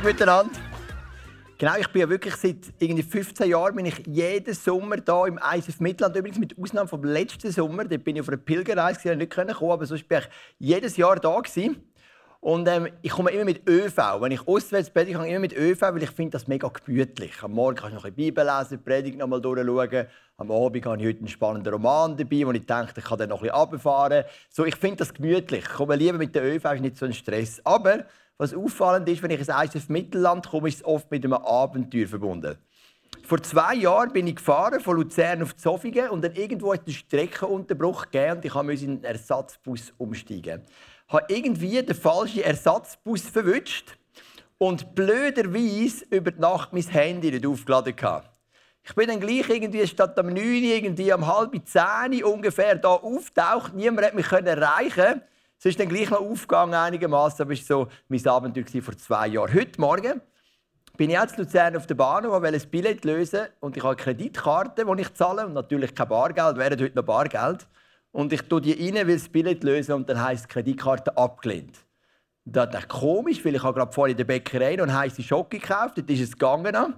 Abend 0.00 0.14
miteinander. 0.14 0.58
Genau, 1.58 1.72
ich 1.78 1.88
bin 1.88 2.00
ja 2.00 2.08
wirklich 2.08 2.34
seit 2.36 2.56
irgendwie 2.78 3.02
15 3.02 3.50
Jahren 3.50 3.76
bin 3.76 3.84
ich 3.84 4.02
jeden 4.06 4.54
Sommer 4.54 4.96
hier 4.96 5.26
im 5.26 5.38
ISF 5.38 5.78
Mittelland. 5.78 6.16
Übrigens 6.16 6.38
mit 6.38 6.58
Ausnahme 6.58 6.88
vom 6.88 7.04
letzten 7.04 7.52
Sommer, 7.52 7.84
da 7.84 7.98
bin 7.98 8.16
ich 8.16 8.22
auf 8.22 8.28
einer 8.28 8.38
Pilgerreise, 8.38 9.10
ich 9.10 9.18
nicht 9.18 9.34
kommen, 9.34 9.50
aber 9.50 9.84
sonst 9.84 10.08
bin 10.08 10.20
ich 10.20 10.28
jedes 10.58 10.96
Jahr 10.96 11.16
da 11.16 11.38
gewesen. 11.38 11.84
Und 12.40 12.66
ähm, 12.66 12.88
ich 13.02 13.10
komme 13.10 13.30
immer 13.30 13.44
mit 13.44 13.68
ÖV. 13.68 13.96
Wenn 14.20 14.32
ich 14.32 14.48
auswärts 14.48 14.88
predige, 14.88 15.16
komme 15.16 15.28
ich 15.28 15.34
immer 15.34 15.40
mit 15.40 15.54
ÖV, 15.54 15.82
weil 15.82 16.02
ich 16.02 16.10
finde 16.12 16.30
das 16.30 16.48
mega 16.48 16.68
gemütlich. 16.68 17.42
Am 17.42 17.52
Morgen 17.52 17.76
kann 17.76 17.90
ich 17.90 17.96
noch 17.96 18.06
ein 18.06 18.14
Bibel 18.14 18.42
lesen, 18.42 18.68
die 18.70 18.76
Predigt 18.78 19.18
noch 19.18 19.26
mal 19.26 19.42
durchschauen. 19.42 20.06
Am 20.38 20.50
Abend 20.50 20.86
habe 20.86 21.02
ich 21.02 21.06
heute 21.06 21.18
einen 21.18 21.28
spannenden 21.28 21.74
Roman 21.74 22.16
dabei, 22.16 22.46
wo 22.46 22.52
ich 22.52 22.64
denke, 22.64 22.94
ich 22.96 23.04
kann 23.04 23.18
dann 23.18 23.28
noch 23.28 23.42
ein 23.42 23.48
bisschen 23.48 23.60
runterfahren. 23.60 24.24
So, 24.48 24.64
ich 24.64 24.76
finde 24.76 24.96
das 24.96 25.12
gemütlich. 25.12 25.64
Ich 25.64 25.68
komme 25.68 25.96
lieber 25.96 26.16
mit 26.16 26.34
der 26.34 26.42
ÖV, 26.42 26.64
ist 26.64 26.80
nicht 26.80 26.96
so 26.96 27.04
ein 27.04 27.12
Stress. 27.12 27.60
Aber 27.64 28.06
was 28.40 28.54
auffallend 28.54 29.06
ist, 29.08 29.22
wenn 29.22 29.30
ich 29.30 29.38
ins 29.38 29.48
ISF 29.48 29.90
Mittelland 29.90 30.48
komme, 30.48 30.68
ist 30.68 30.78
es 30.78 30.84
oft 30.84 31.10
mit 31.10 31.24
einem 31.24 31.34
Abenteuer 31.34 32.08
verbunden. 32.08 32.56
Vor 33.22 33.42
zwei 33.42 33.74
Jahren 33.74 34.12
bin 34.12 34.26
ich 34.26 34.36
gefahren 34.36 34.80
von 34.80 34.96
Luzern 34.96 35.42
auf 35.42 35.54
Zofingen 35.56 36.08
und 36.08 36.24
dann 36.24 36.34
irgendwo 36.34 36.72
hat 36.72 36.86
einen 36.86 36.94
Streckenunterbruch 36.94 38.06
gegeben 38.10 38.36
und 38.36 38.44
ich 38.44 38.54
musste 38.54 38.84
in 38.84 38.90
einen 38.92 39.04
Ersatzbus 39.04 39.92
umsteigen 39.98 40.62
habe 41.10 41.24
irgendwie 41.28 41.82
den 41.82 41.94
falschen 41.94 42.42
Ersatzbus 42.42 43.22
verwünscht 43.22 43.96
und 44.58 44.94
blöderweise 44.94 46.04
über 46.10 46.30
die 46.30 46.40
Nacht 46.40 46.72
mein 46.72 46.82
Handy 46.84 47.32
nicht 47.32 47.46
aufgeladen 47.46 47.94
hatte. 48.00 48.28
Ich 48.84 48.94
bin 48.94 49.08
dann 49.08 49.20
gleich 49.20 49.48
irgendwie 49.48 49.86
statt 49.86 50.18
am 50.18 50.28
9 50.28 50.36
irgendwie 50.36 51.12
am 51.12 51.26
halb 51.26 51.54
10 51.62 52.24
ungefähr 52.24 52.76
da 52.76 52.90
auftaucht. 52.90 53.74
Niemand 53.74 54.06
hat 54.06 54.14
mich 54.14 54.30
erreichen. 54.30 55.22
Es 55.62 55.66
ist 55.66 55.78
dann 55.78 55.90
gleich 55.90 56.08
noch 56.08 56.22
aufgegangen 56.22 56.72
einigermaßen, 56.72 57.42
aber 57.42 57.52
es 57.52 57.68
war 57.68 57.84
so 57.84 57.88
mein 58.08 58.26
Abenteuer 58.26 58.80
vor 58.80 58.96
zwei 58.96 59.26
Jahren. 59.26 59.52
Heute 59.52 59.78
Morgen 59.78 60.22
bin 60.96 61.10
ich 61.10 61.16
jetzt 61.16 61.36
Luzern 61.36 61.76
auf 61.76 61.86
der 61.86 61.96
Bahnhof 61.96 62.34
und 62.34 62.42
wollte 62.42 62.56
ein 62.56 62.70
Billett 62.70 63.04
lösen 63.04 63.40
und 63.60 63.76
ich 63.76 63.82
habe 63.82 63.94
eine 63.94 64.02
Kreditkarte, 64.02 64.86
die 64.86 65.02
ich 65.02 65.12
zahle 65.12 65.44
und 65.44 65.52
natürlich 65.52 65.94
kein 65.94 66.08
Bargeld, 66.08 66.56
wäre 66.56 66.82
heute 66.82 66.96
noch 66.96 67.02
Bargeld. 67.02 67.68
Und 68.10 68.32
ich 68.32 68.40
tue 68.40 68.62
die 68.62 68.72
rein, 68.72 69.06
will 69.06 69.18
das 69.18 69.28
Billett 69.28 69.62
lösen 69.62 69.92
und 69.92 70.08
dann 70.08 70.24
heisst 70.24 70.48
Kreditkarte 70.48 71.14
abgelehnt. 71.14 71.76
Das 72.46 72.74
ist 72.74 72.88
komisch, 72.88 73.44
weil 73.44 73.54
ich 73.54 73.62
habe 73.62 73.78
gerade 73.78 73.92
vorhin 73.92 74.12
in 74.12 74.16
der 74.16 74.24
Bäckerei 74.24 74.76
noch 74.76 74.84
eine 74.84 74.96
heiße 74.96 75.22
Schocke 75.22 75.58
gekauft. 75.58 75.98
Dort 75.98 76.08
ist 76.08 76.22
es 76.22 76.32
gegangen. 76.32 76.94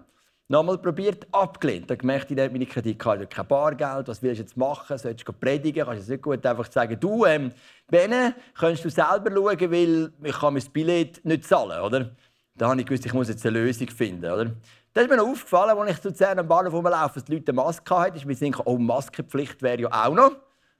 Nochmal 0.52 0.76
probiert, 0.76 1.26
abgelehnt. 1.32 1.88
Dann 1.88 1.96
gemerkt, 1.96 2.30
ich 2.30 2.36
meine 2.36 2.66
Kreditkarte 2.66 3.26
kein 3.26 3.46
Bargeld. 3.46 4.06
Was 4.06 4.22
willst 4.22 4.38
du 4.38 4.42
jetzt 4.42 4.54
machen? 4.54 4.98
Sollst 4.98 5.26
du 5.26 5.32
predigen? 5.32 5.86
Kannst 5.86 6.06
du 6.06 6.12
nicht 6.12 6.22
gut 6.22 6.44
einfach 6.44 6.70
sagen, 6.70 7.00
du, 7.00 7.24
ähm, 7.24 7.52
Bene, 7.88 8.34
kannst 8.54 8.84
du 8.84 8.90
selber 8.90 9.30
schauen, 9.34 9.70
weil 9.72 10.12
ich 10.22 10.38
kann 10.38 10.52
mein 10.52 10.62
Billett 10.70 11.24
nicht 11.24 11.46
zahlen, 11.46 11.80
oder? 11.80 12.10
Da 12.54 12.68
habe 12.68 12.78
ich 12.78 12.86
gewusst, 12.86 13.06
ich 13.06 13.14
muss 13.14 13.30
jetzt 13.30 13.46
eine 13.46 13.60
Lösung 13.60 13.88
finden, 13.88 14.30
oder? 14.30 14.52
Das 14.92 15.04
ist 15.04 15.08
mir 15.08 15.16
noch 15.16 15.28
aufgefallen, 15.28 15.78
als 15.78 15.90
ich 15.90 16.02
zu 16.02 16.08
Luzern 16.08 16.38
am 16.38 16.46
Bahnhof 16.48 16.74
rumlaufe, 16.74 17.14
dass 17.14 17.24
die 17.24 17.32
Leute 17.32 17.50
eine 17.50 17.56
Maske 17.56 17.98
hatten. 17.98 18.16
Ich 18.18 18.26
mir 18.26 18.34
gedacht, 18.34 18.62
oh, 18.66 18.76
Maskenpflicht 18.76 19.62
wäre 19.62 19.80
ja 19.80 20.06
auch 20.06 20.12
noch. 20.12 20.32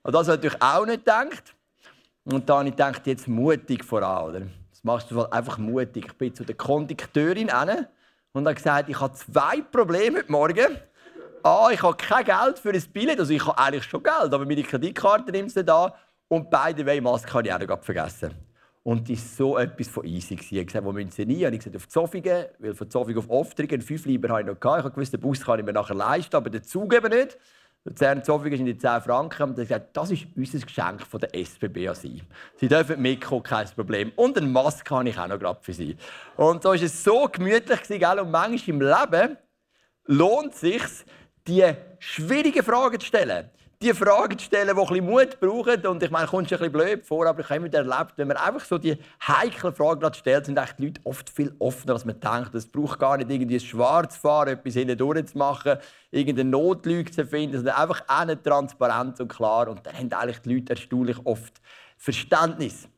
Und 0.03 0.15
das 0.15 0.29
habe 0.29 0.37
ich 0.37 0.53
natürlich 0.53 0.63
auch 0.63 0.85
nicht 0.85 0.99
gedacht. 0.99 1.55
Und 2.25 2.47
dann 2.47 2.59
habe 2.59 2.69
ich 2.69 2.77
gedacht, 2.77 3.07
jetzt 3.07 3.27
mutig 3.27 3.87
voran. 3.87 4.29
Oder? 4.29 4.41
Das 4.69 4.85
machst 4.85 5.11
du 5.11 5.23
einfach 5.31 5.57
mutig. 5.57 6.05
Ich 6.09 6.13
bin 6.19 6.35
zu 6.35 6.45
der 6.45 6.57
Kondukteurin 6.57 7.49
hin 7.49 7.87
und 8.33 8.47
habe 8.47 8.55
gesagt, 8.55 8.89
ich 8.89 8.99
habe 8.99 9.15
zwei 9.15 9.61
Probleme 9.61 10.19
heute 10.19 10.33
Morgen. 10.33 10.79
A, 11.43 11.71
ich 11.71 11.83
habe 11.83 11.97
kein 11.97 12.25
Geld 12.25 12.59
für 12.59 12.71
ein 12.71 12.83
Billett. 12.93 13.19
Also 13.19 13.33
ich 13.33 13.45
habe 13.47 13.59
eigentlich 13.59 13.85
schon 13.85 14.03
Geld, 14.03 14.33
aber 14.33 14.47
meine 14.47 14.63
Kreditkarte 14.63 15.33
nimmt 15.33 15.51
sie 15.51 15.65
da. 15.65 15.95
Und 16.29 16.51
beide 16.51 16.87
Wege 16.87 17.03
Maske 17.03 17.33
habe 17.35 17.47
ich 17.47 17.53
auch 17.53 17.59
noch 17.59 17.83
vergessen. 17.83 18.35
Und 18.85 19.09
das 19.09 19.19
war 19.19 19.47
so 19.47 19.59
etwas 19.59 19.89
von 19.89 20.05
easy. 20.05 20.35
Ich 20.35 20.51
habe 20.53 20.65
gesagt, 20.65 20.85
wo 20.85 20.93
müssen 20.93 21.11
Sie 21.11 21.27
nie? 21.27 21.37
Ich 21.37 21.45
habe 21.45 21.57
gesagt, 21.57 21.77
auf 21.77 21.89
Zofingen, 21.89 22.47
weil 22.59 22.75
von 22.75 22.91
Zofingen 22.91 23.19
auf 23.19 23.31
Oftrigen, 23.31 23.81
fünf 23.81 24.07
Lieber 24.07 24.31
habe 24.31 24.41
ich 24.41 24.47
noch 24.47 24.59
gehabt. 24.59 24.79
Ich 24.79 24.85
habe 24.85 24.95
gewusst, 24.95 25.13
den 25.13 25.21
Bus 25.21 25.45
kann 25.45 25.61
ich 25.61 25.65
mir 25.65 25.73
nachher 25.73 25.95
leisten, 25.95 26.35
aber 26.35 26.51
den 26.51 26.65
Zug 26.65 26.93
eben 26.95 27.11
nicht. 27.11 27.39
Luzern 27.85 28.23
Zofingen 28.23 28.59
sind 28.59 28.67
die 28.67 28.79
10 28.79 29.01
Franken. 29.01 29.43
Und 29.43 29.59
er 29.59 29.65
gesagt, 29.65 29.97
das 29.97 30.11
ist 30.11 30.27
unser 30.37 30.59
Geschenk 30.59 31.03
von 31.07 31.21
der 31.21 31.35
SBB 31.35 31.89
an 31.89 31.95
Sie. 31.95 32.23
Sie 32.57 32.69
dürfen 32.69 33.01
mitkommen, 33.03 33.43
kein 33.43 33.67
Problem. 33.69 34.13
Und 34.17 34.37
eine 34.37 34.47
Maske 34.47 34.95
habe 34.95 35.09
ich 35.09 35.19
auch 35.19 35.27
noch 35.27 35.39
gerade 35.39 35.59
für 35.63 35.73
Sie. 35.73 35.97
Und 36.37 36.63
so 36.63 36.71
war 36.71 36.77
es 36.77 37.05
so 37.05 37.29
gemütlich. 37.31 37.81
Gell? 37.89 38.21
Und 38.21 38.31
manchmal 38.31 38.69
im 38.69 38.81
Leben 38.81 39.37
lohnt 40.07 40.55
es 40.55 40.61
sich, 40.61 40.83
die 41.47 41.73
schwierigen 41.99 42.63
Fragen 42.63 43.01
zu 43.01 43.07
stellen 43.07 43.51
die 43.83 43.93
Fragen 43.93 44.39
zu 44.39 44.45
stellen, 44.45 44.77
die 44.77 44.99
ein 44.99 45.05
Mut 45.05 45.41
brauchen. 45.41 45.87
Und 45.87 46.03
ich 46.03 46.11
meine, 46.11 46.27
kommt 46.27 46.53
ein 46.53 46.59
bisschen 46.59 46.73
blöd 46.73 47.05
vor, 47.05 47.27
aber 47.27 47.41
ich 47.41 47.49
habe 47.49 47.67
immer 47.67 47.75
erlebt, 47.75 48.13
wenn 48.17 48.29
man 48.29 48.37
einfach 48.37 48.65
so 48.65 48.79
die 48.79 48.97
heiklen 49.27 49.75
Fragen 49.75 50.15
stellt, 50.15 50.47
sind 50.47 50.59
die 50.79 50.85
Leute 50.85 51.01
oft 51.05 51.29
viel 51.29 51.55
offener, 51.59 51.95
als 51.95 52.05
man 52.05 52.19
denkt. 52.21 52.55
Es 52.55 52.67
braucht 52.67 52.99
gar 52.99 53.17
nicht 53.17 53.31
irgendwie 53.31 53.59
schwarz 53.59 54.17
fahren, 54.17 54.51
etwas 54.51 54.75
hinten 54.75 54.97
durchzumachen, 54.97 55.79
irgendeine 56.11 56.51
Notlüge 56.51 57.11
zu 57.11 57.27
finden, 57.27 57.57
sondern 57.57 57.77
einfach 57.77 58.03
auch 58.07 58.43
transparent 58.43 59.21
und 59.21 59.29
klar. 59.29 59.69
Und 59.69 59.85
dann 59.85 59.95
haben 59.95 60.13
eigentlich 60.13 60.41
die 60.41 60.55
Leute 60.55 60.73
erstaunlich 60.75 61.19
oft 61.25 61.61
Verständnis. 61.97 62.89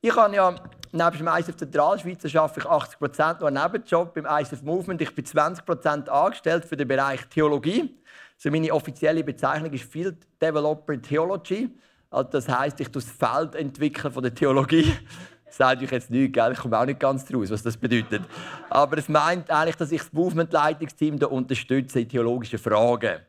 Ich 0.00 0.14
habe 0.14 0.34
ja 0.34 0.54
neben 0.92 1.16
dem 1.16 1.28
ISF 1.28 1.56
Zentralschweiz 1.56 2.34
arbeite 2.36 2.60
ich 2.60 2.66
80 2.66 2.98
Prozent 2.98 3.40
noch 3.40 3.48
einen 3.48 3.62
Nebenjob 3.62 4.14
beim 4.14 4.26
ISF 4.26 4.62
Movement. 4.62 5.00
Ich 5.00 5.14
bin 5.14 5.24
20 5.24 5.64
Prozent 5.64 6.08
angestellt 6.08 6.64
für 6.66 6.76
den 6.76 6.86
Bereich 6.86 7.26
Theologie. 7.28 7.98
Also 8.36 8.50
meine 8.50 8.72
offizielle 8.72 9.24
Bezeichnung 9.24 9.72
ist 9.72 9.84
Field 9.84 10.26
Developer 10.40 11.00
Theology. 11.00 11.70
Also 12.10 12.30
das 12.30 12.48
heißt, 12.48 12.78
ich 12.80 12.88
das 12.88 13.04
Feld 13.04 13.54
entwickeln 13.54 14.12
von 14.12 14.22
der 14.22 14.34
Theologie. 14.34 14.92
Das 15.46 15.58
sagt 15.58 15.82
euch 15.84 15.92
jetzt 15.92 16.10
nichts, 16.10 16.32
gell? 16.32 16.50
ich 16.52 16.58
komme 16.58 16.76
auch 16.76 16.84
nicht 16.84 16.98
ganz 16.98 17.24
draus, 17.26 17.48
was 17.48 17.62
das 17.62 17.76
bedeutet. 17.76 18.22
Aber 18.70 18.98
es 18.98 19.08
meint 19.08 19.48
eigentlich, 19.48 19.76
dass 19.76 19.92
ich 19.92 20.00
das 20.00 20.12
Movement-Leitungsteam 20.12 21.16
unterstütze 21.18 22.00
in 22.00 22.08
theologischen 22.08 22.58
Fragen. 22.58 23.20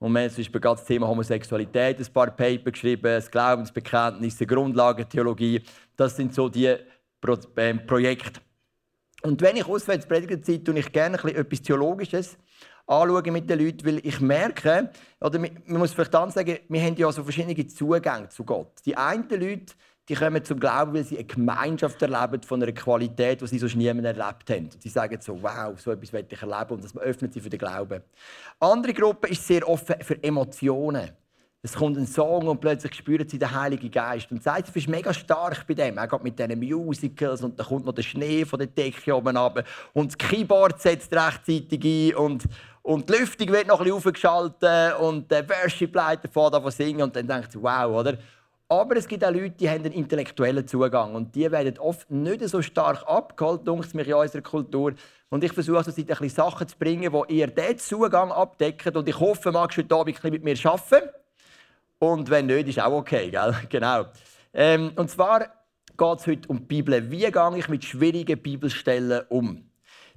Und 0.00 0.12
wir 0.12 0.22
haben 0.22 0.30
zum 0.30 0.38
Beispiel 0.38 0.60
das 0.60 0.84
Thema 0.84 1.06
Homosexualität 1.06 2.00
ein 2.00 2.12
paar 2.12 2.32
Paper 2.32 2.72
geschrieben, 2.72 3.02
das 3.02 3.30
Glaubensbekenntnis, 3.30 4.36
die 4.36 4.46
Grundlagentheologie. 4.46 5.62
Das 5.96 6.16
sind 6.16 6.34
so 6.34 6.48
die 6.48 6.74
Pro 7.20 7.36
ähm, 7.56 7.86
Projekte. 7.86 8.40
Und 9.22 9.40
wenn 9.40 9.56
ich 9.56 9.66
auswärts 9.66 10.06
predige, 10.06 10.40
tue 10.40 10.78
ich 10.78 10.92
gerne 10.92 11.16
etwas 11.16 11.62
Theologisches 11.62 12.38
anschauen 12.88 13.32
mit 13.32 13.48
den 13.48 13.58
Leuten, 13.60 13.86
weil 13.86 14.00
ich 14.04 14.20
merke, 14.20 14.90
oder 15.20 15.38
man 15.38 15.78
muss 15.78 15.92
vielleicht 15.92 16.14
dann 16.14 16.30
sagen, 16.30 16.58
wir 16.68 16.82
haben 16.82 16.96
ja 16.96 17.12
so 17.12 17.22
verschiedene 17.22 17.66
Zugänge 17.66 18.28
zu 18.30 18.44
Gott. 18.44 18.72
Die 18.84 18.96
einen 18.96 19.28
Leute, 19.28 19.74
die 20.08 20.14
kommen 20.14 20.42
zum 20.42 20.58
Glauben, 20.58 20.94
weil 20.94 21.04
sie 21.04 21.18
eine 21.18 21.26
Gemeinschaft 21.26 22.00
erleben 22.00 22.42
von 22.42 22.62
einer 22.62 22.72
Qualität, 22.72 23.42
die 23.42 23.46
sie 23.46 23.58
sonst 23.58 23.76
niemand 23.76 24.06
erlebt 24.06 24.48
haben. 24.48 24.70
Und 24.72 24.82
sie 24.82 24.88
sagen 24.88 25.18
so, 25.20 25.40
wow, 25.42 25.78
so 25.78 25.90
etwas 25.90 26.12
möchte 26.12 26.34
ich 26.34 26.40
erleben 26.40 26.70
und 26.70 26.84
das 26.84 26.96
öffnet 26.96 27.34
sie 27.34 27.40
für 27.40 27.50
den 27.50 27.58
Glauben. 27.58 28.02
Andere 28.58 28.94
Gruppe 28.94 29.28
ist 29.28 29.46
sehr 29.46 29.68
offen 29.68 29.96
für 30.00 30.22
Emotionen. 30.22 31.10
Es 31.60 31.74
kommt 31.74 31.96
ein 31.96 32.06
Song 32.06 32.46
und 32.46 32.60
plötzlich 32.60 32.94
spüren 32.94 33.28
sie 33.28 33.36
den 33.36 33.52
Heiligen 33.52 33.90
Geist. 33.90 34.30
Und 34.30 34.44
Seitz 34.44 34.70
ist 34.76 34.86
mega 34.86 35.12
stark 35.12 35.66
bei 35.66 35.74
dem. 35.74 35.98
Auch 35.98 36.22
mit 36.22 36.38
diesen 36.38 36.56
Musicals 36.60 37.42
und 37.42 37.58
dann 37.58 37.66
kommt 37.66 37.84
noch 37.84 37.94
der 37.94 38.02
Schnee 38.02 38.44
von 38.44 38.60
der 38.60 38.68
Decke 38.68 39.12
oben 39.12 39.36
runter. 39.36 39.64
Und 39.92 40.12
das 40.12 40.18
Keyboard 40.18 40.80
setzt 40.80 41.12
rechtzeitig 41.12 42.14
ein 42.14 42.14
und, 42.14 42.44
und 42.82 43.08
die 43.08 43.12
Lüftung 43.14 43.48
wird 43.48 43.66
noch 43.66 43.80
ein 43.80 43.84
bisschen 43.86 43.96
aufgeschaltet 43.96 45.00
und 45.00 45.28
der 45.32 45.48
Worship-Leiter 45.48 46.28
fährt 46.28 46.54
an 46.54 46.70
singen 46.70 47.02
und 47.02 47.16
dann 47.16 47.26
denkt 47.26 47.50
sie, 47.50 47.60
wow, 47.60 47.92
oder? 47.92 48.18
Aber 48.68 48.96
es 48.96 49.08
gibt 49.08 49.24
auch 49.24 49.32
Leute, 49.32 49.50
die 49.50 49.68
haben 49.68 49.84
einen 49.84 49.94
intellektuellen 49.94 50.64
Zugang 50.64 51.16
und 51.16 51.34
die 51.34 51.50
werden 51.50 51.76
oft 51.78 52.08
nicht 52.08 52.48
so 52.48 52.62
stark 52.62 53.02
abgeholt, 53.08 53.66
denkt 53.66 53.94
mich 53.94 54.06
in 54.06 54.14
unserer 54.14 54.42
Kultur. 54.42 54.92
Und 55.28 55.42
ich 55.42 55.52
versuche 55.52 55.78
also, 55.78 55.90
ein 55.90 56.06
bisschen 56.06 56.28
Sachen 56.28 56.68
zu 56.68 56.78
bringen, 56.78 57.12
die 57.28 57.34
ihr 57.34 57.48
diesen 57.48 57.78
Zugang 57.78 58.30
abdecken. 58.30 58.96
Und 58.96 59.08
ich 59.08 59.18
hoffe, 59.18 59.50
magst 59.50 59.76
du 59.76 59.82
heute 59.82 59.94
Abend 59.96 60.22
mit 60.22 60.44
mir 60.44 60.56
arbeiten. 60.64 61.08
Und 61.98 62.30
wenn 62.30 62.46
nicht, 62.46 62.68
ist 62.68 62.80
auch 62.80 62.92
okay, 62.92 63.30
gell? 63.30 63.54
Genau. 63.68 64.06
Ähm, 64.52 64.92
und 64.96 65.10
zwar 65.10 65.40
geht 65.96 66.18
es 66.18 66.26
heute 66.26 66.48
um 66.48 66.58
die 66.58 66.64
Bibel. 66.64 67.10
Wie 67.10 67.30
gehe 67.30 67.56
ich 67.56 67.68
mit 67.68 67.84
schwierigen 67.84 68.40
Bibelstellen 68.40 69.22
um? 69.28 69.68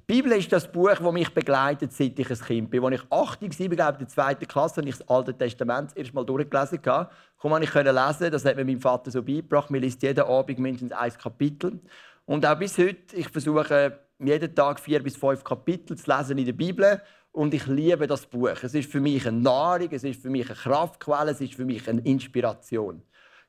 Die 0.08 0.14
Bibel 0.14 0.32
ist 0.32 0.52
das 0.52 0.70
Buch, 0.70 0.90
das 0.90 1.12
mich 1.12 1.32
begleitet, 1.32 1.92
seit 1.92 2.18
ich 2.18 2.30
ein 2.30 2.38
Kind 2.38 2.70
bin. 2.70 2.84
Als 2.84 3.00
ich 3.00 3.12
80 3.12 3.60
war, 3.60 3.68
glaube 3.76 3.92
in 3.92 3.98
der 4.00 4.08
zweiten 4.08 4.46
Klasse, 4.46 4.80
habe 4.80 4.88
ich 4.88 4.98
das 4.98 5.08
Alte 5.08 5.32
Testament 5.36 5.90
das 5.90 5.96
erste 5.96 6.14
Mal 6.14 6.24
durchgelesen. 6.24 6.82
Kaum 6.82 7.62
ich 7.62 7.70
konnte 7.70 7.92
lesen, 7.92 8.30
das 8.30 8.44
hat 8.44 8.56
mir 8.56 8.64
mein 8.64 8.80
Vater 8.80 9.10
so 9.10 9.22
beigebracht. 9.22 9.70
Mir 9.70 9.78
liest 9.78 10.02
jeden 10.02 10.24
Abend 10.24 10.58
mindestens 10.58 10.92
ein 10.92 11.12
Kapitel. 11.12 11.80
Und 12.26 12.44
auch 12.44 12.58
bis 12.58 12.78
heute, 12.78 13.16
ich 13.16 13.28
versuche 13.28 13.98
jeden 14.18 14.54
Tag 14.54 14.80
vier 14.80 15.02
bis 15.02 15.16
fünf 15.16 15.42
Kapitel 15.42 15.96
zu 15.96 16.10
lesen 16.10 16.38
in 16.38 16.46
der 16.46 16.52
Bibel 16.52 17.00
und 17.32 17.54
ich 17.54 17.66
liebe 17.66 18.06
das 18.06 18.26
Buch. 18.26 18.62
Es 18.62 18.74
ist 18.74 18.90
für 18.90 19.00
mich 19.00 19.26
eine 19.26 19.38
Nahrung, 19.40 19.88
es 19.90 20.04
ist 20.04 20.22
für 20.22 20.30
mich 20.30 20.46
eine 20.46 20.54
Kraftquelle, 20.54 21.32
es 21.32 21.40
ist 21.40 21.54
für 21.54 21.64
mich 21.64 21.88
eine 21.88 22.02
Inspiration. 22.02 23.02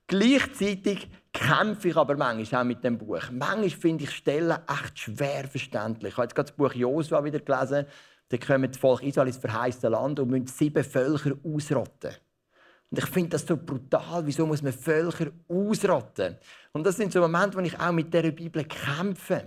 Gleichzeitig 0.07 1.09
kämpfe 1.31 1.89
ich 1.89 1.97
aber 1.97 2.18
manchmal 2.18 2.62
auch 2.62 2.65
mit 2.65 2.83
dem 2.83 2.97
Buch. 2.97 3.30
Manchmal 3.31 3.69
finde 3.69 4.03
ich 4.03 4.12
Stellen 4.12 4.57
echt 4.68 5.00
schwer 5.00 5.47
verständlich. 5.47 6.12
Ich 6.12 6.18
habe 6.18 6.25
jetzt 6.25 6.35
gerade 6.35 6.50
das 6.50 6.57
Buch 6.57 6.74
Josua 6.74 7.24
wieder 7.24 7.39
gelesen. 7.39 7.85
Da 8.30 8.38
kommen 8.38 8.69
das 8.69 8.77
Volk 8.77 9.03
Israel 9.03 9.27
ins 9.27 9.38
verheißte 9.38 9.89
Land 9.89 10.19
und 10.19 10.30
müssen 10.30 10.47
sieben 10.47 10.83
Völker 10.83 11.33
ausrotten. 11.44 12.12
Und 12.89 13.00
ich 13.00 13.06
finde 13.06 13.30
das 13.30 13.45
so 13.45 13.57
brutal. 13.57 14.25
Wieso 14.25 14.45
muss 14.45 14.62
man 14.62 14.74
Völker 14.74 15.31
ausrotten? 15.47 16.38
Und 16.74 16.85
das 16.85 16.97
sind 16.97 17.12
so 17.12 17.21
Momente, 17.21 17.57
wo 17.57 17.62
ich 17.62 17.80
auch 17.80 17.91
mit 17.91 18.13
dieser 18.13 18.31
Bibel 18.31 18.63
kämpfe. 18.65 19.45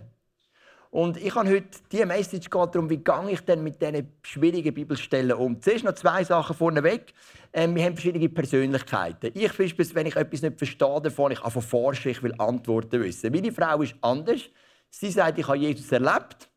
Und 0.91 1.17
ich 1.17 1.35
habe 1.35 1.49
heute 1.49 1.67
diese 1.91 2.07
Message 2.07 2.49
geht 2.49 2.75
darum, 2.75 2.89
wie 2.89 2.99
gehe 2.99 3.31
ich 3.31 3.41
denn 3.41 3.63
mit 3.63 3.81
diesen 3.81 4.13
schwierigen 4.23 4.73
Bibelstellen 4.73 5.33
um. 5.33 5.61
Zuerst 5.61 5.85
noch 5.85 5.95
zwei 5.95 6.25
Sachen 6.25 6.57
vorneweg. 6.57 7.13
Ähm, 7.53 7.75
wir 7.75 7.85
haben 7.85 7.95
verschiedene 7.95 8.29
Persönlichkeiten. 8.29 9.31
Ich 9.35 9.49
beispielsweise, 9.49 9.95
wenn 9.95 10.07
ich 10.07 10.17
etwas 10.17 10.43
nicht 10.43 10.59
verstehe, 10.59 11.01
davon 11.03 11.33
ich 11.33 11.43
anfange 11.43 11.65
forschen, 11.65 12.11
ich 12.11 12.23
will 12.23 12.35
Antworten 12.39 13.03
wissen. 13.03 13.33
Meine 13.33 13.53
Frau 13.53 13.83
ist 13.83 13.95
anders. 14.01 14.43
Sie 14.91 15.11
sagt, 15.11 15.39
ich 15.39 15.47
habe 15.47 15.59
Jesus 15.59 15.91
erlebt. 15.93 16.49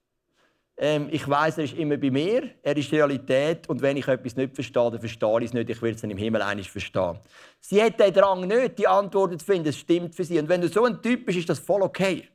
Ähm, 0.81 1.09
ich 1.11 1.27
weiß, 1.27 1.57
er 1.57 1.65
ist 1.65 1.73
immer 1.73 1.97
bei 1.97 2.09
mir. 2.09 2.51
Er 2.63 2.77
ist 2.77 2.91
Realität. 2.93 3.67
Und 3.67 3.81
wenn 3.81 3.97
ich 3.97 4.07
etwas 4.07 4.37
nicht 4.37 4.55
verstehe, 4.55 4.89
dann 4.89 4.99
verstehe 4.99 5.39
ich 5.39 5.45
es 5.45 5.53
nicht. 5.53 5.69
Ich 5.69 5.81
werde 5.81 5.95
es 5.95 6.01
dann 6.01 6.11
im 6.11 6.17
Himmel 6.17 6.41
einig 6.41 6.71
verstehen. 6.71 7.19
Sie 7.59 7.83
hat 7.83 7.99
den 7.99 8.13
Drang 8.13 8.47
nicht, 8.47 8.77
die 8.77 8.87
Antworten 8.87 9.37
zu 9.37 9.45
finden. 9.45 9.67
Es 9.67 9.77
stimmt 9.77 10.15
für 10.15 10.23
sie. 10.23 10.39
Und 10.39 10.47
wenn 10.47 10.61
du 10.61 10.69
so 10.69 10.85
ein 10.85 11.01
Typ 11.01 11.25
bist, 11.25 11.39
ist 11.39 11.49
das 11.49 11.59
voll 11.59 11.81
okay. 11.81 12.29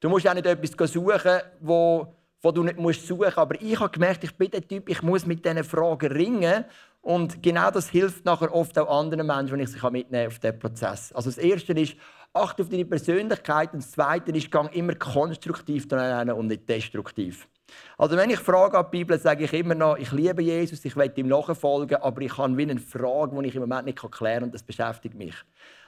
Du 0.00 0.08
musst 0.08 0.28
auch 0.28 0.34
nicht 0.34 0.46
etwas 0.46 0.92
suchen, 0.92 1.40
wo, 1.60 2.14
wo 2.42 2.52
du 2.52 2.62
nicht 2.62 2.78
musst 2.78 3.06
suchen 3.06 3.24
musst. 3.24 3.38
Aber 3.38 3.60
ich 3.60 3.78
habe 3.80 3.90
gemerkt, 3.90 4.24
ich 4.24 4.34
bin 4.34 4.50
der 4.50 4.66
Typ, 4.66 4.88
ich 4.88 5.02
muss 5.02 5.24
mit 5.24 5.44
diesen 5.44 5.64
Fragen 5.64 6.12
ringen. 6.12 6.64
Und 7.00 7.42
genau 7.42 7.70
das 7.70 7.88
hilft 7.88 8.24
nachher 8.24 8.52
oft 8.52 8.78
auch 8.78 9.00
anderen 9.00 9.26
Menschen, 9.26 9.52
wenn 9.52 9.60
ich 9.60 9.70
sie 9.70 9.90
mitnehmen 9.90 10.26
auf 10.26 10.38
diesen 10.38 10.58
Prozess. 10.58 11.12
Also 11.12 11.30
das 11.30 11.38
Erste 11.38 11.72
ist, 11.72 11.96
achte 12.32 12.62
auf 12.62 12.68
deine 12.68 12.84
Persönlichkeit. 12.84 13.72
Und 13.72 13.82
das 13.82 13.92
Zweite 13.92 14.32
ist, 14.32 14.50
gang 14.50 14.74
immer 14.74 14.94
konstruktiv 14.96 15.88
daran 15.88 16.30
und 16.30 16.48
nicht 16.48 16.68
destruktiv. 16.68 17.48
Also 17.98 18.16
wenn 18.16 18.30
ich 18.30 18.38
frage 18.38 18.78
an 18.78 18.86
die 18.92 18.98
Bibel, 18.98 19.18
sage 19.18 19.44
ich 19.44 19.52
immer 19.52 19.74
noch, 19.74 19.96
ich 19.96 20.12
liebe 20.12 20.42
Jesus, 20.42 20.84
ich 20.84 20.96
will 20.96 21.12
ihm 21.16 21.28
nachfolgen, 21.28 21.96
aber 21.96 22.20
ich 22.20 22.36
habe 22.36 22.56
wie 22.56 22.62
eine 22.62 22.78
Frage, 22.78 23.40
die 23.40 23.48
ich 23.48 23.54
im 23.54 23.62
Moment 23.62 23.86
nicht 23.86 23.98
klären 23.98 24.10
kann 24.10 24.42
und 24.44 24.54
das 24.54 24.62
beschäftigt 24.62 25.14
mich. 25.14 25.34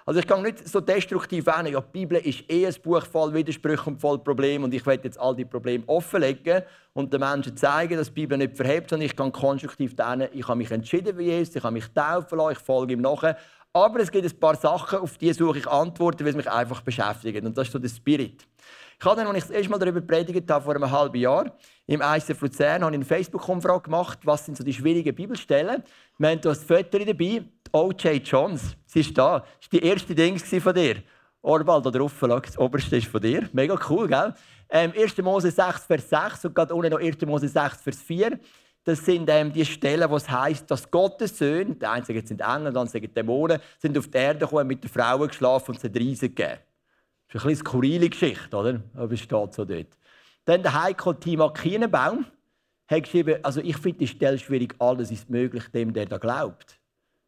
Also 0.09 0.21
ich 0.21 0.27
gehe 0.27 0.41
nicht 0.41 0.67
so 0.67 0.81
destruktiv 0.81 1.47
an. 1.49 1.67
Ja, 1.67 1.83
die 1.83 1.87
Bibel 1.93 2.17
ist 2.17 2.51
eh 2.51 2.67
ein 2.67 2.75
Buch 2.83 3.05
voll 3.05 3.35
Widersprüche 3.35 3.91
und 3.91 4.01
voll 4.01 4.19
Probleme 4.19 4.65
und 4.65 4.73
ich 4.73 4.87
werde 4.87 5.05
jetzt 5.05 5.21
all 5.21 5.37
die 5.37 5.45
Probleme 5.45 5.85
offenlegen 5.87 6.63
und 6.95 7.13
den 7.13 7.21
Menschen 7.21 7.55
zeigen, 7.59 7.99
dass 7.99 8.07
die 8.07 8.15
Bibel 8.15 8.39
nicht 8.39 8.57
verhebt, 8.57 8.89
sondern 8.89 9.05
ich 9.05 9.15
gehe 9.15 9.31
konstruktiv 9.31 9.95
hin. 10.03 10.27
Ich 10.33 10.49
habe 10.49 10.57
mich 10.57 10.71
entschieden 10.71 11.15
für 11.15 11.23
Jesus, 11.23 11.57
ich 11.57 11.63
habe 11.63 11.75
mich 11.75 11.89
taufen 11.89 12.39
lassen, 12.39 12.53
ich 12.53 12.59
folge 12.59 12.95
ihm 12.95 13.03
nach. 13.03 13.23
Aber 13.75 14.01
es 14.01 14.11
gibt 14.11 14.25
ein 14.25 14.41
paar 14.41 14.57
Sachen, 14.57 15.01
auf 15.01 15.19
die 15.19 15.31
suche 15.35 15.59
ich 15.59 15.69
Antworten, 15.69 16.21
weil 16.21 16.31
es 16.31 16.37
mich 16.37 16.51
einfach 16.51 16.81
beschäftigt. 16.81 17.45
Und 17.45 17.59
das 17.59 17.67
ist 17.67 17.73
so 17.75 17.79
der 17.79 17.91
Spirit. 17.91 18.47
Ich 19.01 19.07
habe 19.07 19.15
dann, 19.15 19.29
als 19.29 19.37
ich 19.37 19.45
das 19.45 19.51
erste 19.53 19.71
Mal 19.71 19.79
darüber 19.79 20.01
predigt 20.01 20.51
habe, 20.51 20.65
vor 20.65 20.75
einem 20.75 20.91
halben 20.91 21.17
Jahr, 21.19 21.53
im 21.87 22.03
ICF 22.03 22.41
Luzern, 22.41 22.83
habe 22.83 22.91
ich 22.91 22.97
eine 22.97 23.05
Facebook-Umfrage 23.05 23.83
gemacht, 23.83 24.19
was 24.25 24.45
sind 24.45 24.57
so 24.57 24.65
die 24.65 24.75
schwierigen 24.75 25.15
Bibelstellen. 25.15 25.85
Wir 26.19 26.31
haben 26.31 26.41
hier 26.43 26.51
ein 26.51 26.57
Foto 26.57 26.99
dabei, 26.99 27.45
O.J. 27.71 28.15
Jones. 28.27 28.77
Sie 28.87 29.01
ist 29.01 29.17
da. 29.17 29.39
Das 29.39 29.47
war 29.73 29.81
die 29.81 29.83
erste 29.85 30.15
Ding 30.17 30.37
von 30.39 30.75
dir. 30.75 30.97
Orbal, 31.43 31.81
da 31.81 31.91
drauf, 31.91 32.13
das 32.19 32.59
oberste 32.59 32.97
ist 32.97 33.07
von 33.07 33.21
dir. 33.21 33.49
Mega 33.53 33.79
cool, 33.89 34.09
gell? 34.09 34.35
Ähm, 34.69 34.93
1. 34.97 35.17
Mose 35.19 35.53
6, 35.53 35.87
Vers 35.87 36.11
6 36.11 36.47
und 36.47 36.55
gerade 36.57 36.75
unten 36.75 36.91
noch 36.91 36.99
1. 36.99 37.21
Mose 37.25 37.47
6, 37.47 37.81
Vers 37.81 38.03
4. 38.03 38.41
Das 38.83 39.05
sind 39.05 39.31
ähm, 39.31 39.53
die 39.53 39.65
Stellen, 39.65 40.11
wo 40.11 40.17
es 40.17 40.29
heisst, 40.29 40.69
dass 40.73 40.91
Gottes 40.91 41.39
Söhne, 41.39 41.77
die 41.77 41.87
einen 41.87 42.05
sind 42.05 42.41
Engel, 42.41 42.73
dann 42.73 42.89
sagen 42.89 43.15
Dämonen, 43.15 43.61
sind 43.79 43.97
auf 43.97 44.09
die 44.09 44.19
Erde 44.19 44.41
gekommen, 44.41 44.67
mit 44.67 44.83
den 44.83 44.91
Frauen 44.91 45.29
geschlafen 45.29 45.77
und 45.77 45.81
sie 45.81 45.87
Riesen 45.87 46.35
gegeben. 46.35 46.59
Das 47.31 47.43
ist 47.43 47.47
eine 47.47 47.57
skurrile 47.57 48.09
Geschichte, 48.09 48.57
oder? 48.57 48.81
Aber 48.95 49.13
es 49.13 49.21
steht 49.21 49.55
so 49.55 49.65
dort. 49.65 49.99
Dann 50.45 50.63
der 50.63 50.83
Heiko 50.83 51.13
Tima 51.13 51.51
Kienenbaum 51.51 52.25
hat 52.89 53.03
geschrieben, 53.03 53.39
also 53.43 53.61
ich 53.61 53.77
finde 53.77 53.99
die 53.99 54.07
Stelle 54.07 54.39
schwierig, 54.39 54.75
alles 54.79 55.11
ist 55.11 55.29
möglich 55.29 55.65
dem, 55.69 55.93
der 55.93 56.07
da 56.07 56.17
glaubt. 56.17 56.79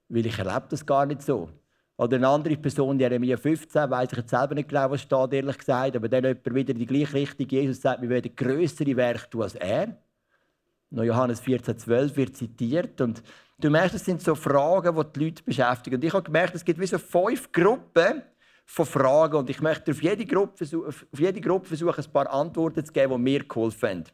Weil 0.09 0.25
ich 0.25 0.39
erlebe 0.39 0.67
das 0.71 0.85
gar 0.87 1.05
nicht 1.05 1.23
so. 1.23 1.51
Oder 1.99 2.17
eine 2.17 2.29
andere 2.29 2.57
Person, 2.57 2.99
Jeremia 2.99 3.37
15, 3.37 3.91
weiß 3.91 4.11
ich 4.13 4.19
jetzt 4.19 4.31
selber 4.31 4.55
nicht 4.55 4.71
genau, 4.71 4.91
was 4.91 5.03
steht, 5.03 5.35
ehrlich 5.35 5.59
gesagt, 5.59 5.97
aber 5.97 6.09
dann 6.09 6.25
jemand 6.25 6.55
wieder 6.55 6.73
in 6.73 6.79
die 6.79 6.87
gleiche 6.87 7.13
Richtung. 7.13 7.47
Jesus 7.47 7.83
sagt, 7.83 8.01
wir 8.01 8.09
werden 8.09 8.35
größere 8.35 8.97
Werke 8.97 9.29
tun 9.29 9.43
als 9.43 9.55
er. 9.55 9.99
Noch 10.89 11.05
Johannes 11.05 11.41
14, 11.41 11.79
12 11.79 12.17
wird 12.17 12.37
zitiert. 12.39 13.03
Und 13.03 13.23
du 13.59 13.69
merkst, 13.69 13.97
das 13.97 14.05
sind 14.07 14.23
so 14.23 14.35
Fragen, 14.35 14.97
die 14.97 15.13
die 15.13 15.25
Leute 15.27 15.43
beschäftigen. 15.43 15.97
Und 15.97 16.05
ich 16.05 16.13
habe 16.15 16.23
gemerkt, 16.23 16.55
es 16.55 16.65
gibt 16.65 16.81
wie 16.81 16.87
so 16.87 16.97
fünf 16.97 17.53
Gruppen, 17.53 18.23
von 18.67 18.87
Fragen 18.87 19.37
und 19.37 19.51
ich 19.51 19.61
möchte 19.61 19.91
auf 19.91 20.03
jede 20.03 20.25
Gruppe, 20.25 20.65
auf 20.87 21.19
jede 21.19 21.41
Gruppe 21.41 21.69
versuchen, 21.69 22.05
ein 22.05 22.13
paar 22.13 22.31
Antworten 22.33 22.85
zu 22.85 22.93
geben, 22.93 23.13
die 23.15 23.19
mir 23.19 23.45
geholfen 23.45 23.89
haben. 23.89 24.05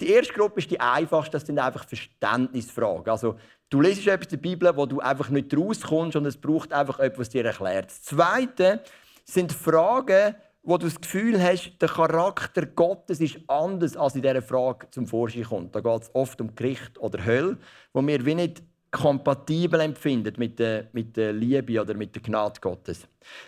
Die 0.00 0.10
erste 0.10 0.32
Gruppe 0.32 0.60
ist 0.60 0.70
die 0.70 0.80
einfachste, 0.80 1.32
das 1.32 1.46
sind 1.46 1.58
einfach 1.58 1.86
Verständnisfragen. 1.86 3.10
Also, 3.10 3.36
du 3.68 3.80
liest 3.80 4.06
etwas 4.06 4.32
in 4.32 4.40
der 4.40 4.48
Bibel, 4.48 4.76
wo 4.76 4.86
du 4.86 5.00
einfach 5.00 5.28
nicht 5.28 5.56
rauskommst 5.56 6.16
und 6.16 6.26
es 6.26 6.40
braucht 6.40 6.72
einfach 6.72 7.00
etwas, 7.00 7.20
was 7.20 7.28
dir 7.30 7.44
erklärt. 7.44 7.90
Das 7.90 8.02
Zweite 8.02 8.82
sind 9.24 9.52
Fragen, 9.52 10.36
wo 10.62 10.76
du 10.76 10.86
das 10.86 11.00
Gefühl 11.00 11.42
hast, 11.42 11.80
der 11.80 11.88
Charakter 11.88 12.66
Gottes 12.66 13.20
ist 13.20 13.40
anders, 13.48 13.96
als 13.96 14.14
in 14.14 14.22
dieser 14.22 14.42
Frage 14.42 14.88
zum 14.90 15.06
Vorschein 15.06 15.44
kommt. 15.44 15.74
Da 15.74 15.80
geht 15.80 16.02
es 16.02 16.10
oft 16.14 16.40
um 16.40 16.54
Gericht 16.54 16.98
oder 16.98 17.24
Hölle, 17.24 17.56
wo 17.92 18.06
wir 18.06 18.24
wie 18.24 18.34
nicht 18.34 18.62
kompatibel 18.90 19.80
empfindet 19.80 20.38
mit 20.38 20.58
der, 20.58 20.88
mit 20.92 21.16
der 21.16 21.32
Liebe 21.32 21.80
oder 21.80 21.94
mit 21.94 22.14
der 22.14 22.22
Gnade 22.22 22.60
Gottes. 22.60 23.06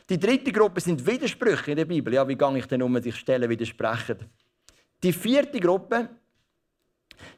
Die 0.08 0.18
dritte 0.18 0.52
Gruppe 0.52 0.80
sind 0.80 1.04
Widersprüche 1.06 1.70
in 1.70 1.78
der 1.78 1.84
Bibel. 1.86 2.12
Ja, 2.12 2.26
wie 2.28 2.36
gehe 2.36 2.58
ich 2.58 2.66
denn 2.66 2.82
um, 2.82 3.00
sich 3.00 3.16
Stellen 3.16 3.48
widersprechen? 3.48 4.18
Die 5.02 5.12
vierte 5.12 5.58
Gruppe, 5.58 6.10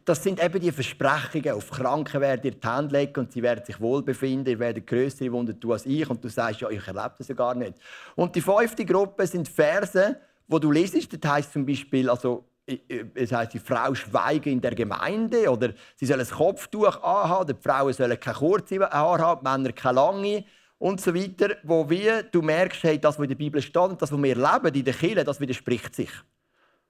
das 0.04 0.22
sind 0.22 0.42
eben 0.42 0.60
die 0.60 0.72
Versprechungen. 0.72 1.52
Auf 1.52 1.70
Kranken 1.70 2.20
werden 2.20 2.40
ihr 2.44 2.50
die 2.52 2.68
Hände 2.68 2.96
legen 2.96 3.20
und 3.20 3.32
sie 3.32 3.42
werden 3.42 3.64
sich 3.64 3.80
wohlbefinden. 3.80 4.52
Ihr 4.52 4.58
werdet 4.58 4.86
größere 4.86 5.30
Wunder 5.30 5.58
tun 5.58 5.72
als 5.72 5.86
ich. 5.86 6.08
Und 6.08 6.24
du 6.24 6.28
sagst, 6.28 6.60
ja, 6.60 6.70
ich 6.70 6.86
erlebe 6.86 7.14
das 7.18 7.28
ja 7.28 7.34
gar 7.34 7.54
nicht. 7.54 7.74
Und 8.16 8.34
die 8.34 8.40
fünfte 8.40 8.84
Gruppe 8.84 9.26
sind 9.26 9.48
Verse, 9.48 10.16
wo 10.48 10.58
du 10.58 10.72
lesest. 10.72 11.22
Das 11.22 11.30
heißt 11.30 11.52
zum 11.52 11.64
Beispiel, 11.64 12.10
also 12.10 12.44
es 13.14 13.32
heißt, 13.32 13.54
die 13.54 13.58
Frau 13.58 13.94
schweige 13.94 14.50
in 14.50 14.60
der 14.60 14.74
Gemeinde 14.74 15.50
oder 15.50 15.72
sie 15.96 16.06
soll 16.06 16.20
ein 16.20 16.28
Kopftuch 16.28 17.02
anhaben, 17.02 17.54
die 17.54 17.62
Frauen 17.62 17.92
sollen 17.92 18.18
keine 18.18 18.36
kurze 18.36 18.80
Haare 18.80 19.22
haben, 19.22 19.42
Männer 19.42 19.72
keine 19.72 19.96
lange 19.96 20.44
und 20.78 21.00
so 21.00 21.14
weiter, 21.14 21.56
wo 21.62 21.88
wir, 21.88 22.24
du 22.24 22.42
merkst, 22.42 22.82
hey, 22.82 22.98
das, 23.00 23.18
was 23.18 23.24
in 23.24 23.28
der 23.28 23.36
Bibel 23.36 23.62
steht 23.62 23.76
und 23.76 24.02
das, 24.02 24.10
was 24.10 24.22
wir 24.22 24.34
leben 24.34 24.74
in 24.74 24.84
der 24.84 24.94
Kirche, 24.94 25.24
das 25.24 25.40
widerspricht 25.40 25.94
sich. 25.94 26.10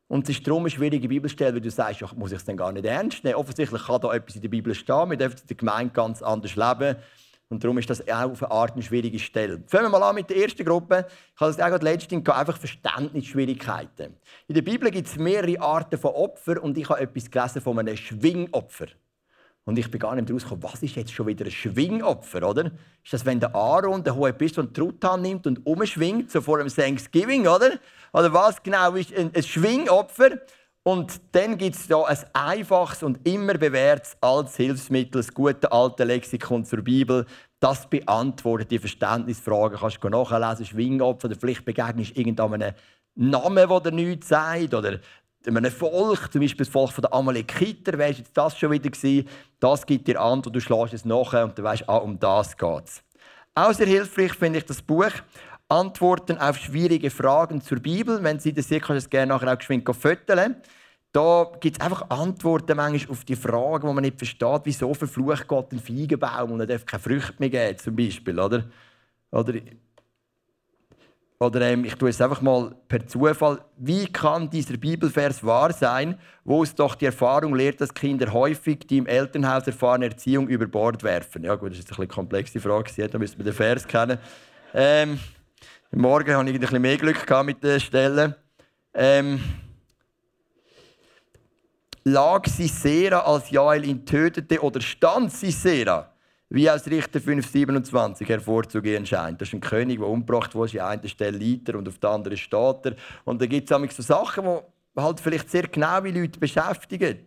Und 0.09 0.29
es 0.29 0.37
ist 0.37 0.47
darum 0.47 0.63
eine 0.63 0.71
schwierige 0.71 1.09
Bibelstelle, 1.09 1.55
weil 1.55 1.61
du 1.61 1.71
sagst, 1.71 2.03
ach, 2.03 2.15
muss 2.15 2.33
ich 2.33 2.39
es 2.39 2.45
denn 2.45 2.57
gar 2.57 2.71
nicht 2.73 2.85
ernst 2.85 3.25
nehmen? 3.25 3.37
Offensichtlich 3.37 3.87
kann 3.87 4.01
da 4.01 4.13
etwas 4.13 4.37
in 4.37 4.43
der 4.43 4.49
Bibel 4.49 4.75
stehen, 4.75 5.11
wir 5.11 5.17
dürfen 5.17 5.39
in 5.41 5.47
der 5.47 5.57
Gemeinde 5.57 5.93
ganz 5.93 6.23
anders 6.23 6.57
leben. 6.57 6.97
Und 7.53 7.63
darum 7.63 7.77
ist 7.77 7.91
das 7.91 8.01
auch 8.09 8.31
auf 8.31 8.43
eine 8.43 8.51
Art 8.51 8.73
eine 8.73 8.83
schwierige 8.83 9.19
Stelle. 9.19 9.63
Fangen 9.67 9.85
wir 9.85 9.91
mal 9.91 10.03
an 10.03 10.15
mit 10.15 10.31
der 10.31 10.39
ersten 10.39 10.65
Gruppe. 10.65 11.05
Ich 11.35 11.41
habe 11.41 11.53
das 11.53 11.61
auch 11.61 11.69
gerade 11.69 11.85
letztens 11.85 12.27
einfach 12.27 12.57
Verständnisschwierigkeiten. 12.57 14.17
In 14.49 14.55
der 14.55 14.63
Bibel 14.63 14.91
gibt 14.91 15.07
es 15.07 15.19
mehrere 15.19 15.61
Arten 15.61 15.99
von 15.99 16.13
Opfern 16.13 16.57
und 16.57 16.79
ich 16.79 16.89
habe 16.89 17.01
etwas 17.01 17.31
gelesen 17.31 17.61
von 17.61 17.79
einem 17.79 17.95
Schwingopfer. 17.95 18.87
Und 19.65 19.79
ich 19.79 19.91
bin 19.91 20.01
gar 20.01 20.15
nicht 20.15 20.33
rausgekommen, 20.33 20.63
was 20.63 20.83
ist 20.83 20.97
jetzt 20.97 21.13
schon 21.13 21.27
wieder 21.27 21.45
ein 21.45 21.51
Schwingopfer, 21.51 22.49
oder? 22.49 22.71
Ist 23.05 23.13
das, 23.13 23.27
wenn 23.27 23.39
der 23.39 23.55
Aaron 23.55 24.03
den 24.03 24.15
hohen 24.15 24.35
Priester 24.35 24.63
und 24.63 24.75
Truthahn 24.75 25.21
nimmt 25.21 25.47
und 25.47 25.67
umschwingt, 25.67 26.31
so 26.31 26.41
vor 26.41 26.57
dem 26.57 26.69
Thanksgiving, 26.69 27.47
oder? 27.47 27.73
Oder 28.15 28.33
was 28.33 28.63
genau 28.63 28.95
ist 28.95 29.15
ein 29.15 29.31
Schwingopfer? 29.43 30.39
Und 30.85 31.21
dann 31.31 31.59
gibt 31.59 31.77
es 31.77 31.87
da 31.87 32.03
ein 32.03 32.19
einfaches 32.33 33.05
und 33.05 33.27
immer 33.27 33.55
bewährtes 33.55 34.17
altes 34.21 34.57
Hilfsmittel, 34.57 35.21
das 35.21 35.33
gute 35.33 35.71
alte 35.71 36.03
Lexikon 36.03 36.65
zur 36.65 36.83
Bibel. 36.83 37.25
Das 37.61 37.89
beantwortet 37.89 38.73
die 38.73 38.81
Verständnisfragen. 38.81 39.79
Kannst 39.79 40.03
du 40.03 40.09
nachlesen, 40.09 40.67
Schwingopfer, 40.67 41.29
oder 41.29 41.37
vielleicht 41.39 41.65
begegnest 41.65 42.17
du 42.17 42.21
irgendeinem 42.21 42.75
Namen, 43.15 43.83
der 43.85 43.93
nichts 43.93 44.29
sagt, 44.29 44.75
oder 44.75 44.99
einem 45.47 45.71
Volk, 45.71 46.33
zum 46.33 46.41
Beispiel 46.41 46.65
das 46.65 46.73
Volk 46.73 46.95
der 46.97 47.13
Amalekiter, 47.13 47.97
wäre 47.97 48.11
jetzt 48.11 48.37
das 48.37 48.59
schon 48.59 48.73
wieder 48.73 48.91
gewesen. 48.91 49.29
Das 49.61 49.87
gibt 49.87 50.09
dir 50.09 50.21
an, 50.21 50.41
und 50.41 50.53
du 50.53 50.61
schlägst 50.61 50.95
es 50.95 51.05
nachher 51.05 51.45
und 51.45 51.57
du 51.57 51.63
weißt, 51.63 51.89
ah, 51.89 51.99
um 51.99 52.19
das 52.19 52.57
geht 52.57 52.85
es. 52.87 53.03
Auch 53.55 53.73
sehr 53.73 53.87
hilfreich 53.87 54.33
finde 54.33 54.59
ich 54.59 54.65
das 54.65 54.83
Buch 54.83 55.11
Antworten 55.73 56.37
auf 56.37 56.59
schwierige 56.59 57.09
Fragen 57.09 57.63
zur 57.63 57.81
Bibel. 57.81 58.23
Wenn 58.23 58.39
Sie 58.39 58.53
das 58.53 58.69
sehen, 58.69 58.83
kannst 58.83 58.91
du 58.91 59.07
es 59.07 59.11
gerne 59.11 59.33
nachher 59.33 59.53
auch 59.53 59.59
geschwind 59.59 59.89
föteln. 59.97 60.57
Da 61.13 61.51
gibt 61.61 61.79
es 61.79 61.83
einfach 61.83 62.11
Antworten 62.11 62.77
manchmal 62.77 63.13
auf 63.13 63.25
die 63.25 63.37
Fragen, 63.37 63.89
die 63.89 63.95
man 63.95 64.03
nicht 64.03 64.19
versteht. 64.19 64.61
Wieso 64.65 64.93
verflucht 64.93 65.49
Gott 65.49 65.73
einen 65.73 65.81
Feigenbaum 65.81 66.53
und 66.53 66.61
er 66.61 66.67
darf 66.67 66.85
keine 66.85 67.03
Früchte 67.03 67.35
mehr 67.39 67.49
geben, 67.49 67.79
zum 67.79 67.97
Beispiel, 67.97 68.39
oder? 68.39 68.65
Oder, 69.31 69.55
oder 71.39 71.61
ähm, 71.63 71.87
ich 71.87 71.95
tue 71.95 72.11
es 72.11 72.21
einfach 72.21 72.43
mal 72.43 72.75
per 72.87 73.07
Zufall. 73.07 73.59
Wie 73.79 74.07
kann 74.07 74.51
dieser 74.51 74.77
Bibelvers 74.77 75.43
wahr 75.43 75.73
sein, 75.73 76.19
wo 76.45 76.63
es 76.63 76.75
doch 76.75 76.95
die 76.95 77.07
Erfahrung 77.07 77.55
lehrt, 77.55 77.81
dass 77.81 77.95
Kinder 77.95 78.31
häufig 78.31 78.87
die 78.87 78.99
im 78.99 79.07
Elternhaus 79.07 79.67
erfahrene 79.67 80.07
Erziehung 80.07 80.49
über 80.49 80.67
Bord 80.67 81.03
werfen? 81.03 81.45
Ja 81.45 81.55
gut, 81.55 81.73
das 81.73 81.79
ist 81.79 81.99
eine 81.99 82.07
komplexe 82.07 82.61
Frage, 82.61 83.09
da 83.09 83.19
müssen 83.19 83.39
wir 83.39 83.45
den 83.45 83.55
Vers 83.55 83.89
kennen. 83.89 84.19
Ähm, 84.75 85.19
Morgen 85.95 86.35
hatte 86.35 86.49
ich 86.49 86.55
ein 86.55 86.61
bisschen 86.61 86.81
mehr 86.81 86.97
Glück 86.97 87.45
mit 87.45 87.63
den 87.63 87.79
Stellen. 87.79 88.35
Ähm, 88.95 89.39
lag 92.05 92.47
Sisera, 92.47 93.19
als 93.19 93.51
Jael 93.51 93.85
ihn 93.85 94.07
tötete, 94.07 94.63
oder 94.63 94.81
stand 94.81 95.31
Sisera, 95.31 96.11
wie 96.49 96.71
aus 96.71 96.87
Richter 96.87 97.21
5,27 97.21 98.27
hervorzugehen 98.27 99.05
scheint. 99.05 99.43
Das 99.43 99.49
ist 99.49 99.55
ein 99.55 99.61
König, 99.61 99.99
der 99.99 100.09
umgebracht 100.09 100.55
wurde, 100.55 100.83
an 100.83 100.99
einer 100.99 101.09
Stelle 101.09 101.37
Leiter 101.37 101.77
und 101.77 101.87
auf 101.87 101.99
der 101.99 102.09
anderen 102.09 102.39
steht 102.39 102.87
er. 102.87 102.95
Und 103.25 103.43
da 103.43 103.45
gibt 103.45 103.71
es 103.71 103.97
so 103.97 104.03
Sachen, 104.03 104.47
wo 104.47 104.63
halt 104.97 105.21
vielleicht 105.21 105.51
sehr 105.51 105.69
genau 105.69 106.03
wie 106.05 106.13
Leute 106.13 106.41
beschäftigen. 106.41 107.27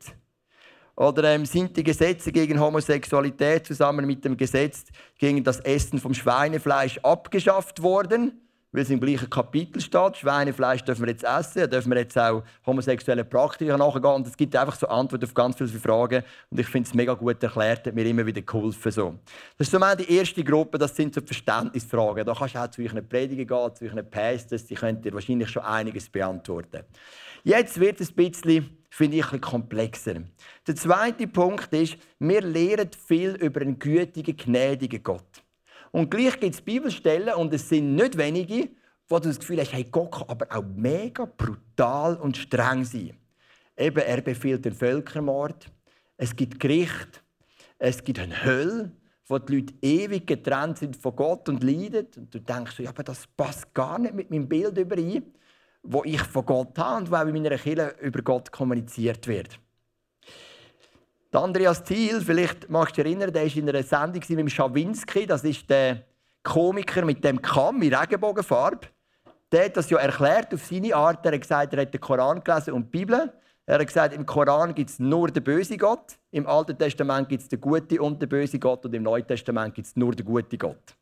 Oder 0.96 1.36
ähm, 1.36 1.46
sind 1.46 1.78
die 1.78 1.84
Gesetze 1.84 2.32
gegen 2.32 2.60
Homosexualität 2.60 3.68
zusammen 3.68 4.08
mit 4.08 4.26
dem 4.26 4.36
Gesetz 4.36 4.86
gegen 5.20 5.44
das 5.44 5.60
Essen 5.60 6.00
vom 6.00 6.16
Schweinefleisch 6.16 6.98
abgeschafft 7.04 7.84
worden? 7.84 8.42
Weil 8.76 8.84
es 8.84 8.90
im 8.90 9.00
gleichen 9.00 9.30
Kapitel 9.30 9.80
steht. 9.82 10.18
Schweinefleisch 10.18 10.84
dürfen 10.84 11.06
wir 11.06 11.12
jetzt 11.12 11.24
essen, 11.24 11.70
dürfen 11.70 11.92
wir 11.92 12.00
jetzt 12.00 12.18
auch 12.18 12.44
homosexuelle 12.66 13.24
Praktiken 13.24 13.78
nachgehen. 13.78 14.06
Und 14.14 14.28
es 14.28 14.36
gibt 14.36 14.56
einfach 14.56 14.76
so 14.76 14.88
Antworten 14.88 15.26
auf 15.26 15.34
ganz 15.34 15.56
viele 15.56 15.70
Fragen. 15.70 16.24
Und 16.50 16.60
ich 16.60 16.68
finde 16.68 16.88
es 16.88 16.94
mega 16.94 17.14
gut 17.14 17.42
erklärt, 17.42 17.88
hat 17.88 17.96
mir 17.96 18.06
immer 18.06 18.26
wieder 18.26 18.42
geholfen. 18.42 18.92
So. 18.92 19.16
Das 19.58 19.68
ist 19.68 19.72
so 19.72 19.80
die 19.98 20.18
erste 20.18 20.44
Gruppe, 20.44 20.78
das 20.78 20.96
sind 20.96 21.16
so 21.16 21.22
Verständnisfragen. 21.22 22.26
Da 22.26 22.34
kannst 22.34 22.56
du 22.56 22.60
auch 22.60 22.68
zu 22.70 22.82
euren 22.82 23.08
Predigen 23.08 23.48
gehen, 23.48 23.76
zu 23.76 23.86
euren 23.86 24.10
Pastors, 24.10 24.66
die 24.66 24.76
können 24.76 25.02
dir 25.02 25.14
wahrscheinlich 25.14 25.50
schon 25.50 25.64
einiges 25.64 26.10
beantworten. 26.10 26.84
Jetzt 27.44 27.80
wird 27.80 28.02
es 28.02 28.10
ein 28.10 28.16
bisschen, 28.16 28.78
finde 28.90 29.18
ich, 29.18 29.32
ein 29.32 29.40
komplexer. 29.40 30.16
Der 30.68 30.76
zweite 30.76 31.28
Punkt 31.28 31.72
ist, 31.74 31.96
wir 32.20 32.42
lernen 32.42 32.90
viel 33.08 33.36
über 33.36 33.62
einen 33.62 33.78
gütigen, 33.78 34.36
gnädigen 34.36 35.04
Gott. 35.04 35.45
Und 35.96 36.12
gleich 36.12 36.38
gibt 36.42 36.56
es 36.56 36.62
Bibelstellen, 36.62 37.36
und 37.36 37.54
es 37.54 37.70
sind 37.70 37.96
nicht 37.96 38.18
wenige, 38.18 38.68
wo 39.08 39.18
du 39.18 39.30
das 39.30 39.40
Gefühl 39.40 39.62
hast, 39.62 39.72
hey, 39.72 39.86
Gott 39.90 40.12
kann 40.12 40.28
aber 40.28 40.46
auch 40.54 40.66
mega 40.76 41.24
brutal 41.24 42.18
und 42.18 42.36
streng 42.36 42.84
sein. 42.84 43.14
Eben, 43.78 44.04
er 44.04 44.20
befiehlt 44.20 44.66
den 44.66 44.74
Völkermord. 44.74 45.72
Es 46.18 46.36
gibt 46.36 46.60
Gericht. 46.60 47.24
Es 47.80 48.04
gibt 48.04 48.20
eine 48.20 48.44
Hölle, 48.44 48.92
wo 49.28 49.40
die 49.40 49.56
Leute 49.56 49.74
ewig 49.82 50.28
getrennt 50.28 50.80
sind 50.80 50.98
von 50.98 51.16
Gott 51.16 51.48
und 51.48 51.64
leiden. 51.64 52.08
Und 52.18 52.36
du 52.36 52.42
denkst, 52.42 52.78
ja, 52.80 52.90
aber 52.90 53.04
das 53.04 53.26
passt 53.28 53.74
gar 53.74 53.98
nicht 53.98 54.16
mit 54.16 54.30
meinem 54.30 54.50
Bild 54.50 54.78
überein, 54.78 55.24
wo 55.82 56.04
ich 56.04 56.22
von 56.24 56.46
Gott 56.46 56.78
habe 56.78 56.98
und 56.98 57.10
wo 57.10 57.16
auch 57.16 57.26
in 57.26 57.42
meiner 57.42 57.58
Kirche 57.58 57.96
über 58.02 58.22
Gott 58.22 58.52
kommuniziert 58.52 59.26
wird. 59.28 59.62
Der 61.36 61.44
Andreas 61.44 61.84
Thiel, 61.84 62.22
vielleicht 62.22 62.70
magst 62.70 62.98
du 62.98 63.04
dich 63.04 63.12
erinnern, 63.12 63.34
der 63.34 63.44
war 63.44 63.58
in 63.58 63.68
einer 63.68 63.84
Sendung 63.84 64.24
mit 64.38 64.54
Schawinski, 64.54 65.28
das 65.28 65.44
ist 65.44 65.70
der 65.70 66.06
Komiker 66.44 67.04
mit 67.04 67.26
dem 67.26 67.42
Kamm 67.42 67.82
in 67.82 67.94
Regenbogenfarbe. 67.94 68.88
Der 69.52 69.66
hat 69.66 69.76
das 69.76 69.90
ja 69.90 69.98
erklärt 69.98 70.54
auf 70.54 70.64
seine 70.64 70.96
Art. 70.96 71.26
Er 71.26 71.34
hat 71.34 71.42
gesagt, 71.42 71.74
er 71.74 71.82
hat 71.82 71.94
den 71.94 72.00
Koran 72.00 72.42
gelesen 72.42 72.72
und 72.72 72.86
die 72.86 73.00
Bibel. 73.00 73.34
Er 73.66 73.80
hat 73.80 73.86
gesagt, 73.86 74.16
im 74.16 74.26
Koran 74.26 74.74
gibt 74.74 74.92
es 74.92 74.98
nur 74.98 75.28
den 75.28 75.44
bösen 75.44 75.78
Gott, 75.78 76.18
im 76.32 76.48
Alten 76.48 76.78
Testament 76.78 77.28
gibt 77.28 77.42
es 77.42 77.50
den 77.50 77.60
guten 77.60 78.00
und 78.00 78.22
den 78.22 78.30
bösen 78.30 78.62
Gott 78.62 78.86
und 78.86 78.96
im 78.96 79.04
Neuen 79.04 79.28
Testament 79.28 79.76
gibt 79.76 79.88
es 79.88 79.96
nur 79.98 80.16
den 80.16 80.26
guten 80.26 80.58
Gott. 80.58 80.96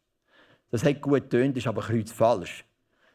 Das 0.71 0.83
hat 0.83 0.99
gut 0.99 1.29
getönt, 1.29 1.57
ist 1.57 1.67
aber 1.67 1.83
falsch. 1.83 2.65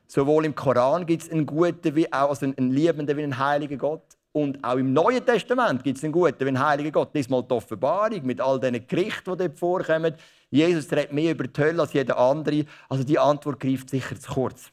Sowohl 0.07 0.45
im 0.45 0.55
Koran 0.55 1.05
gibt 1.05 1.25
es 1.25 1.33
einen 1.33 1.47
guten 1.47 1.97
wie 1.97 2.13
auch 2.13 2.29
also 2.29 2.47
einen 2.47 2.71
liebenden 2.71 3.17
wie 3.17 3.25
einen 3.25 3.39
heiligen 3.39 3.79
Gott. 3.79 4.18
Und 4.33 4.63
auch 4.63 4.77
im 4.77 4.93
Neuen 4.93 5.25
Testament 5.25 5.83
gibt 5.83 5.99
es 5.99 6.05
einen 6.05 6.13
guten, 6.13 6.45
wenn 6.45 6.59
Heiliger 6.59 6.93
Gott. 6.93 7.15
Diesmal 7.15 7.43
die 7.43 7.55
Offenbarung 7.55 8.25
mit 8.27 8.41
all 8.41 8.61
diesen 8.61 8.87
Gerichten, 8.87 9.33
die 9.33 9.39
dort 9.39 9.59
vorkommen. 9.59 10.15
Jesus 10.51 10.91
redet 10.93 11.13
mehr 11.13 11.33
über 11.33 11.45
die 11.45 11.61
Hölle 11.61 11.83
als 11.83 11.93
jeder 11.93 12.19
andere. 12.19 12.65
Also 12.89 13.05
die 13.05 13.19
Antwort 13.19 13.59
greift 13.61 13.91
sicher 13.91 14.19
zu 14.19 14.33
kurz. 14.33 14.71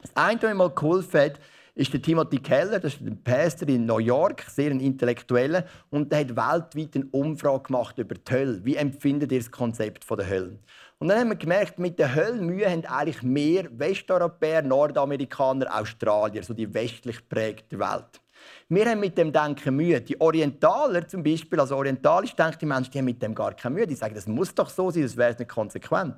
Das 0.00 0.16
eine, 0.16 0.42
was 0.42 0.48
mir 0.48 0.54
mal 0.54 0.70
geholfen 0.70 1.20
hat, 1.20 1.40
ist 1.74 1.92
der 1.92 2.02
Timothy 2.02 2.38
Keller, 2.38 2.80
das 2.80 2.94
ist 2.94 3.00
ein 3.00 3.22
Pastor 3.22 3.68
in 3.68 3.86
New 3.86 3.98
York, 3.98 4.44
sehr 4.48 4.70
ein 4.70 4.80
Intellektueller, 4.80 5.64
und 5.90 6.10
der 6.10 6.20
hat 6.20 6.28
weltweit 6.28 6.94
eine 6.94 7.06
Umfrage 7.12 7.62
gemacht 7.62 7.98
über 7.98 8.14
die 8.16 8.32
Hölle. 8.32 8.64
Wie 8.64 8.76
empfindet 8.76 9.32
ihr 9.32 9.38
das 9.38 9.50
Konzept 9.50 10.08
der 10.10 10.28
Hölle? 10.28 10.58
Und 10.98 11.08
dann 11.08 11.20
haben 11.20 11.28
wir 11.30 11.36
gemerkt, 11.36 11.78
mit 11.78 11.98
der 11.98 12.14
Höllmühe 12.14 12.68
haben 12.68 12.84
eigentlich 12.84 13.22
mehr 13.22 13.66
Westeuropäer, 13.70 14.62
Nordamerikaner, 14.62 15.74
Australier, 15.74 16.42
so 16.42 16.52
die 16.52 16.72
westlich 16.74 17.16
geprägte 17.16 17.78
Welt. 17.78 18.20
Wir 18.68 18.86
haben 18.86 19.00
mit 19.00 19.18
dem 19.18 19.32
Denken 19.32 19.76
Mühe. 19.76 20.00
Die 20.00 20.20
Orientaler 20.20 21.06
zum 21.06 21.22
Beispiel, 21.22 21.58
also 21.58 21.76
orientalisch 21.76 22.34
denkende 22.34 22.66
Menschen, 22.66 22.90
die 22.92 22.98
haben 22.98 23.04
mit 23.06 23.22
dem 23.22 23.34
gar 23.34 23.54
keine 23.54 23.74
Mühe. 23.74 23.86
Die 23.86 23.94
sagen, 23.94 24.14
das 24.14 24.26
muss 24.26 24.54
doch 24.54 24.70
so 24.70 24.90
sein, 24.90 25.02
das 25.02 25.16
wäre 25.16 25.34
nicht 25.36 25.48
konsequent. 25.48 26.14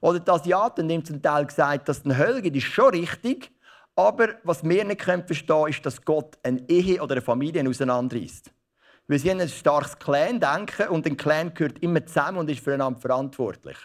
Oder 0.00 0.20
die 0.20 0.30
Asiaten 0.30 0.90
haben 0.90 1.04
zum 1.04 1.20
Teil 1.20 1.46
gesagt, 1.46 1.88
dass 1.88 2.04
eine 2.04 2.16
Hölle 2.16 2.42
gibt, 2.42 2.56
ist 2.56 2.64
schon 2.64 2.90
richtig. 2.90 3.50
Aber 3.96 4.28
was 4.44 4.62
wir 4.62 4.84
nicht 4.84 5.02
verstehen 5.02 5.46
können, 5.48 5.68
ist, 5.70 5.84
dass 5.84 6.00
Gott 6.04 6.38
eine 6.44 6.62
Ehe 6.68 7.02
oder 7.02 7.16
eine 7.16 7.22
Familie 7.22 7.68
auseinanderreißt. 7.68 8.52
Weil 9.08 9.18
sie 9.18 9.30
haben 9.30 9.40
ein 9.40 9.48
starkes 9.48 9.98
Clan-Denken 9.98 10.88
und 10.90 11.06
ein 11.06 11.16
Clan 11.16 11.52
gehört 11.52 11.80
immer 11.80 12.04
zusammen 12.06 12.38
und 12.38 12.50
ist 12.50 12.62
füreinander 12.62 13.00
verantwortlich. 13.00 13.76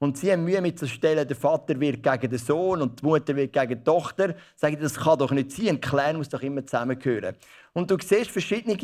Und 0.00 0.16
sie 0.16 0.30
haben 0.30 0.44
Mühe 0.44 0.60
mit 0.60 0.78
zu 0.78 0.86
stellen, 0.86 1.26
der 1.26 1.36
Vater 1.36 1.78
wird 1.80 2.02
gegen 2.02 2.30
den 2.30 2.38
Sohn 2.38 2.82
und 2.82 3.00
die 3.00 3.04
Mutter 3.04 3.34
wird 3.34 3.52
gegen 3.52 3.78
die 3.78 3.84
Tochter. 3.84 4.36
Sagen, 4.54 4.78
das 4.80 4.94
kann 4.94 5.18
doch 5.18 5.32
nicht 5.32 5.50
sein. 5.50 5.68
Ein 5.68 5.80
Clan 5.80 6.16
muss 6.16 6.28
doch 6.28 6.40
immer 6.40 6.64
zusammengehören. 6.64 7.34
Und 7.72 7.90
du 7.90 7.96
siehst, 8.00 8.30
verschiedene 8.30 8.76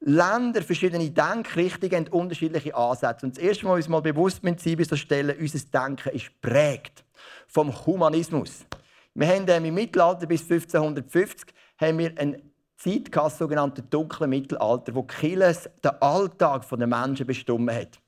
Länder, 0.00 0.60
verschiedene 0.62 1.10
Denkrichtungen 1.10 2.04
haben 2.04 2.12
unterschiedliche 2.12 2.74
Ansätze. 2.74 3.24
Und 3.24 3.36
das 3.36 3.42
erste 3.42 3.64
Mal, 3.64 3.70
was 3.70 3.76
wir 3.76 3.76
uns 3.76 3.88
mal 3.88 4.00
bewusst 4.00 4.42
sein 4.42 4.76
bei 4.76 4.84
so 4.84 4.96
Stellen, 4.96 5.34
unser 5.38 5.58
Denken 5.58 6.10
ist 6.10 6.40
prägt 6.42 7.04
vom 7.48 7.74
Humanismus. 7.86 8.66
Wir 9.14 9.28
haben 9.28 9.46
ähm, 9.48 9.64
im 9.64 9.74
Mittelalter 9.74 10.26
bis 10.26 10.42
1550 10.42 11.54
haben 11.80 11.98
wir 11.98 12.12
eine 12.18 12.40
Zeit 12.76 13.10
sogenannte 13.32 13.82
dunkle 13.82 14.26
Mittelalter, 14.26 14.94
wo 14.94 15.02
Killes 15.02 15.68
den 15.82 15.90
Alltag 16.00 16.66
der 16.68 16.86
Menschen 16.86 17.26
bestimmt 17.26 17.70
hat. 17.72 17.98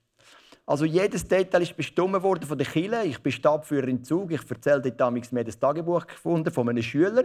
Also 0.64 0.84
jedes 0.84 1.26
Detail 1.26 1.62
ist 1.62 1.76
bestimmt 1.76 2.22
worden 2.22 2.46
von 2.46 2.56
der 2.56 2.66
Kille. 2.66 3.04
Ich 3.04 3.18
bin 3.18 3.32
Stabführer 3.32 3.88
im 3.88 4.04
Zug. 4.04 4.30
Ich 4.30 4.48
erzähle 4.48 4.80
dort 4.80 5.00
damals 5.00 5.32
mir 5.32 5.44
das 5.44 5.58
Tagebuch 5.58 6.06
gefunden 6.06 6.52
von 6.52 6.68
einem 6.68 6.82
Schüler. 6.82 7.24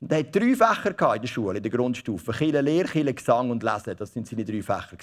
Und 0.00 0.12
er 0.12 0.18
hatte 0.18 0.38
drei 0.38 0.54
Fächer 0.54 1.14
in 1.14 1.22
der 1.22 1.28
Schule, 1.28 1.56
in 1.56 1.62
der 1.62 1.72
Grundstufe. 1.72 2.32
Kille 2.32 2.60
Lehre, 2.60 2.86
Kille 2.86 3.12
Gesang 3.14 3.50
und 3.50 3.62
Lesen. 3.62 3.96
Das 3.96 4.12
sind 4.12 4.28
seine 4.28 4.44
drei 4.44 4.62
Fächer. 4.62 4.96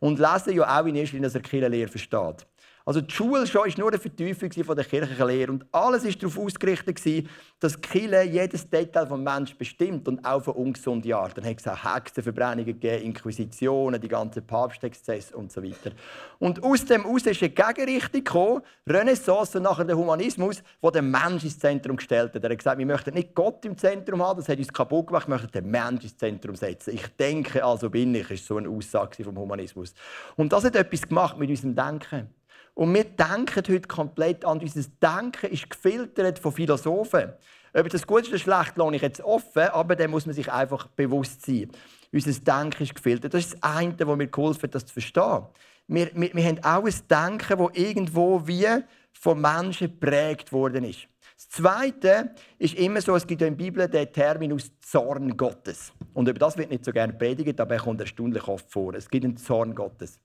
Und 0.00 0.18
Lesen 0.18 0.54
ja 0.54 0.80
auch 0.80 0.86
in 0.86 0.96
erster 0.96 1.14
Linie, 1.14 1.26
dass 1.26 1.34
er 1.34 1.42
Kille 1.42 1.68
Lehre 1.68 1.88
versteht. 1.88 2.46
Also 2.84 3.00
die 3.00 3.12
Schule 3.12 3.46
schon 3.46 3.62
war 3.68 3.78
nur 3.78 3.88
eine 3.88 3.98
Vertiefung 3.98 4.50
der 4.50 4.84
kirchlichen 4.84 5.26
Lehre. 5.26 5.52
Und 5.52 5.66
alles 5.72 6.04
war 6.04 6.12
darauf 6.12 6.38
ausgerichtet, 6.38 7.28
dass 7.60 7.74
die 7.74 7.80
Kirche 7.80 8.22
jedes 8.22 8.68
Detail 8.68 9.06
des 9.06 9.18
Menschen 9.18 9.58
bestimmt 9.58 10.08
und 10.08 10.24
auch 10.24 10.42
von 10.42 10.54
ungesunden 10.54 11.12
Art. 11.12 11.36
Dann 11.36 11.44
hat 11.44 11.60
es 11.60 11.68
auch 11.68 11.84
Hexenverbrennungen 11.84 12.64
gegeben, 12.64 13.04
Inquisitionen, 13.04 14.00
die 14.00 14.08
ganzen 14.08 14.46
Papstexzesse 14.46 15.36
und 15.36 15.52
so 15.52 15.62
weiter. 15.62 15.92
Und 16.38 16.62
aus 16.62 16.84
dem 16.84 17.04
aus 17.04 17.22
ist 17.26 17.42
eine 17.42 17.50
Gegenrichtung 17.50 18.24
gekommen, 18.24 18.62
Renaissance 18.88 19.58
und 19.58 19.64
nachher 19.64 19.84
der 19.84 19.96
Humanismus, 19.96 20.62
wo 20.80 20.90
der 20.90 21.02
Mensch 21.02 21.44
ins 21.44 21.58
Zentrum 21.58 21.96
gestellt 21.96 22.34
hat. 22.34 22.42
Er 22.42 22.50
hat 22.50 22.58
gesagt, 22.58 22.78
wir 22.78 22.86
möchten 22.86 23.14
nicht 23.14 23.34
Gott 23.34 23.64
im 23.64 23.76
Zentrum 23.76 24.22
haben, 24.22 24.38
das 24.38 24.48
hat 24.48 24.58
uns 24.58 24.72
kaputt 24.72 25.08
gemacht, 25.08 25.28
wir 25.28 25.34
möchten 25.34 25.52
den 25.52 25.70
Mensch 25.70 26.04
ins 26.04 26.16
Zentrum 26.16 26.56
setzen. 26.56 26.94
Ich 26.94 27.06
denke, 27.16 27.64
also 27.64 27.90
bin 27.90 28.14
ich, 28.14 28.30
ist 28.30 28.46
so 28.46 28.56
eine 28.56 28.68
Aussage 28.68 29.22
vom 29.22 29.36
Humanismus. 29.36 29.92
Und 30.36 30.52
das 30.52 30.64
hat 30.64 30.76
etwas 30.76 31.06
gemacht 31.06 31.38
mit 31.38 31.50
unserem 31.50 31.74
Denken. 31.74 32.39
Und 32.80 32.94
wir 32.94 33.04
denken 33.04 33.56
heute 33.56 33.80
komplett 33.82 34.42
an. 34.42 34.58
Unser 34.58 34.88
Denken 35.02 35.50
ist 35.50 35.68
gefiltert 35.68 36.38
von 36.38 36.50
Philosophen. 36.50 37.30
Ob 37.74 37.90
das 37.90 38.06
gut 38.06 38.26
oder 38.26 38.38
schlecht, 38.38 38.78
lasse 38.78 38.96
ich 38.96 39.02
jetzt 39.02 39.20
offen, 39.20 39.64
aber 39.64 39.94
da 39.94 40.08
muss 40.08 40.24
man 40.24 40.34
sich 40.34 40.50
einfach 40.50 40.86
bewusst 40.86 41.44
sein. 41.44 41.70
Unser 42.10 42.32
Denken 42.32 42.82
ist 42.84 42.94
gefiltert. 42.94 43.34
Das 43.34 43.44
ist 43.44 43.52
das 43.52 43.62
eine, 43.62 43.94
was 43.98 44.16
mir 44.16 44.28
geholfen 44.28 44.62
hat, 44.62 44.74
das 44.74 44.86
zu 44.86 44.94
verstehen. 44.94 45.42
Wir, 45.88 46.10
wir, 46.14 46.32
wir 46.32 46.42
haben 46.42 46.64
auch 46.64 46.86
ein 46.86 46.94
Denken, 47.10 47.58
das 47.58 47.68
irgendwo 47.74 48.46
wie 48.46 48.66
von 49.12 49.38
Menschen 49.38 49.88
geprägt 49.88 50.50
worden 50.50 50.84
ist. 50.84 51.00
Das 51.36 51.50
Zweite 51.50 52.34
ist 52.58 52.76
immer 52.76 53.02
so, 53.02 53.14
es 53.14 53.26
gibt 53.26 53.42
in 53.42 53.58
der 53.58 53.62
Bibel 53.62 53.86
den 53.88 54.10
Terminus 54.10 54.72
Zorn 54.80 55.36
Gottes. 55.36 55.92
Und 56.14 56.26
über 56.30 56.38
das 56.38 56.56
wird 56.56 56.70
nicht 56.70 56.86
so 56.86 56.92
gerne 56.92 57.12
predigt, 57.12 57.60
aber 57.60 57.74
er 57.74 57.82
kommt 57.82 58.00
erstaunlich 58.00 58.48
oft 58.48 58.72
vor. 58.72 58.94
Es 58.94 59.10
gibt 59.10 59.26
einen 59.26 59.36
Zorn 59.36 59.74
Gottes. 59.74 60.18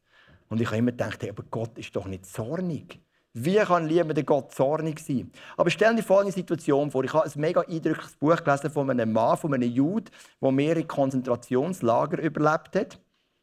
Und 0.49 0.61
ich 0.61 0.67
habe 0.67 0.77
immer 0.77 0.91
gedacht, 0.91 1.21
hey, 1.21 1.29
aber 1.29 1.43
Gott 1.49 1.77
ist 1.77 1.95
doch 1.95 2.05
nicht 2.05 2.25
zornig. 2.25 2.99
Wie 3.37 3.57
kann 3.57 3.87
liebender 3.87 4.23
Gott 4.23 4.53
zornig 4.53 4.99
sein? 4.99 5.29
Aber 5.57 5.69
stell 5.69 5.93
dir 5.93 6.03
folgende 6.03 6.31
Situation 6.31 6.89
vor. 6.89 7.03
Ich 7.03 7.13
habe 7.13 7.25
ein 7.25 7.41
mega 7.41 7.61
eindrückliches 7.61 8.15
Buch 8.15 8.41
gelesen 8.41 8.69
von 8.69 8.89
einem 8.89 9.11
Mann, 9.11 9.35
von 9.35 9.53
einem 9.53 9.69
Jude, 9.69 10.09
der 10.41 10.51
mehrere 10.51 10.85
Konzentrationslager 10.85 12.21
überlebt 12.21 12.75
hat. 12.77 12.99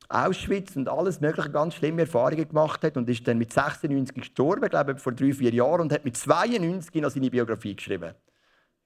Auschwitz 0.09 0.76
und 0.76 0.88
alles 0.88 1.21
mögliche 1.21 1.50
ganz 1.50 1.75
schlimme 1.75 2.02
Erfahrungen 2.02 2.49
gemacht 2.49 2.82
hat 2.85 2.97
und 2.97 3.09
ist 3.09 3.26
dann 3.28 3.37
mit 3.38 3.52
96 3.52 4.14
gestorben, 4.14 4.68
glaube 4.68 4.92
ich, 4.92 4.99
vor 4.99 5.12
drei, 5.12 5.32
vier 5.32 5.52
Jahren 5.52 5.82
und 5.82 5.92
hat 5.92 6.04
mit 6.04 6.16
92 6.16 7.02
noch 7.02 7.11
seine 7.11 7.30
Biografie 7.30 7.76
geschrieben. 7.76 8.14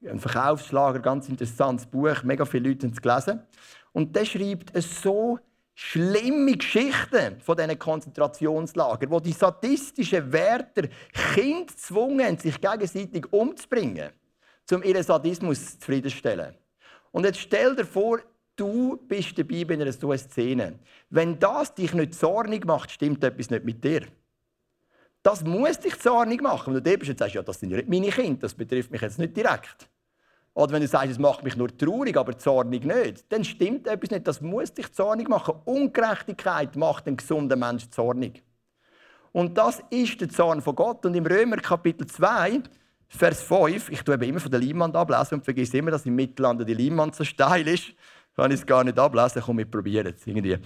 Ein 0.04 0.18
Verkaufsschlager, 0.18 0.98
ganz 1.00 1.28
interessantes 1.28 1.86
Buch, 1.86 2.22
mega 2.24 2.44
viele 2.44 2.68
Leute 2.68 2.86
haben 2.86 2.94
es 2.94 3.00
gelesen. 3.00 3.42
Und 3.92 4.14
der 4.14 4.24
schreibt 4.24 4.74
es 4.74 5.02
so 5.02 5.38
schlimme 5.78 6.56
Geschichten 6.56 7.38
von 7.40 7.54
diesen 7.54 7.78
Konzentrationslagern, 7.78 9.10
wo 9.10 9.20
die 9.20 9.32
sadistischen 9.32 10.32
Wärter 10.32 10.88
Kinder 11.34 11.72
zwungen, 11.76 12.38
sich 12.38 12.58
gegenseitig 12.58 13.30
umzubringen, 13.30 14.10
um 14.72 14.82
ihren 14.82 15.02
Sadismus 15.02 15.78
zufriedenstellen. 15.78 16.54
Und 17.12 17.26
jetzt 17.26 17.40
stell 17.40 17.76
dir 17.76 17.84
vor, 17.84 18.20
du 18.56 18.96
bist 19.06 19.38
dabei 19.38 19.66
bei 19.66 19.74
einer 19.74 19.92
solchen 19.92 20.30
Szene. 20.30 20.78
Wenn 21.10 21.38
das 21.38 21.74
dich 21.74 21.92
nicht 21.92 22.14
zornig 22.14 22.64
macht, 22.64 22.90
stimmt 22.90 23.22
etwas 23.22 23.50
nicht 23.50 23.64
mit 23.66 23.84
dir. 23.84 24.06
Das 25.22 25.44
muss 25.44 25.78
dich 25.78 25.98
zornig 25.98 26.40
machen. 26.40 26.74
Wenn 26.74 26.82
du 26.82 26.90
da 26.90 26.96
bist 26.96 27.10
und 27.10 27.18
sagst, 27.18 27.34
ja, 27.34 27.42
das 27.42 27.60
sind 27.60 27.70
ja 27.70 27.76
nicht 27.76 27.88
meine 27.88 28.08
Kinder, 28.08 28.40
das 28.40 28.54
betrifft 28.54 28.90
mich 28.90 29.02
jetzt 29.02 29.18
nicht 29.18 29.36
direkt. 29.36 29.90
Oder 30.56 30.72
wenn 30.72 30.80
du 30.80 30.88
sagst, 30.88 31.10
es 31.10 31.18
macht 31.18 31.44
mich 31.44 31.54
nur 31.54 31.68
traurig, 31.76 32.16
aber 32.16 32.38
zornig 32.38 32.82
nicht, 32.82 33.30
dann 33.30 33.44
stimmt 33.44 33.86
etwas 33.86 34.10
nicht. 34.10 34.26
Das 34.26 34.40
muss 34.40 34.72
dich 34.72 34.90
zornig 34.90 35.28
machen. 35.28 35.54
Ungerechtigkeit 35.66 36.74
macht 36.76 37.06
einen 37.06 37.18
gesunden 37.18 37.60
Menschen 37.60 37.92
zornig. 37.92 38.42
Und 39.32 39.58
das 39.58 39.82
ist 39.90 40.18
der 40.18 40.30
Zorn 40.30 40.62
von 40.62 40.74
Gott. 40.74 41.04
Und 41.04 41.14
im 41.14 41.26
Römer 41.26 41.58
Kapitel 41.58 42.06
2, 42.06 42.62
Vers 43.06 43.42
5, 43.42 43.90
ich 43.90 44.00
tue 44.00 44.14
immer 44.14 44.40
von 44.40 44.50
der 44.50 44.60
Leinwand 44.60 44.96
ablesen 44.96 45.34
und 45.34 45.44
vergesse 45.44 45.76
immer, 45.76 45.90
dass 45.90 46.06
im 46.06 46.14
Mittelland 46.14 46.66
die 46.66 46.72
Leinwand 46.72 47.14
so 47.14 47.24
steil 47.24 47.68
ist. 47.68 47.92
Kann 48.34 48.50
ich 48.50 48.60
es 48.60 48.66
gar 48.66 48.82
nicht 48.82 48.98
ablesen, 48.98 49.42
komm, 49.44 49.58
wir 49.58 49.70
probieren 49.70 50.14
es 50.16 50.26
irgendwie. 50.26 50.56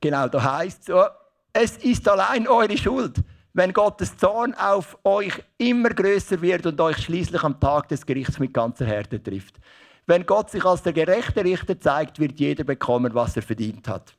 Genau, 0.00 0.26
da 0.26 0.58
heißt 0.58 0.80
es 0.80 0.86
so, 0.86 1.04
es 1.52 1.76
ist 1.76 2.08
allein 2.08 2.48
eure 2.48 2.76
Schuld, 2.76 3.14
wenn 3.54 3.72
Gottes 3.72 4.16
Zorn 4.16 4.52
auf 4.54 4.98
euch 5.04 5.32
immer 5.58 5.90
größer 5.90 6.42
wird 6.42 6.66
und 6.66 6.80
euch 6.80 6.98
schließlich 6.98 7.42
am 7.44 7.58
Tag 7.60 7.88
des 7.88 8.04
Gerichts 8.04 8.40
mit 8.40 8.52
ganzer 8.52 8.84
Härte 8.84 9.22
trifft. 9.22 9.60
Wenn 10.06 10.26
Gott 10.26 10.50
sich 10.50 10.64
als 10.64 10.82
der 10.82 10.92
gerechte 10.92 11.42
Richter 11.44 11.78
zeigt, 11.78 12.18
wird 12.18 12.38
jeder 12.38 12.64
bekommen, 12.64 13.14
was 13.14 13.36
er 13.36 13.42
verdient 13.42 13.88
hat. 13.88 14.14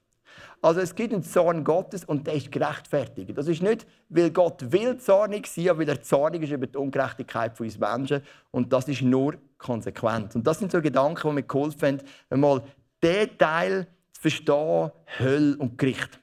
Also 0.61 0.79
es 0.79 0.95
gibt 0.95 1.13
einen 1.13 1.21
Zorn 1.21 1.63
Gottes 1.63 2.05
und 2.05 2.25
der 2.25 2.35
ist 2.35 2.51
gerechtfertigt. 2.51 3.37
Das 3.37 3.47
ist 3.47 3.61
nicht, 3.61 3.85
weil 4.09 4.31
Gott 4.31 4.71
will 4.71 4.97
zornig 4.97 5.47
sein, 5.47 5.69
aber 5.69 5.79
weil 5.79 5.89
er 5.89 6.01
zornig 6.01 6.41
ist 6.41 6.51
über 6.51 6.65
die 6.65 6.77
Ungerechtigkeit 6.77 7.55
von 7.55 7.65
uns 7.65 7.77
Menschen. 7.77 8.21
Und 8.51 8.71
das 8.71 8.87
ist 8.87 9.01
nur 9.01 9.35
konsequent. 9.57 10.33
Und 10.35 10.47
das 10.47 10.59
sind 10.59 10.71
so 10.71 10.81
Gedanken, 10.81 11.29
die 11.29 11.35
mir 11.35 11.43
geholfen 11.43 11.99
haben, 11.99 12.01
einmal 12.29 12.63
den 13.03 13.37
Teil 13.37 13.87
zu 14.13 14.21
verstehen, 14.21 14.91
Hölle 15.19 15.57
und 15.57 15.77
Gericht. 15.77 16.19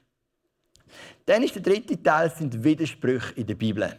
Dann 1.25 1.43
ist 1.43 1.55
der 1.55 1.61
dritte 1.61 2.01
Teil 2.01 2.29
sind 2.29 2.63
Widersprüche 2.63 3.33
in 3.35 3.47
der 3.47 3.55
Bibel. 3.55 3.97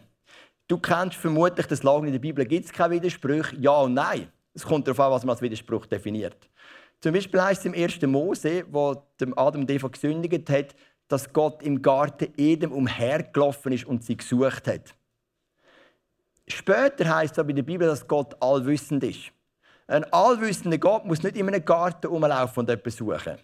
Du 0.69 0.79
kennst 0.79 1.17
vermutlich 1.17 1.67
das 1.67 1.83
Lagen 1.83 2.07
in 2.07 2.13
der 2.13 2.19
Bibel 2.19 2.45
gibt 2.45 2.67
es 2.67 2.73
keine 2.73 2.95
Widersprüche, 2.95 3.57
ja 3.57 3.81
und 3.81 3.95
nein. 3.95 4.29
Es 4.55 4.65
kommt 4.65 4.87
darauf 4.87 5.01
an, 5.01 5.11
was 5.13 5.25
man 5.25 5.31
als 5.31 5.43
Widerspruch 5.43 5.87
definiert. 5.87 6.49
Zum 7.01 7.13
Beispiel 7.13 7.43
heißt 7.43 7.61
es 7.61 7.67
im 7.67 7.75
1. 7.75 8.01
Mose, 8.03 8.65
wo 8.71 9.03
Adam 9.37 9.63
und 9.63 9.71
Eva 9.71 9.89
gesündigt 9.89 10.49
hat, 10.49 10.75
dass 11.09 11.31
Gott 11.33 11.63
im 11.63 11.83
Garten 11.83 12.33
Eden 12.37 12.73
umhergelaufen 12.73 13.73
ist 13.73 13.85
und 13.85 14.05
sie 14.05 14.17
gesucht 14.17 14.67
hat. 14.67 14.95
Später 16.47 17.15
heißt 17.15 17.33
es 17.33 17.39
aber 17.39 17.51
in 17.51 17.57
der 17.57 17.63
Bibel, 17.63 17.87
dass 17.87 18.07
Gott 18.07 18.35
allwissend 18.41 19.05
ist. 19.05 19.33
Ein 19.87 20.05
allwissender 20.13 20.79
Gott 20.79 21.05
muss 21.05 21.23
nicht 21.23 21.37
in 21.37 21.47
einem 21.47 21.65
Garten 21.65 22.07
umlaufen 22.07 22.61
und 22.61 22.71
etwas 22.71 22.97
suchen. 22.97 23.39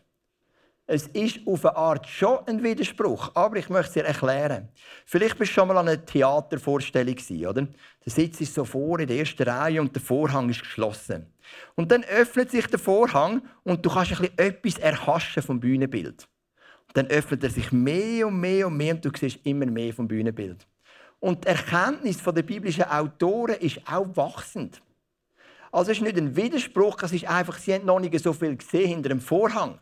Es 0.92 1.06
ist 1.06 1.38
auf 1.46 1.64
eine 1.64 1.76
Art 1.76 2.08
schon 2.08 2.40
ein 2.48 2.64
Widerspruch, 2.64 3.30
aber 3.36 3.58
ich 3.58 3.68
möchte 3.68 3.86
es 3.86 3.94
dir 3.94 4.04
erklären. 4.06 4.70
Vielleicht 5.06 5.38
bist 5.38 5.52
du 5.52 5.54
schon 5.54 5.68
mal 5.68 5.76
an 5.76 5.86
einer 5.86 6.04
Theatervorstellung 6.04 7.14
oder? 7.46 7.68
Der 8.04 8.12
Sitz 8.12 8.40
ist 8.40 8.54
so 8.54 8.64
vor 8.64 8.98
in 8.98 9.06
der 9.06 9.18
ersten 9.18 9.44
Reihe 9.44 9.80
und 9.80 9.94
der 9.94 10.02
Vorhang 10.02 10.50
ist 10.50 10.62
geschlossen. 10.62 11.32
Und 11.76 11.92
dann 11.92 12.02
öffnet 12.02 12.50
sich 12.50 12.66
der 12.66 12.80
Vorhang 12.80 13.40
und 13.62 13.86
du 13.86 13.88
kannst 13.88 14.10
ein 14.10 14.18
bisschen 14.18 14.38
etwas 14.38 14.78
erhaschen 14.78 15.44
vom 15.44 15.60
Bühnenbild. 15.60 16.26
Und 16.88 16.96
dann 16.96 17.06
öffnet 17.06 17.44
er 17.44 17.50
sich 17.50 17.70
mehr 17.70 18.26
und 18.26 18.40
mehr 18.40 18.66
und 18.66 18.76
mehr 18.76 18.96
und 18.96 19.04
du 19.04 19.10
siehst 19.16 19.38
immer 19.44 19.66
mehr 19.66 19.94
vom 19.94 20.08
Bühnenbild. 20.08 20.66
Und 21.20 21.44
die 21.44 21.48
Erkenntnis 21.50 22.20
der 22.20 22.42
biblischen 22.42 22.82
Autoren 22.82 23.54
ist 23.60 23.80
auch 23.86 24.08
wachsend. 24.16 24.82
Also 25.70 25.92
es 25.92 25.98
ist 25.98 26.02
nicht 26.02 26.16
ein 26.16 26.34
Widerspruch, 26.34 27.00
es 27.04 27.12
ist 27.12 27.26
einfach, 27.26 27.58
sie 27.58 27.74
haben 27.74 27.84
noch 27.84 28.00
nicht 28.00 28.18
so 28.18 28.32
viel 28.32 28.56
gesehen 28.56 28.88
hinter 28.88 29.10
dem 29.10 29.20
Vorhang. 29.20 29.78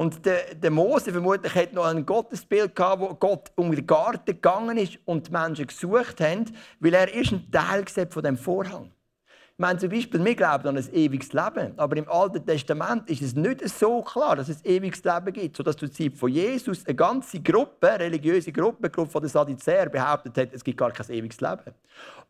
Und 0.00 0.24
der, 0.24 0.54
der 0.54 0.70
Mose 0.70 1.12
vermutlich 1.12 1.54
hat 1.54 1.74
noch 1.74 1.84
ein 1.84 2.06
Gottesbild 2.06 2.74
gehabt, 2.74 3.02
wo 3.02 3.12
Gott 3.16 3.52
um 3.54 3.70
den 3.70 3.86
Garten 3.86 4.24
gegangen 4.24 4.78
ist 4.78 4.98
und 5.04 5.28
die 5.28 5.30
Menschen 5.30 5.66
gesucht 5.66 6.22
haben, 6.22 6.46
weil 6.78 6.94
er 6.94 7.12
ist 7.12 7.32
ein 7.32 7.50
Teil 7.50 7.84
von 8.08 8.22
dem 8.22 8.38
Vorhang. 8.38 8.92
Ich 9.26 9.58
meine 9.58 9.78
zum 9.78 9.90
Beispiel, 9.90 10.24
wir 10.24 10.34
glauben 10.34 10.68
an 10.68 10.78
ein 10.78 10.94
ewiges 10.94 11.34
Leben, 11.34 11.74
aber 11.78 11.98
im 11.98 12.08
Alten 12.08 12.46
Testament 12.46 13.10
ist 13.10 13.20
es 13.20 13.34
nicht 13.34 13.68
so 13.68 14.00
klar, 14.00 14.36
dass 14.36 14.48
es 14.48 14.64
ewiges 14.64 15.04
Leben 15.04 15.34
gibt, 15.34 15.58
sodass 15.58 15.76
zur 15.76 15.92
Zeit 15.92 16.16
von 16.16 16.30
Jesus 16.30 16.86
eine 16.86 16.94
ganze 16.94 17.38
Gruppe, 17.40 17.90
eine 17.90 18.04
religiöse 18.04 18.52
Gruppe, 18.52 18.84
eine 18.84 18.90
Gruppe 18.90 19.10
von 19.10 19.20
den 19.20 19.28
Sadduzäern 19.28 19.90
behauptet 19.90 20.34
hat, 20.38 20.48
es 20.54 20.64
gibt 20.64 20.78
gar 20.78 20.92
kein 20.92 21.10
ewiges 21.10 21.42
Leben. 21.42 21.74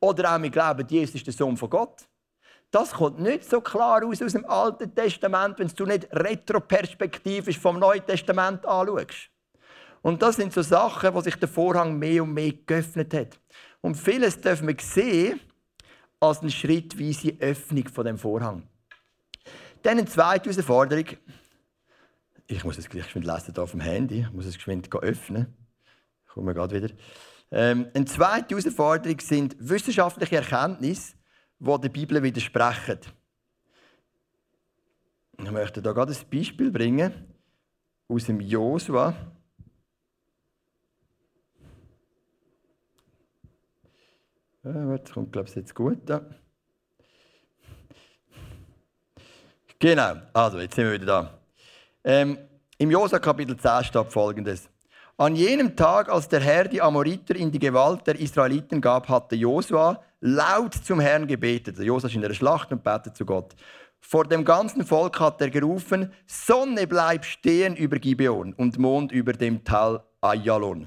Oder 0.00 0.35
auch 0.35 0.42
wir 0.42 0.50
glauben, 0.50 0.85
Jesus 0.88 1.14
ist 1.14 1.26
der 1.28 1.35
Sohn 1.35 1.56
von 1.56 1.70
Gott. 1.70 2.00
Das 2.70 2.92
kommt 2.92 3.18
nicht 3.18 3.48
so 3.48 3.61
klar 3.61 4.04
aus 4.04 4.22
aus 4.22 4.33
dem 4.33 4.44
Alten 4.44 4.94
Testament, 4.94 5.59
wenn 5.59 5.68
du 5.68 5.87
nicht 5.87 6.09
retroperspektivisch 6.12 7.59
vom 7.59 7.80
Neuen 7.80 8.06
Testament 8.06 8.64
anschaust. 8.64 9.30
Und 10.02 10.22
das 10.22 10.37
sind 10.37 10.52
so 10.52 10.62
Sachen, 10.62 11.12
wo 11.12 11.20
sich 11.20 11.37
der 11.37 11.48
Vorhang 11.48 11.98
mehr 11.98 12.22
und 12.22 12.33
mehr 12.33 12.52
geöffnet 12.66 13.12
hat. 13.12 13.40
Und 13.80 13.96
vieles 13.96 14.40
dürfen 14.40 14.68
wir 14.68 14.76
sehen 14.78 15.40
als 16.20 16.40
eine 16.40 16.50
schrittweise 16.50 17.37
Öffnung 17.40 17.88
von 17.88 18.06
dem 18.06 18.18
Vorhang. 18.18 18.68
Dann 19.83 19.98
eine 19.98 20.06
zweite 20.06 20.50
Herausforderung. 20.50 21.06
Ich 22.46 22.64
muss 22.64 22.78
es 22.78 22.88
gleich 22.88 23.14
lesen 23.14 23.54
hier 23.54 23.62
auf 23.62 23.70
dem 23.72 23.80
Handy. 23.80 24.20
Ich 24.20 24.33
muss 24.33 24.46
es 24.46 24.54
geschwind 24.54 24.92
öffnen. 24.94 25.54
Ich 26.26 26.35
komme 26.35 26.54
gerade 26.54 26.74
wieder. 26.74 26.94
Ähm, 27.50 27.88
eine 27.94 28.04
zweite 28.04 28.54
Herausforderung 28.54 29.18
sind 29.20 29.56
wissenschaftliche 29.59 30.37
Erkenntnisse 30.37 31.14
die 31.61 31.81
der 31.81 31.88
Bibel 31.90 32.23
widersprechen. 32.23 33.01
Ich 35.38 35.51
möchte 35.51 35.83
hier 35.83 35.92
gerade 35.94 36.12
ein 36.12 36.31
Beispiel 36.31 36.70
bringen 36.70 37.35
aus 38.09 38.25
dem 38.25 38.40
Josua. 38.40 39.14
Ja, 44.62 44.96
das 44.96 45.12
kommt, 45.12 45.33
glaube 45.33 45.49
ich, 45.49 45.55
jetzt 45.55 45.75
gut. 45.75 46.09
Ja. 46.09 46.23
Genau, 49.79 50.14
also 50.35 50.61
jetzt 50.61 50.75
sind 50.75 50.85
wir 50.85 50.92
wieder 50.92 51.07
da. 51.07 51.40
Ähm, 52.05 52.38
Im 52.79 52.90
Josua 52.90 53.18
Kapitel 53.18 53.57
10 53.57 53.85
steht 53.85 54.12
folgendes. 54.12 54.69
An 55.20 55.37
jenem 55.37 55.76
Tag, 55.76 56.09
als 56.09 56.28
der 56.28 56.40
Herr 56.40 56.66
die 56.66 56.80
Amoriter 56.80 57.37
in 57.37 57.52
die 57.52 57.59
Gewalt 57.59 58.06
der 58.06 58.18
Israeliten 58.18 58.80
gab, 58.80 59.06
hatte 59.11 59.37
Josua 59.37 60.02
laut 60.20 60.72
zum 60.72 60.98
Herrn 60.98 61.26
gebetet. 61.26 61.76
Der 61.76 61.85
Josua 61.85 62.09
ist 62.09 62.14
in 62.14 62.22
der 62.22 62.33
Schlacht 62.33 62.72
und 62.72 62.83
betet 62.83 63.18
zu 63.18 63.26
Gott. 63.26 63.54
Vor 64.00 64.24
dem 64.24 64.46
ganzen 64.46 64.83
Volk 64.83 65.20
hat 65.20 65.42
er 65.42 65.50
gerufen: 65.50 66.11
Sonne 66.26 66.87
bleib 66.87 67.26
stehen 67.26 67.76
über 67.76 67.98
Gibeon 67.98 68.54
und 68.54 68.78
Mond 68.78 69.12
über 69.12 69.35
dem 69.35 69.62
Tal 69.62 70.02
Ayalon. 70.22 70.87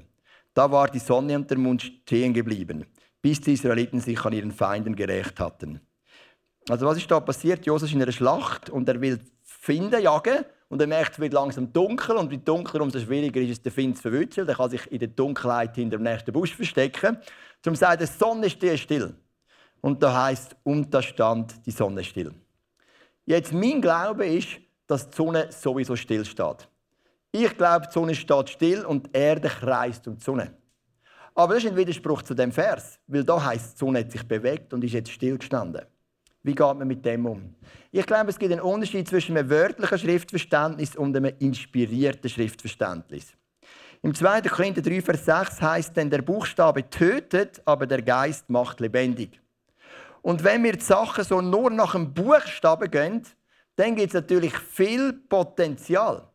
Da 0.52 0.68
war 0.68 0.88
die 0.88 0.98
Sonne 0.98 1.36
und 1.36 1.48
der 1.48 1.58
Mond 1.58 1.82
stehen 1.82 2.34
geblieben, 2.34 2.86
bis 3.22 3.40
die 3.40 3.52
Israeliten 3.52 4.00
sich 4.00 4.24
an 4.24 4.32
ihren 4.32 4.50
Feinden 4.50 4.96
gerecht 4.96 5.38
hatten. 5.38 5.80
Also 6.68 6.86
was 6.86 6.96
ist 6.96 7.08
da 7.08 7.20
passiert? 7.20 7.64
Josua 7.66 7.86
ist 7.86 7.94
in 7.94 8.02
einer 8.02 8.10
Schlacht 8.10 8.68
und 8.68 8.88
er 8.88 9.00
will 9.00 9.20
finden, 9.64 10.02
jagen 10.02 10.44
und 10.68 10.80
er 10.80 10.86
merkt, 10.86 11.12
es 11.12 11.18
wird 11.20 11.32
langsam 11.32 11.72
dunkel 11.72 12.16
und 12.16 12.30
wie 12.30 12.38
dunkler, 12.38 12.82
umso 12.82 12.98
schwieriger 12.98 13.40
ist 13.40 13.50
es, 13.50 13.62
den 13.62 13.72
Find 13.72 13.96
zu 13.96 14.02
verwünschen. 14.02 14.46
Er 14.46 14.54
kann 14.54 14.70
sich 14.70 14.90
in 14.92 14.98
der 14.98 15.08
Dunkelheit 15.08 15.74
hinter 15.74 15.96
dem 15.96 16.02
nächsten 16.02 16.32
Busch 16.32 16.54
verstecken. 16.54 17.18
Zum 17.62 17.74
sagen, 17.74 18.00
die 18.00 18.06
Sonne 18.06 18.50
steht 18.50 18.78
still. 18.78 19.14
Und 19.80 20.02
da 20.02 20.24
heißt, 20.24 20.56
stand 21.00 21.66
die 21.66 21.70
Sonne 21.70 22.04
still. 22.04 22.32
Jetzt 23.24 23.52
mein 23.52 23.80
Glaube 23.80 24.26
ist, 24.26 24.48
dass 24.86 25.08
die 25.08 25.16
Sonne 25.16 25.48
sowieso 25.50 25.96
still 25.96 26.24
steht. 26.24 26.68
Ich 27.32 27.56
glaube, 27.56 27.86
die 27.86 27.92
Sonne 27.92 28.14
steht 28.14 28.50
still 28.50 28.84
und 28.84 29.06
die 29.06 29.18
Erde 29.18 29.48
kreist 29.48 30.06
um 30.06 30.16
die 30.16 30.24
Sonne. 30.24 30.54
Aber 31.34 31.54
das 31.54 31.64
ist 31.64 31.70
ein 31.70 31.76
Widerspruch 31.76 32.22
zu 32.22 32.34
dem 32.34 32.52
Vers, 32.52 32.98
weil 33.06 33.24
da 33.24 33.42
heißt, 33.42 33.74
die 33.74 33.78
Sonne 33.78 34.00
hat 34.00 34.12
sich 34.12 34.26
bewegt 34.28 34.72
und 34.72 34.84
ist 34.84 34.92
jetzt 34.92 35.10
stillgestanden. 35.10 35.86
Wie 36.44 36.54
geht 36.54 36.60
man 36.60 36.86
mit 36.86 37.04
dem 37.06 37.24
um? 37.24 37.54
Ich 37.90 38.04
glaube, 38.04 38.28
es 38.28 38.38
gibt 38.38 38.52
einen 38.52 38.60
Unterschied 38.60 39.08
zwischen 39.08 39.36
einem 39.36 39.48
wörtlichen 39.48 39.98
Schriftverständnis 39.98 40.94
und 40.94 41.16
einem 41.16 41.34
inspirierten 41.38 42.28
Schriftverständnis. 42.28 43.32
Im 44.02 44.14
2. 44.14 44.42
Korinther 44.42 44.82
3, 44.82 45.00
Vers 45.00 45.24
6 45.24 45.62
heißt 45.62 45.96
denn, 45.96 46.10
der 46.10 46.20
Buchstabe 46.20 46.88
tötet, 46.90 47.62
aber 47.64 47.86
der 47.86 48.02
Geist 48.02 48.50
macht 48.50 48.80
lebendig. 48.80 49.40
Und 50.20 50.44
wenn 50.44 50.62
wir 50.62 50.72
die 50.72 50.84
Sachen 50.84 51.24
so 51.24 51.40
nur 51.40 51.70
nach 51.70 51.92
dem 51.92 52.12
Buchstaben 52.12 52.90
gehen, 52.90 53.22
dann 53.76 53.96
gibt 53.96 54.08
es 54.08 54.14
natürlich 54.14 54.54
viel 54.58 55.14
Potenzial 55.14 56.28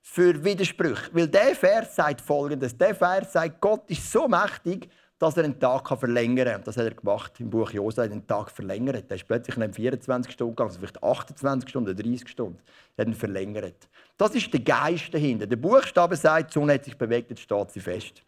für 0.00 0.44
Widersprüche. 0.44 1.10
Weil 1.12 1.26
der 1.26 1.56
Vers 1.56 1.96
sagt 1.96 2.20
folgendes: 2.20 2.78
Der 2.78 2.94
Vers 2.94 3.32
sagt, 3.32 3.60
Gott 3.60 3.90
ist 3.90 4.12
so 4.12 4.28
mächtig, 4.28 4.88
dass 5.18 5.36
er 5.36 5.44
einen 5.44 5.58
Tag 5.58 5.88
verlängern 5.98 6.46
kann. 6.46 6.64
Das 6.64 6.76
hat 6.76 6.84
er 6.84 6.94
gemacht 6.94 7.40
im 7.40 7.48
Buch 7.48 7.72
hat 7.72 7.98
einen 7.98 8.26
Tag 8.26 8.50
verlängert. 8.50 9.04
Er 9.08 9.16
ist 9.16 9.26
plötzlich 9.26 9.56
nicht 9.56 9.74
24 9.74 10.32
Stunden 10.32 10.54
gegangen, 10.54 10.68
also 10.68 10.78
vielleicht 10.78 11.02
28 11.02 11.68
Stunden, 11.68 11.96
30 11.96 12.28
Stunden. 12.28 12.58
Er 12.96 13.02
hat 13.02 13.08
ihn 13.08 13.14
verlängert. 13.14 13.88
Das 14.16 14.34
ist 14.34 14.52
der 14.52 14.60
Geist 14.60 15.12
dahinter. 15.12 15.46
Der 15.46 15.56
Buchstabe 15.56 16.16
sagt, 16.16 16.50
die 16.50 16.58
Sonne 16.58 16.74
hat 16.74 16.84
sich 16.84 16.96
bewegt, 16.96 17.30
jetzt 17.30 17.42
steht 17.42 17.70
sie 17.70 17.80
fest. 17.80 18.22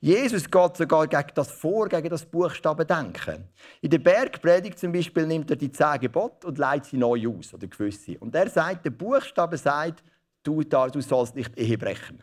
Jesus 0.00 0.50
geht 0.50 0.76
sogar 0.76 1.06
gegen 1.06 1.30
das 1.34 1.50
vor, 1.50 1.88
gegen 1.88 2.10
das 2.10 2.24
Buchstabendenken. 2.24 3.48
In 3.80 3.90
der 3.90 3.98
Bergpredigt 3.98 4.78
zum 4.78 4.92
Beispiel 4.92 5.26
nimmt 5.26 5.50
er 5.50 5.56
die 5.56 5.70
zehn 5.70 6.00
Gebote 6.00 6.46
und 6.48 6.58
leitet 6.58 6.86
sie 6.86 6.98
neu 6.98 7.28
aus, 7.28 7.54
oder 7.54 7.66
gewisse. 7.66 8.18
Und 8.18 8.34
er 8.34 8.50
sagt, 8.50 8.84
der 8.84 8.90
Buchstabe 8.90 9.56
sagt, 9.56 10.04
du, 10.42 10.62
du 10.62 11.00
sollst 11.00 11.34
nicht 11.34 11.56
Ehe 11.58 11.78
brechen. 11.78 12.22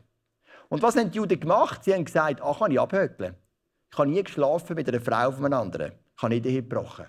Und 0.69 0.81
was 0.81 0.95
haben 0.95 1.09
die 1.09 1.17
Juden 1.17 1.39
gemacht? 1.39 1.83
Sie 1.83 1.93
haben 1.93 2.05
gesagt, 2.05 2.41
ach, 2.41 2.59
kann 2.59 2.71
ich 2.71 2.79
abhökeln. 2.79 3.35
Ich 3.93 3.99
habe 3.99 4.09
nie 4.09 4.23
geschlafen 4.23 4.75
mit 4.75 4.89
einer 4.89 4.99
Frau 4.99 5.31
von 5.31 5.45
einem 5.45 5.53
anderen. 5.53 5.91
Ich 6.15 6.23
habe 6.23 6.33
nicht 6.33 6.45
gebrochen. 6.45 7.05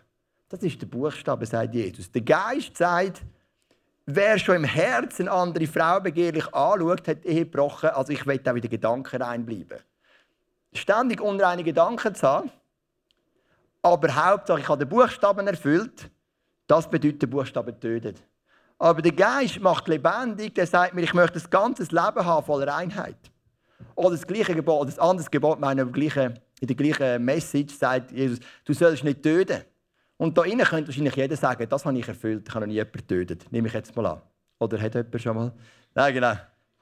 Das 0.51 0.63
ist 0.63 0.83
der 0.83 0.87
Buchstabe, 0.87 1.47
sagt 1.47 1.75
Jesus. 1.75 2.13
Der 2.13 2.21
Geist 2.21 2.77
sagt, 2.77 3.23
wer 4.05 4.39
schon 4.39 4.57
im 4.57 4.65
Herzen 4.65 5.27
andere 5.27 5.67
Frau 5.67 5.99
begehrlich 6.01 6.45
anschaut, 6.53 7.09
hat 7.09 7.25
Ehe 7.25 7.47
gebrochen. 7.47 7.89
Also 7.89 8.13
ich 8.13 8.27
will 8.27 8.39
auch 8.47 8.55
wieder 8.55 8.69
Gedanken 8.69 9.23
reinbleiben. 9.23 9.79
Ständig 10.75 11.23
unreine 11.23 11.65
Gedanken 11.65 12.15
zu 12.15 12.29
haben, 12.29 12.51
aber 13.81 14.15
Hauptsache 14.15 14.61
ich 14.61 14.69
habe 14.69 14.85
den 14.85 14.89
Buchstaben 14.91 15.47
erfüllt, 15.47 16.11
das 16.67 16.91
bedeutet, 16.91 17.23
der 17.23 17.29
Buchstabe 17.29 17.81
tötet. 17.81 18.23
Aber 18.79 19.01
der 19.01 19.13
Geist 19.13 19.59
macht 19.59 19.89
lebendig, 19.89 20.55
der 20.55 20.67
sagt 20.67 20.93
mir, 20.93 21.01
ich 21.01 21.15
möchte 21.15 21.41
das 21.41 21.49
ganze 21.49 21.85
Leben 21.85 22.27
haben 22.27 22.45
voller 22.45 22.77
Einheit. 22.77 23.17
Oder 23.95 24.11
das 24.11 24.27
gleiche 24.27 24.55
Gebot, 24.55 24.89
das 24.89 24.99
andere 24.99 25.31
Gebot, 25.31 25.59
meine, 25.61 25.87
in 26.61 26.67
der 26.67 26.77
gleichen 26.77 27.25
Message 27.25 27.75
sagt 27.75 28.13
Jesus, 28.13 28.39
du 28.65 28.73
sollst 28.73 29.05
nicht 29.05 29.23
töten. 29.23 29.63
Und 30.17 30.39
da 30.39 30.45
innen 30.45 30.65
könnte 30.65 30.89
wahrscheinlich 30.89 31.17
jeder 31.17 31.37
sagen, 31.37 31.67
das 31.69 31.85
habe 31.85 31.99
ich 31.99 32.07
erfüllt, 32.07 32.45
ich 32.49 32.55
habe 32.55 32.65
noch 32.65 32.69
nie 32.69 32.75
jemanden 32.75 32.99
getötet. 32.99 33.47
Nehme 33.51 33.69
ich 33.69 33.75
jetzt 33.75 33.95
mal 33.97 34.07
an. 34.07 34.23
Oder 34.61 34.81
hat 34.81 34.95
jemand 34.95 35.21
schon 35.21 35.37
mal? 35.37 35.53
Nein, 35.95 36.15
genau. 36.15 36.35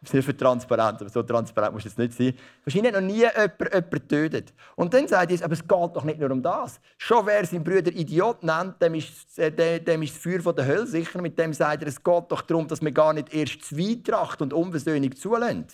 Sehr 0.04 0.22
für 0.22 0.36
transparent, 0.36 1.00
aber 1.00 1.08
so 1.08 1.22
transparent 1.22 1.74
muss 1.74 1.86
es 1.86 1.96
nicht 1.96 2.12
sein. 2.12 2.34
Wahrscheinlich 2.64 2.92
hat 2.92 3.00
noch 3.00 3.06
nie 3.06 3.20
jemand 3.20 3.60
jemanden 3.60 3.90
getötet. 3.90 4.52
Und 4.74 4.92
dann 4.92 5.06
sagt 5.06 5.30
Jesus, 5.30 5.44
aber 5.44 5.54
es 5.54 5.60
geht 5.60 5.70
doch 5.70 6.04
nicht 6.04 6.18
nur 6.18 6.30
um 6.30 6.42
das. 6.42 6.80
Schon 6.98 7.24
wer 7.24 7.46
seinen 7.46 7.62
Brüder 7.62 7.92
Idiot 7.92 8.42
nennt, 8.42 8.82
dem 8.82 8.96
ist, 8.96 9.38
äh, 9.38 9.80
dem 9.80 10.02
ist 10.02 10.16
das 10.16 10.22
Feuer 10.22 10.40
von 10.40 10.56
der 10.56 10.66
Hölle 10.66 10.86
sicher. 10.86 11.22
Mit 11.22 11.38
dem 11.38 11.52
sagt 11.54 11.82
er, 11.82 11.88
es 11.88 12.02
geht 12.02 12.24
doch 12.28 12.42
darum, 12.42 12.66
dass 12.66 12.82
wir 12.82 12.90
gar 12.90 13.12
nicht 13.12 13.32
erst 13.32 13.64
Zwietracht 13.64 14.42
und 14.42 14.52
Unversöhnung 14.52 15.14
zulassen. 15.14 15.66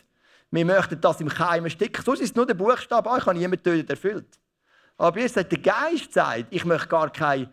Wir 0.50 0.64
möchten 0.64 1.00
das 1.00 1.20
im 1.20 1.28
Keim 1.28 1.64
ersticken. 1.64 2.02
Sonst 2.02 2.20
ist 2.20 2.30
es 2.30 2.36
nur 2.36 2.46
der 2.46 2.54
Buchstabe, 2.54 3.10
ich 3.18 3.26
habe 3.26 3.38
niemanden 3.38 3.62
tötet 3.62 3.90
erfüllt. 3.90 4.38
Aber 4.96 5.20
jetzt 5.20 5.34
sagt 5.34 5.52
der 5.52 5.58
Geist, 5.58 6.12
sagt, 6.12 6.46
ich 6.50 6.64
möchte 6.64 6.88
gar 6.88 7.10
keine, 7.12 7.50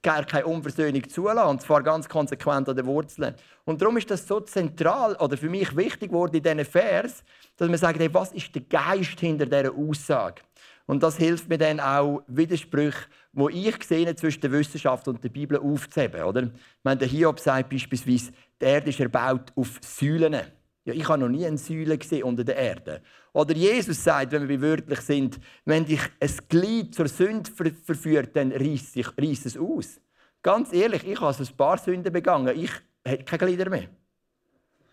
gar 0.00 0.24
keine 0.24 0.46
Unversöhnung 0.46 1.06
zulassen, 1.08 1.50
und 1.50 1.60
zwar 1.60 1.82
ganz 1.82 2.08
konsequent 2.08 2.68
an 2.68 2.76
den 2.76 2.86
Wurzeln. 2.86 3.34
Und 3.64 3.82
darum 3.82 3.96
ist 3.96 4.10
das 4.10 4.26
so 4.26 4.40
zentral 4.40 5.16
oder 5.16 5.36
für 5.36 5.50
mich 5.50 5.76
wichtig 5.76 6.10
geworden 6.10 6.36
in 6.36 6.42
diesen 6.42 6.64
Vers, 6.64 7.24
dass 7.56 7.68
man 7.68 7.78
sagt, 7.78 7.98
hey, 7.98 8.12
was 8.14 8.32
ist 8.32 8.54
der 8.54 8.62
Geist 8.62 9.18
hinter 9.20 9.46
dieser 9.46 9.74
Aussage? 9.74 10.42
Und 10.86 11.02
das 11.02 11.16
hilft 11.16 11.48
mir 11.48 11.58
dann 11.58 11.80
auch, 11.80 12.22
Widersprüche, 12.28 13.08
wo 13.32 13.48
ich 13.48 13.82
sehe, 13.82 14.14
zwischen 14.14 14.40
der 14.40 14.52
Wissenschaft 14.52 15.08
und 15.08 15.22
der 15.22 15.28
Bibel 15.28 15.58
aufzuheben. 15.58 16.22
Oder? 16.22 16.44
Ich 16.44 16.50
meine, 16.84 16.98
der 16.98 17.08
Hiob 17.08 17.40
sagt 17.40 17.70
beispielsweise, 17.70 18.32
die 18.60 18.64
Erde 18.64 18.88
ist 18.88 19.00
erbaut 19.00 19.52
auf 19.56 19.80
Säulen. 19.82 20.40
Ja, 20.86 20.94
ich 20.94 21.08
habe 21.08 21.18
noch 21.18 21.28
nie 21.28 21.44
eine 21.44 21.58
Säule 21.58 21.98
gesehen 21.98 22.22
unter 22.22 22.44
der 22.44 22.54
Erde. 22.54 23.02
Oder 23.32 23.54
Jesus 23.54 24.04
sagt, 24.04 24.30
wenn 24.30 24.48
wir 24.48 24.60
wörtlich 24.60 25.00
sind, 25.00 25.40
wenn 25.64 25.84
dich 25.84 26.00
ein 26.20 26.30
Glied 26.48 26.94
zur 26.94 27.08
Sünde 27.08 27.50
verführt, 27.84 28.36
dann 28.36 28.52
reiss, 28.52 28.94
ich, 28.94 29.08
reiss 29.18 29.46
es 29.46 29.58
aus. 29.58 30.00
Ganz 30.44 30.72
ehrlich, 30.72 31.04
ich 31.04 31.20
habe 31.20 31.32
so 31.34 31.42
ein 31.42 31.56
paar 31.56 31.76
Sünden 31.76 32.12
begangen. 32.12 32.56
Ich 32.56 32.70
habe 33.04 33.24
keine 33.24 33.46
Glieder 33.46 33.68
mehr. 33.68 33.88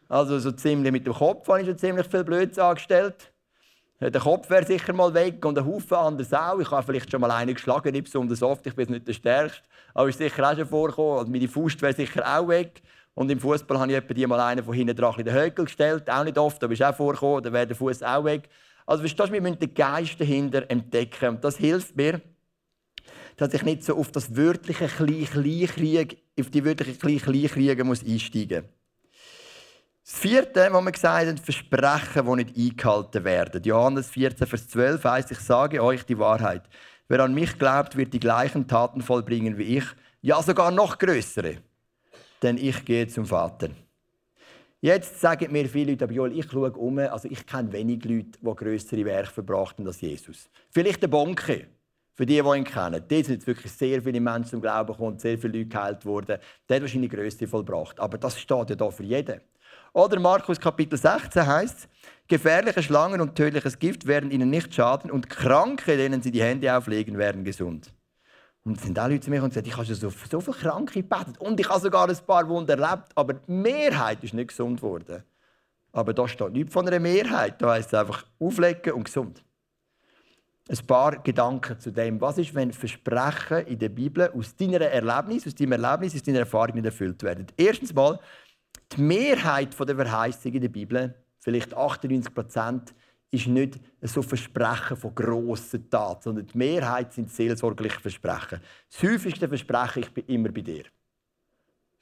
Also 0.09 0.39
so 0.39 0.51
ziemlich 0.51 0.91
mit 0.91 1.05
dem 1.05 1.13
Kopf 1.13 1.47
habe 1.47 1.61
ich 1.61 1.67
schon 1.67 1.77
ziemlich 1.77 2.07
viel 2.07 2.23
Blödsinn 2.23 2.63
angestellt. 2.63 3.31
Der 4.01 4.19
Kopf 4.19 4.49
wäre 4.49 4.65
sicher 4.65 4.93
mal 4.93 5.13
weg 5.13 5.45
und 5.45 5.59
ein 5.59 5.65
Haufen 5.65 5.95
anders 5.95 6.33
auch. 6.33 6.59
Ich 6.59 6.71
habe 6.71 6.83
vielleicht 6.83 7.11
schon 7.11 7.21
mal 7.21 7.29
einen 7.29 7.53
geschlagen, 7.53 7.91
nicht 7.91 8.05
besonders 8.05 8.41
oft, 8.41 8.65
ich 8.65 8.75
bin 8.75 8.89
nicht 8.89 9.07
der 9.07 9.13
Stärkste. 9.13 9.61
Aber 9.93 10.09
ist 10.09 10.17
sicher 10.17 10.51
auch 10.51 10.55
schon 10.55 10.65
vorgekommen. 10.65 11.19
Und 11.19 11.31
meine 11.31 11.47
Faust 11.47 11.79
wäre 11.83 11.93
sicher 11.93 12.23
auch 12.25 12.47
weg. 12.47 12.81
Und 13.15 13.29
im 13.29 13.39
Fußball 13.39 13.79
habe 13.79 13.91
ich 13.91 13.97
etwa 13.97 14.13
die 14.13 14.25
mal 14.25 14.39
einen 14.39 14.63
von 14.63 14.73
hinten 14.73 14.95
dran 14.95 15.13
in 15.17 15.25
den 15.25 15.33
Höckel 15.33 15.65
gestellt. 15.65 16.09
Auch 16.09 16.23
nicht 16.23 16.37
oft, 16.37 16.63
aber 16.63 16.73
ist 16.73 16.83
auch 16.83 16.95
vorgekommen. 16.95 17.43
Dann 17.43 17.53
wäre 17.53 17.67
der 17.67 17.75
Fuß 17.75 18.01
auch 18.01 18.23
weg. 18.23 18.49
Also 18.85 19.01
verstehst 19.01 19.29
du, 19.29 19.33
wir 19.33 19.41
müssen 19.41 19.59
den 19.59 19.73
Geist 19.73 20.19
dahinter 20.19 20.69
entdecken. 20.69 21.29
Und 21.29 21.43
das 21.43 21.57
hilft 21.57 21.95
mir, 21.95 22.21
dass 23.37 23.53
ich 23.53 23.63
nicht 23.63 23.83
so 23.83 23.95
auf 23.97 24.11
das 24.11 24.35
wörtliche 24.35 24.87
Klein-Klein-Krieg, 24.87 26.23
auf 26.39 26.49
die 26.49 26.65
wörtliche 26.65 26.97
Klein-Klein-Kriege 26.97 27.83
muss 27.83 28.03
einsteigen 28.03 28.65
Das 30.03 30.19
vierte, 30.19 30.67
was 30.71 30.83
wir 30.83 30.91
gesagt 30.91 31.27
haben, 31.27 31.37
Versprechen, 31.37 32.25
die 32.25 32.43
nicht 32.43 32.57
eingehalten 32.57 33.23
werden. 33.23 33.63
Johannes 33.63 34.09
14, 34.09 34.47
Vers 34.47 34.67
12 34.69 35.03
heißt: 35.03 35.31
Ich 35.31 35.39
sage 35.39 35.83
euch 35.83 36.03
die 36.03 36.17
Wahrheit. 36.17 36.63
Wer 37.07 37.19
an 37.19 37.33
mich 37.33 37.59
glaubt, 37.59 37.95
wird 37.95 38.13
die 38.13 38.19
gleichen 38.19 38.67
Taten 38.67 39.01
vollbringen 39.01 39.57
wie 39.57 39.77
ich, 39.77 39.85
ja 40.21 40.41
sogar 40.41 40.71
noch 40.71 40.97
größere 40.97 41.57
denn 42.43 42.57
ich 42.57 42.83
gehe 42.85 43.07
zum 43.07 43.25
Vater. 43.25 43.69
Jetzt 44.81 45.21
sagen 45.21 45.51
mir 45.51 45.67
viele 45.69 45.91
Leute, 45.91 46.03
aber 46.03 46.13
Joel, 46.13 46.37
ich 46.37 46.45
schaue 46.51 46.71
um, 46.73 46.99
also 46.99 47.29
ich 47.31 47.45
kenne 47.45 47.71
wenig 47.71 48.03
Leute, 48.03 48.37
die 48.41 48.55
größere 48.55 49.05
Werke 49.05 49.31
verbracht 49.31 49.77
haben 49.77 49.87
als 49.87 50.01
Jesus. 50.01 50.49
Vielleicht 50.69 51.01
der 51.01 51.07
Bonke, 51.07 51.67
für 52.15 52.25
die, 52.25 52.41
die 52.41 52.57
ihn 52.57 52.63
kennen. 52.63 53.03
Dort 53.07 53.25
sind 53.25 53.29
jetzt 53.29 53.47
wirklich 53.47 53.71
sehr 53.71 54.01
viele 54.01 54.19
Menschen 54.19 54.51
zum 54.51 54.61
Glauben 54.61 54.91
gekommen, 54.91 55.17
sehr 55.17 55.37
viele 55.37 55.59
Leute 55.59 55.69
geheilt 55.69 56.05
worden. 56.05 56.37
Der 56.69 56.75
hat 56.75 56.81
wahrscheinlich 56.81 57.11
größte 57.11 57.47
vollbracht. 57.47 57.99
Aber 57.99 58.17
das 58.17 58.39
steht 58.39 58.69
ja 58.69 58.75
da 58.75 58.91
für 58.91 59.03
jeden. 59.03 59.41
Oder 59.93 60.19
Markus 60.19 60.59
Kapitel 60.59 60.97
16 60.97 61.45
heißt: 61.45 61.87
Gefährliche 62.27 62.83
Schlangen 62.83 63.21
und 63.21 63.35
tödliches 63.35 63.79
Gift 63.79 64.05
werden 64.05 64.31
ihnen 64.31 64.49
nicht 64.49 64.73
schaden 64.73 65.09
und 65.11 65.29
Kranke, 65.29 65.97
denen 65.97 66.21
sie 66.21 66.31
die 66.31 66.41
Hände 66.41 66.75
auflegen, 66.75 67.17
werden 67.17 67.43
gesund. 67.43 67.91
Und 68.65 68.79
sind 68.79 68.97
auch 68.97 69.07
Leute 69.07 69.19
zu 69.19 69.29
mir 69.29 69.43
und 69.43 69.49
gesagt, 69.49 69.67
ich 69.67 69.75
habe 69.75 69.85
schon 69.85 69.95
so, 69.95 70.09
viele 70.09 70.41
Kranke 70.41 71.01
gebetet 71.01 71.37
und 71.39 71.59
ich 71.59 71.67
habe 71.67 71.81
sogar 71.81 72.07
ein 72.07 72.17
paar 72.25 72.47
Wunder 72.47 72.77
erlebt, 72.77 73.09
aber 73.15 73.33
die 73.33 73.51
Mehrheit 73.51 74.23
ist 74.23 74.33
nicht 74.33 74.49
gesund 74.49 74.81
worden. 74.81 75.23
Aber 75.91 76.13
da 76.13 76.27
steht 76.27 76.53
nichts 76.53 76.73
von 76.73 76.87
einer 76.87 76.99
Mehrheit. 76.99 77.61
Da 77.61 77.71
heißt 77.71 77.93
es 77.93 77.99
einfach 77.99 78.25
auflegen 78.39 78.93
und 78.93 79.03
gesund. 79.03 79.43
Ein 80.69 80.87
paar 80.87 81.21
Gedanken 81.21 81.77
zu 81.79 81.91
dem. 81.91 82.19
Was 82.21 82.37
ist, 82.37 82.55
wenn 82.55 82.71
Versprechen 82.71 83.67
in 83.67 83.77
der 83.77 83.89
Bibel 83.89 84.31
aus 84.31 84.55
deiner 84.55 84.81
Erlebnis, 84.81 85.45
aus 85.45 85.53
deinem 85.53 85.73
Erlebnis, 85.73 86.15
aus 86.15 86.23
deiner 86.23 86.39
Erfahrung 86.39 86.75
nicht 86.75 86.85
erfüllt 86.85 87.21
werden? 87.21 87.47
Erstens 87.57 87.93
mal, 87.93 88.17
die 88.95 89.01
Mehrheit 89.01 89.77
der 89.77 89.95
Verheißungen 89.95 90.55
in 90.55 90.61
der 90.61 90.69
Bibel, 90.69 91.15
vielleicht 91.39 91.73
98 91.75 92.33
Prozent, 92.33 92.95
ist 93.33 93.47
nicht 93.47 93.79
so 94.01 94.21
Versprechen 94.21 94.95
von 94.95 95.15
grossen 95.15 95.89
Taten, 95.89 96.21
sondern 96.21 96.45
die 96.45 96.57
Mehrheit 96.57 97.13
sind 97.13 97.31
seelsorgliche 97.31 97.99
Versprechen. 97.99 98.59
Das 98.91 99.03
häufigste 99.03 99.47
Versprechen, 99.47 100.03
ich 100.03 100.13
bin 100.13 100.25
immer 100.27 100.49
bei 100.49 100.61
dir. 100.61 100.83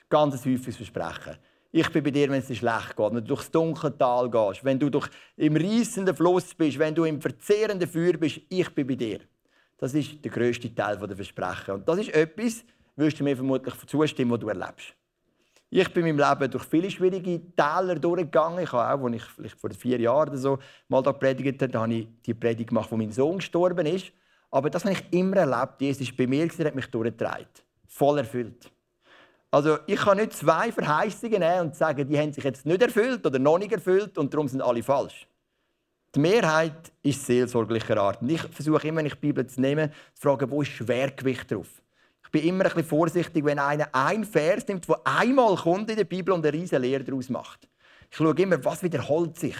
Ganz 0.09 0.45
häufiges 0.45 0.75
Versprechen. 0.75 1.37
Ich 1.71 1.89
bin 1.89 2.03
bei 2.03 2.11
dir, 2.11 2.29
wenn 2.29 2.41
es 2.41 2.47
dir 2.47 2.55
schlecht 2.55 2.97
geht, 2.97 3.05
wenn 3.05 3.15
du 3.15 3.23
durchs 3.23 3.49
dunkle 3.49 3.97
Tal 3.97 4.29
gehst, 4.29 4.65
wenn 4.65 4.77
du 4.77 4.89
durch 4.89 5.09
im 5.37 5.55
reißenden 5.55 6.13
Fluss 6.13 6.53
bist, 6.53 6.77
wenn 6.77 6.93
du 6.93 7.05
im 7.05 7.21
verzehrenden 7.21 7.87
Feuer 7.87 8.13
bist, 8.13 8.41
ich 8.49 8.69
bin 8.75 8.85
bei 8.85 8.95
dir. 8.95 9.21
Das 9.77 9.93
ist 9.93 10.23
der 10.23 10.31
grösste 10.31 10.75
Teil 10.75 10.97
der 10.97 11.15
Versprechen. 11.15 11.75
Und 11.75 11.87
das 11.87 11.99
ist 11.99 12.13
etwas, 12.13 12.65
wirst 12.97 13.19
du 13.21 13.23
mir 13.23 13.37
vermutlich 13.37 13.73
zustimmen, 13.87 14.31
was 14.31 14.39
du 14.39 14.49
erlebst. 14.49 14.93
Ich 15.73 15.87
bin 15.93 16.05
in 16.05 16.17
meinem 16.17 16.29
Leben 16.29 16.51
durch 16.51 16.65
viele 16.65 16.91
schwierige 16.91 17.39
Täler 17.55 17.95
durchgegangen. 17.95 18.61
Ich 18.61 18.73
habe 18.73 19.01
auch, 19.01 19.05
als 19.05 19.23
ich 19.41 19.55
vor 19.55 19.69
vier 19.69 20.01
Jahren 20.01 20.35
so 20.35 20.59
mal 20.89 21.01
da 21.01 21.13
predigt 21.13 21.61
habe, 21.61 21.79
habe 21.79 21.93
ich 21.93 22.07
die 22.25 22.33
Predigt 22.33 22.67
gemacht, 22.67 22.91
wo 22.91 22.97
mein 22.97 23.13
Sohn 23.13 23.37
gestorben 23.37 23.85
ist. 23.85 24.11
Aber 24.51 24.69
das 24.69 24.83
habe 24.83 24.95
ich 24.95 25.17
immer 25.17 25.37
erlebt. 25.37 25.79
Jesus 25.79 26.01
ist 26.01 26.17
bei 26.17 26.27
mir 26.27 26.43
und 26.43 26.59
hat 26.59 26.75
mich 26.75 26.87
durchgetragen. 26.87 27.47
Voll 27.87 28.17
erfüllt. 28.17 28.69
Also 29.49 29.77
ich 29.87 29.95
kann 29.95 30.17
nicht 30.17 30.33
zwei 30.33 30.73
Verheißungen 30.73 31.39
nehmen 31.39 31.61
und 31.61 31.75
sagen, 31.77 32.05
die 32.05 32.19
haben 32.19 32.33
sich 32.33 32.43
jetzt 32.43 32.65
nicht 32.65 32.81
erfüllt 32.81 33.25
oder 33.25 33.39
noch 33.39 33.57
nicht 33.57 33.71
erfüllt 33.71 34.17
und 34.17 34.33
darum 34.33 34.49
sind 34.49 34.61
alle 34.61 34.83
falsch. 34.83 35.25
Die 36.13 36.19
Mehrheit 36.19 36.91
ist 37.01 37.25
seelsorglicher 37.25 37.95
Art. 37.95 38.21
Und 38.21 38.29
ich 38.29 38.41
versuche 38.41 38.89
immer, 38.89 38.97
wenn 38.97 39.05
ich 39.05 39.13
die 39.13 39.19
Bibel 39.21 39.47
zu 39.47 39.61
nehmen, 39.61 39.89
zu 40.15 40.21
fragen, 40.21 40.51
wo 40.51 40.61
ist 40.61 40.71
Schwergewicht 40.71 41.49
drauf? 41.49 41.81
Ich 42.33 42.41
bin 42.41 42.47
immer 42.47 42.63
ein 42.63 42.69
bisschen 42.69 42.85
vorsichtig, 42.85 43.43
wenn 43.43 43.59
einer 43.59 43.93
einen 43.93 44.23
Vers 44.23 44.65
nimmt, 44.65 44.87
der 44.87 45.01
einmal 45.03 45.53
kommt 45.57 45.89
in 45.89 45.97
der 45.97 46.05
Bibel 46.05 46.33
und 46.33 46.45
eine 46.45 46.57
riesige 46.57 46.77
Lehre 46.77 47.03
daraus 47.03 47.27
macht. 47.27 47.67
Ich 48.09 48.15
schaue 48.15 48.33
immer, 48.35 48.63
was 48.63 48.81
wiederholt 48.81 49.37
sich. 49.37 49.57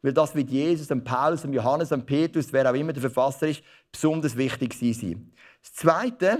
Weil 0.00 0.12
das 0.12 0.32
wird 0.32 0.48
Jesus, 0.48 0.88
und 0.92 1.02
Paulus, 1.02 1.44
und 1.44 1.52
Johannes, 1.52 1.90
und 1.90 2.06
Petrus, 2.06 2.52
wer 2.52 2.70
auch 2.70 2.74
immer 2.74 2.92
der 2.92 3.00
Verfasser 3.00 3.48
ist, 3.48 3.64
besonders 3.90 4.36
wichtig 4.36 4.74
sein. 4.74 5.32
Das 5.60 5.74
Zweite 5.74 6.38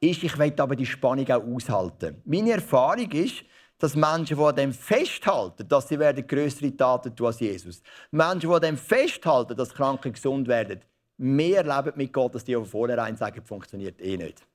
ist, 0.00 0.22
ich 0.22 0.38
will 0.38 0.54
aber 0.56 0.76
die 0.76 0.86
Spannung 0.86 1.30
auch 1.30 1.44
aushalten. 1.44 2.22
Meine 2.24 2.52
Erfahrung 2.52 3.10
ist, 3.10 3.44
dass 3.78 3.96
Menschen, 3.96 4.38
die 4.38 4.42
an 4.42 4.56
dem 4.56 4.72
festhalten, 4.72 5.68
dass 5.68 5.88
sie 5.88 5.98
größere 5.98 6.74
Taten 6.74 7.14
tun 7.14 7.26
als 7.26 7.40
Jesus. 7.40 7.82
Menschen, 8.10 8.48
die 8.48 8.54
an 8.54 8.62
dem 8.62 8.78
festhalten, 8.78 9.56
dass 9.58 9.74
Kranke 9.74 10.10
gesund 10.10 10.48
werden, 10.48 10.80
mehr 11.20 11.62
leben 11.62 11.92
mit 11.96 12.12
Gott, 12.12 12.34
als 12.34 12.44
die, 12.44 12.54
die 12.54 12.64
vornherein 12.64 13.16
sagen, 13.16 13.42
funktioniert 13.44 14.00
eh 14.00 14.16
nicht. 14.16 14.46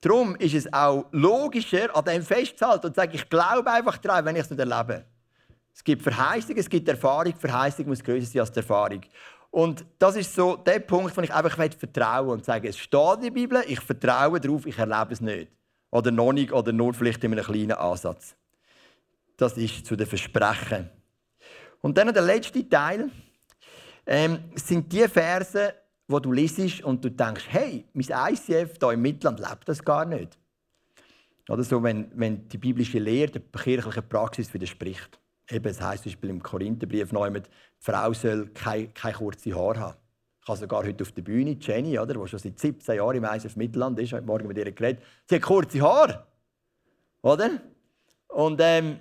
Darum 0.00 0.36
ist 0.36 0.54
es 0.54 0.70
auch 0.72 1.06
logischer, 1.12 1.96
an 1.96 2.04
dem 2.04 2.22
festzuhalten 2.22 2.88
und 2.88 2.94
zu 2.94 3.00
sagen, 3.00 3.12
ich 3.14 3.28
glaube 3.30 3.70
einfach 3.70 3.96
daran, 3.98 4.24
wenn 4.24 4.36
ich 4.36 4.42
es 4.42 4.50
nicht 4.50 4.58
erlebe. 4.58 5.04
Es 5.72 5.82
gibt 5.82 6.02
Verheißung, 6.02 6.56
es 6.56 6.68
gibt 6.68 6.88
Erfahrung. 6.88 7.34
Verheißung 7.36 7.86
muss 7.86 8.02
größer 8.02 8.26
sein 8.26 8.40
als 8.40 8.52
die 8.52 8.58
Erfahrung. 8.58 9.00
Und 9.50 9.86
das 9.98 10.16
ist 10.16 10.34
so 10.34 10.56
der 10.56 10.80
Punkt, 10.80 11.16
wo 11.16 11.20
ich 11.20 11.32
einfach 11.32 11.56
vertrauen 11.56 12.28
und 12.28 12.44
sagen, 12.44 12.66
es 12.66 12.76
steht 12.76 13.16
in 13.16 13.22
der 13.22 13.30
Bibel, 13.30 13.64
ich 13.66 13.80
vertraue 13.80 14.40
darauf, 14.40 14.66
ich 14.66 14.78
erlebe 14.78 15.12
es 15.12 15.20
nicht. 15.20 15.50
Oder 15.90 16.10
noch 16.10 16.32
nicht, 16.32 16.52
oder 16.52 16.72
nur 16.72 16.92
vielleicht 16.92 17.22
in 17.22 17.32
einem 17.32 17.44
kleinen 17.44 17.72
Ansatz. 17.72 18.34
Das 19.36 19.56
ist 19.56 19.86
zu 19.86 19.94
den 19.94 20.06
Versprechen. 20.06 20.90
Und 21.80 21.96
dann 21.96 22.12
der 22.12 22.22
letzte 22.22 22.68
Teil 22.68 23.10
ähm, 24.06 24.38
sind 24.54 24.92
die 24.92 25.06
Verse, 25.08 25.74
wo 26.06 26.18
du 26.20 26.32
liest 26.32 26.82
und 26.82 27.04
du 27.04 27.10
denkst, 27.10 27.46
hey, 27.48 27.84
mein 27.92 28.32
ICF 28.32 28.74
hier 28.78 28.90
im 28.90 29.02
Mittelland 29.02 29.40
lebt 29.40 29.68
das 29.68 29.84
gar 29.84 30.04
nicht. 30.04 30.38
Oder 31.48 31.62
so, 31.62 31.82
wenn, 31.82 32.10
wenn 32.14 32.48
die 32.48 32.58
biblische 32.58 32.98
Lehre 32.98 33.32
der 33.32 33.42
kirchlichen 33.42 34.08
Praxis 34.08 34.52
widerspricht. 34.54 35.20
Eben, 35.50 35.66
es 35.66 35.80
heisst 35.80 36.04
zum 36.04 36.12
Beispiel 36.12 36.30
im 36.30 36.42
Korintherbrief 36.42 37.12
neu, 37.12 37.30
die 37.30 37.42
Frau 37.78 38.12
soll 38.14 38.48
keine, 38.48 38.88
keine 38.88 39.14
kurze 39.14 39.54
Haare 39.54 39.80
haben. 39.80 39.98
Ich 40.40 40.48
habe 40.48 40.58
sogar 40.58 40.84
heute 40.84 41.02
auf 41.02 41.12
der 41.12 41.22
Bühne 41.22 41.56
Jenny, 41.58 41.98
oder, 41.98 42.14
die 42.14 42.28
schon 42.28 42.38
seit 42.38 42.58
17 42.58 42.96
Jahren 42.96 43.16
im 43.16 43.24
ISF 43.24 43.56
Mittelland 43.56 43.98
ist, 43.98 44.12
heute 44.12 44.26
Morgen 44.26 44.46
mit 44.46 44.56
ihr 44.56 44.70
geredet. 44.72 45.02
Sie 45.28 45.36
hat 45.36 45.42
kurze 45.42 45.80
Haare. 45.80 46.26
Oder? 47.22 47.50
Und 48.28 48.60
ähm, 48.62 48.98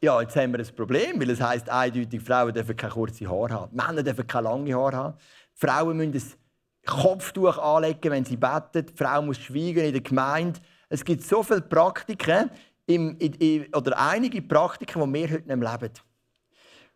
ja, 0.00 0.20
jetzt 0.20 0.36
haben 0.36 0.52
wir 0.52 0.60
ein 0.60 0.76
Problem, 0.76 1.20
weil 1.20 1.30
es 1.30 1.40
heisst 1.40 1.68
eindeutig, 1.68 2.22
Frauen 2.22 2.52
dürfen 2.52 2.76
keine 2.76 2.92
kurze 2.92 3.28
Haare 3.28 3.54
haben. 3.54 3.74
Männer 3.74 4.02
dürfen 4.02 4.26
keine 4.26 4.44
lange 4.44 4.74
Haare 4.74 4.96
haben. 4.96 5.18
Frauen 5.56 5.96
müssen 5.96 6.12
ein 6.12 6.86
Kopftuch 6.86 7.58
anlegen, 7.58 8.10
wenn 8.10 8.24
sie 8.24 8.36
beten. 8.36 8.86
Die 8.86 8.92
Frau 8.96 9.22
muss 9.22 9.38
schweigen 9.38 9.84
in 9.84 9.92
der 9.92 10.02
Gemeinde. 10.02 10.60
Es 10.88 11.04
gibt 11.04 11.22
so 11.22 11.42
viele 11.42 11.62
Praktiken, 11.62 12.50
im, 12.86 13.16
in, 13.18 13.32
in, 13.34 13.74
oder 13.74 13.98
einige 13.98 14.40
Praktiken, 14.42 15.12
die 15.12 15.20
wir 15.20 15.30
heute 15.30 15.56
nicht 15.56 15.72
leben. 15.80 15.92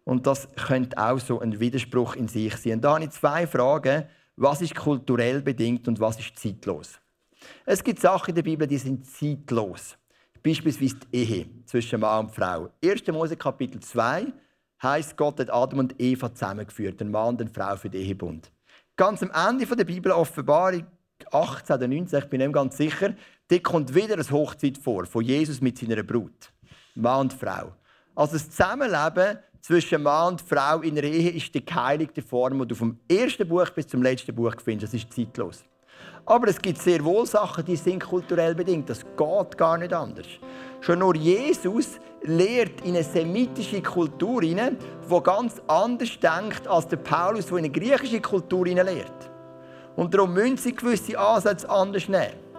Und 0.05 0.27
das 0.27 0.49
könnte 0.55 0.97
auch 0.97 1.19
so 1.19 1.41
ein 1.41 1.59
Widerspruch 1.59 2.17
in 2.17 2.29
sich 2.29 2.57
sein. 2.57 2.75
Und 2.75 2.83
da 2.83 2.95
habe 2.95 3.05
ich 3.05 3.11
zwei 3.11 3.47
Fragen. 3.47 4.05
Was 4.37 4.63
ist 4.63 4.75
kulturell 4.75 5.43
bedingt 5.43 5.87
und 5.89 6.01
was 6.01 6.19
ist 6.19 6.39
zeitlos? 6.39 6.99
Es 7.67 7.83
gibt 7.83 8.01
Sachen 8.01 8.31
in 8.31 8.35
der 8.37 8.43
Bibel, 8.43 8.67
die 8.67 8.79
sind 8.79 9.05
zeitlos. 9.07 9.97
Beispielsweise 10.43 10.97
die 11.13 11.17
Ehe 11.17 11.47
zwischen 11.67 12.01
Mann 12.01 12.27
und 12.27 12.35
Frau. 12.35 12.71
1. 12.83 13.07
Mose 13.09 13.37
Kapitel 13.37 13.81
2 13.81 14.33
heißt 14.83 15.17
Gott 15.17 15.41
hat 15.41 15.53
Adam 15.53 15.81
und 15.81 16.01
Eva 16.01 16.33
zusammengeführt, 16.33 17.01
den 17.01 17.11
Mann 17.11 17.29
und 17.29 17.41
eine 17.41 17.51
Frau 17.51 17.77
für 17.77 17.91
den 17.91 18.03
Ehebund. 18.03 18.51
Ganz 18.97 19.23
am 19.23 19.31
Ende 19.31 19.67
der 19.67 19.85
Bibel 19.85 20.13
Offenbarung 20.13 20.87
18 21.33 21.77
oder 21.77 21.89
19, 21.89 22.19
ich 22.19 22.25
bin 22.27 22.41
nicht 22.41 22.53
ganz 22.53 22.77
sicher, 22.77 23.15
dort 23.49 23.65
kommt 23.65 23.95
wieder 23.95 24.15
eine 24.15 24.31
Hochzeit 24.31 24.79
vor 24.79 25.07
von 25.07 25.25
Jesus 25.25 25.61
mit 25.61 25.79
seiner 25.79 26.03
Brut, 26.03 26.53
Mann 26.95 27.21
und 27.21 27.33
Frau. 27.33 27.75
Also 28.15 28.35
das 28.35 28.51
Zusammenleben 28.51 29.39
zwischen 29.61 30.03
Mann 30.03 30.33
und 30.33 30.41
Frau 30.41 30.81
in 30.81 30.95
der 30.95 31.05
Ehe 31.05 31.31
ist 31.31 31.55
die 31.55 31.65
geheiligte 31.65 32.23
Form, 32.23 32.59
die 32.61 32.69
du 32.69 32.75
vom 32.75 32.99
ersten 33.09 33.47
Buch 33.47 33.69
bis 33.71 33.87
zum 33.87 34.03
letzten 34.03 34.35
Buch 34.35 34.55
findest. 34.63 34.95
Das 34.95 35.03
ist 35.03 35.13
zeitlos. 35.13 35.65
Aber 36.27 36.49
es 36.49 36.61
gibt 36.61 36.79
sehr 36.79 37.05
wohl 37.05 37.27
Sachen, 37.27 37.65
die 37.65 37.77
sind 37.77 38.05
kulturell 38.05 38.55
bedingt. 38.55 38.89
Das 38.89 39.01
geht 39.01 39.59
gar 39.59 39.79
nicht 39.79 39.93
anders. 39.93 40.27
Schon 40.81 41.01
nur 41.01 41.17
Jesus 41.17 41.99
lehrt 42.23 42.81
in 42.83 42.95
eine 42.95 43.03
semitische 43.03 43.83
Kultur 43.83 44.43
hinein, 44.43 44.77
die 45.11 45.23
ganz 45.23 45.61
anders 45.67 46.11
denkt 46.21 46.69
als 46.69 46.87
der 46.89 46.99
Paulus, 46.99 47.47
der 47.47 47.59
in 47.59 47.65
eine 47.65 47.73
griechische 47.73 48.21
Kultur 48.21 48.67
hinein 48.67 48.87
lehrt. 48.87 49.31
Und 49.97 50.15
darum 50.15 50.33
müssen 50.33 50.57
sie 50.57 50.75
gewisse 50.75 51.19
Ansätze 51.19 51.69
anders 51.69 52.09
nehmen. 52.09 52.51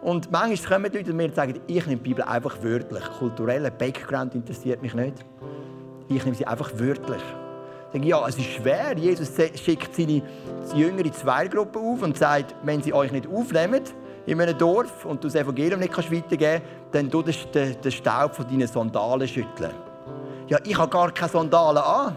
Und 0.00 0.30
manchmal 0.30 0.80
kommen 0.80 0.92
Leute 0.92 1.12
mir 1.12 1.24
und 1.24 1.34
sagen, 1.34 1.60
ich 1.66 1.86
nehme 1.86 2.00
die 2.00 2.10
Bibel 2.10 2.22
einfach 2.24 2.56
wörtlich. 2.62 3.04
Kultureller 3.18 3.70
Background 3.70 4.34
interessiert 4.34 4.80
mich 4.80 4.94
nicht. 4.94 5.24
Ich 6.08 6.24
nehme 6.24 6.36
sie 6.36 6.46
einfach 6.46 6.70
wörtlich. 6.76 7.22
Denke, 7.92 8.08
ja, 8.08 8.26
es 8.28 8.36
ist 8.36 8.50
schwer. 8.50 8.96
Jesus 8.96 9.30
schickt 9.54 9.94
seine 9.94 10.22
Jünger 10.74 11.04
in 11.04 11.12
zwei 11.12 11.48
Gruppen 11.48 11.80
auf 11.82 12.02
und 12.02 12.18
sagt, 12.18 12.54
wenn 12.62 12.82
sie 12.82 12.92
euch 12.92 13.12
nicht 13.12 13.26
aufnehmen 13.26 13.82
in 14.26 14.40
einem 14.40 14.58
Dorf 14.58 15.06
und 15.06 15.24
du 15.24 15.28
das 15.28 15.36
Evangelium 15.36 15.80
nicht 15.80 15.92
kannst 15.92 16.12
weitergeben 16.12 16.62
kannst, 16.62 16.94
dann 16.94 17.10
du 17.10 17.22
den, 17.22 17.92
Staub 17.92 18.34
von 18.34 18.46
deinen 18.46 18.66
Sandalen 18.66 19.26
schütteln. 19.26 19.72
Ja, 20.48 20.58
ich 20.64 20.76
habe 20.76 20.90
gar 20.90 21.10
keine 21.12 21.30
Sandalen 21.30 21.78
an. 21.78 22.16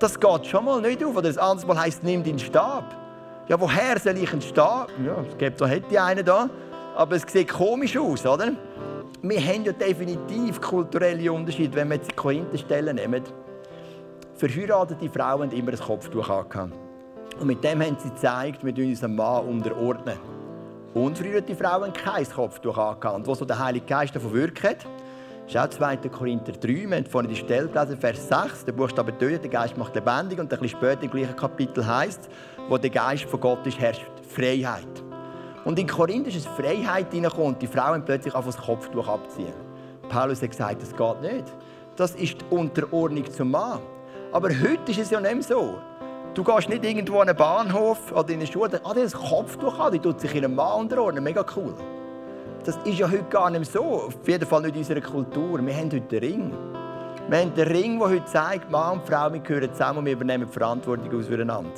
Das 0.00 0.18
geht 0.18 0.46
schon 0.46 0.64
mal 0.64 0.80
nicht 0.80 1.02
auf. 1.04 1.16
Oder 1.16 1.28
das 1.28 1.38
andere 1.38 1.66
Mal 1.68 1.80
heisst, 1.80 2.02
nimm 2.02 2.24
deinen 2.24 2.38
Stab. 2.38 2.96
Ja, 3.48 3.58
woher 3.58 3.98
soll 3.98 4.18
ich 4.18 4.32
einen 4.32 4.42
Stab? 4.42 4.90
Ja, 5.04 5.24
es 5.28 5.36
gibt, 5.38 5.60
da 5.60 5.66
hätte 5.66 6.02
einen 6.02 6.24
da. 6.24 6.50
Aber 6.96 7.16
es 7.16 7.22
sieht 7.26 7.48
komisch 7.48 7.96
aus, 7.96 8.26
oder? 8.26 8.52
Wir 9.22 9.40
haben 9.40 9.64
ja 9.64 9.72
definitiv 9.72 10.60
kulturelle 10.60 11.32
Unterschiede, 11.32 11.74
wenn 11.76 11.88
wir 11.88 11.96
jetzt 11.96 12.10
die 12.10 12.14
Korintherstellen 12.14 12.96
nehmen 12.96 13.22
verheiratete 14.38 15.08
Frauen 15.10 15.50
immer 15.50 15.72
ein 15.72 15.78
Kopftuch 15.78 16.30
an. 16.30 16.72
Und 17.40 17.46
mit 17.46 17.62
dem 17.62 17.82
haben 17.82 17.96
sie 17.98 18.08
gezeigt, 18.10 18.64
wir 18.64 18.86
uns 18.86 19.02
einem 19.02 19.16
Mann 19.16 19.46
unterordnen. 19.46 20.16
Unverheiratete 20.94 21.56
Frauen 21.56 21.84
haben 21.84 21.92
kein 21.92 22.28
Kopftuch 22.28 22.78
an. 22.78 23.14
Und 23.14 23.26
wo 23.26 23.34
so 23.34 23.44
der 23.44 23.58
Heilige 23.58 23.86
Geist 23.86 24.14
davon 24.14 24.32
wirkt, 24.32 24.86
ist 25.46 25.56
auch 25.56 25.68
2. 25.68 25.96
Korinther 26.08 26.52
3, 26.52 26.68
wir 26.68 26.96
haben 26.96 27.06
vorhin 27.06 27.30
die 27.30 27.36
Stelle 27.36 27.68
gelesen, 27.68 27.98
Vers 27.98 28.28
6, 28.28 28.64
der 28.64 28.72
Buchstabe 28.72 29.16
tötet, 29.16 29.44
der 29.44 29.50
Geist 29.50 29.76
macht 29.76 29.94
lebendig. 29.94 30.38
Und 30.38 30.52
ein 30.52 30.60
bisschen 30.60 30.78
später 30.78 31.02
im 31.02 31.10
gleichen 31.10 31.36
Kapitel 31.36 31.86
heißt 31.86 32.28
wo 32.68 32.76
der 32.76 32.90
Geist 32.90 33.24
von 33.24 33.40
Gott 33.40 33.66
ist, 33.66 33.78
herrscht 33.78 34.04
Freiheit. 34.28 34.86
Und 35.64 35.78
in 35.78 35.86
Korinth 35.86 36.28
ist 36.28 36.36
es 36.36 36.46
Freiheit 36.46 37.12
hineingekommen 37.12 37.54
und 37.54 37.62
die 37.62 37.66
Frauen 37.66 38.04
plötzlich 38.04 38.34
auf 38.34 38.46
das 38.46 38.56
Kopftuch 38.56 39.08
abziehen. 39.08 39.54
Paulus 40.08 40.42
hat 40.42 40.50
gesagt, 40.50 40.82
das 40.82 40.94
geht 40.94 41.22
nicht. 41.22 41.44
Das 41.96 42.14
ist 42.14 42.40
die 42.40 42.54
Unterordnung 42.54 43.30
zum 43.30 43.50
Mann. 43.50 43.80
Aber 44.32 44.48
heute 44.50 44.90
ist 44.90 44.98
es 44.98 45.10
ja 45.10 45.20
nicht 45.20 45.34
mehr 45.34 45.42
so. 45.42 45.78
Du 46.34 46.44
gehst 46.44 46.68
nicht 46.68 46.84
irgendwo 46.84 47.20
an 47.20 47.28
einen 47.28 47.38
Bahnhof 47.38 48.12
oder 48.12 48.28
in 48.28 48.36
eine 48.36 48.46
Schule, 48.46 48.80
ah, 48.84 48.92
das 48.94 49.14
Kopftuch 49.14 49.78
an, 49.78 49.92
die 49.92 49.98
tut 49.98 50.20
sich 50.20 50.34
in 50.34 50.44
einem 50.44 50.54
Mann 50.54 50.80
unterordnen. 50.80 51.24
Mega 51.24 51.44
cool. 51.56 51.74
Das 52.64 52.76
ist 52.84 52.98
ja 52.98 53.10
heute 53.10 53.24
gar 53.24 53.50
nicht 53.50 53.60
mehr 53.60 53.82
so. 53.82 54.02
Auf 54.02 54.28
jeden 54.28 54.46
Fall 54.46 54.62
nicht 54.62 54.74
in 54.74 54.80
unserer 54.80 55.00
Kultur. 55.00 55.64
Wir 55.64 55.74
haben 55.74 55.90
heute 55.90 56.00
den 56.02 56.18
Ring. 56.18 56.52
Wir 57.28 57.38
haben 57.38 57.54
den 57.54 57.68
Ring, 57.68 57.98
der 57.98 58.08
heute 58.08 58.24
zeigt, 58.26 58.70
Mann 58.70 58.98
und 58.98 59.06
Frau 59.06 59.32
wir 59.32 59.40
gehören 59.40 59.72
zusammen 59.72 60.00
und 60.00 60.04
wir 60.04 60.12
übernehmen 60.12 60.46
die 60.46 60.52
Verantwortung 60.52 61.22
füreinander. 61.22 61.70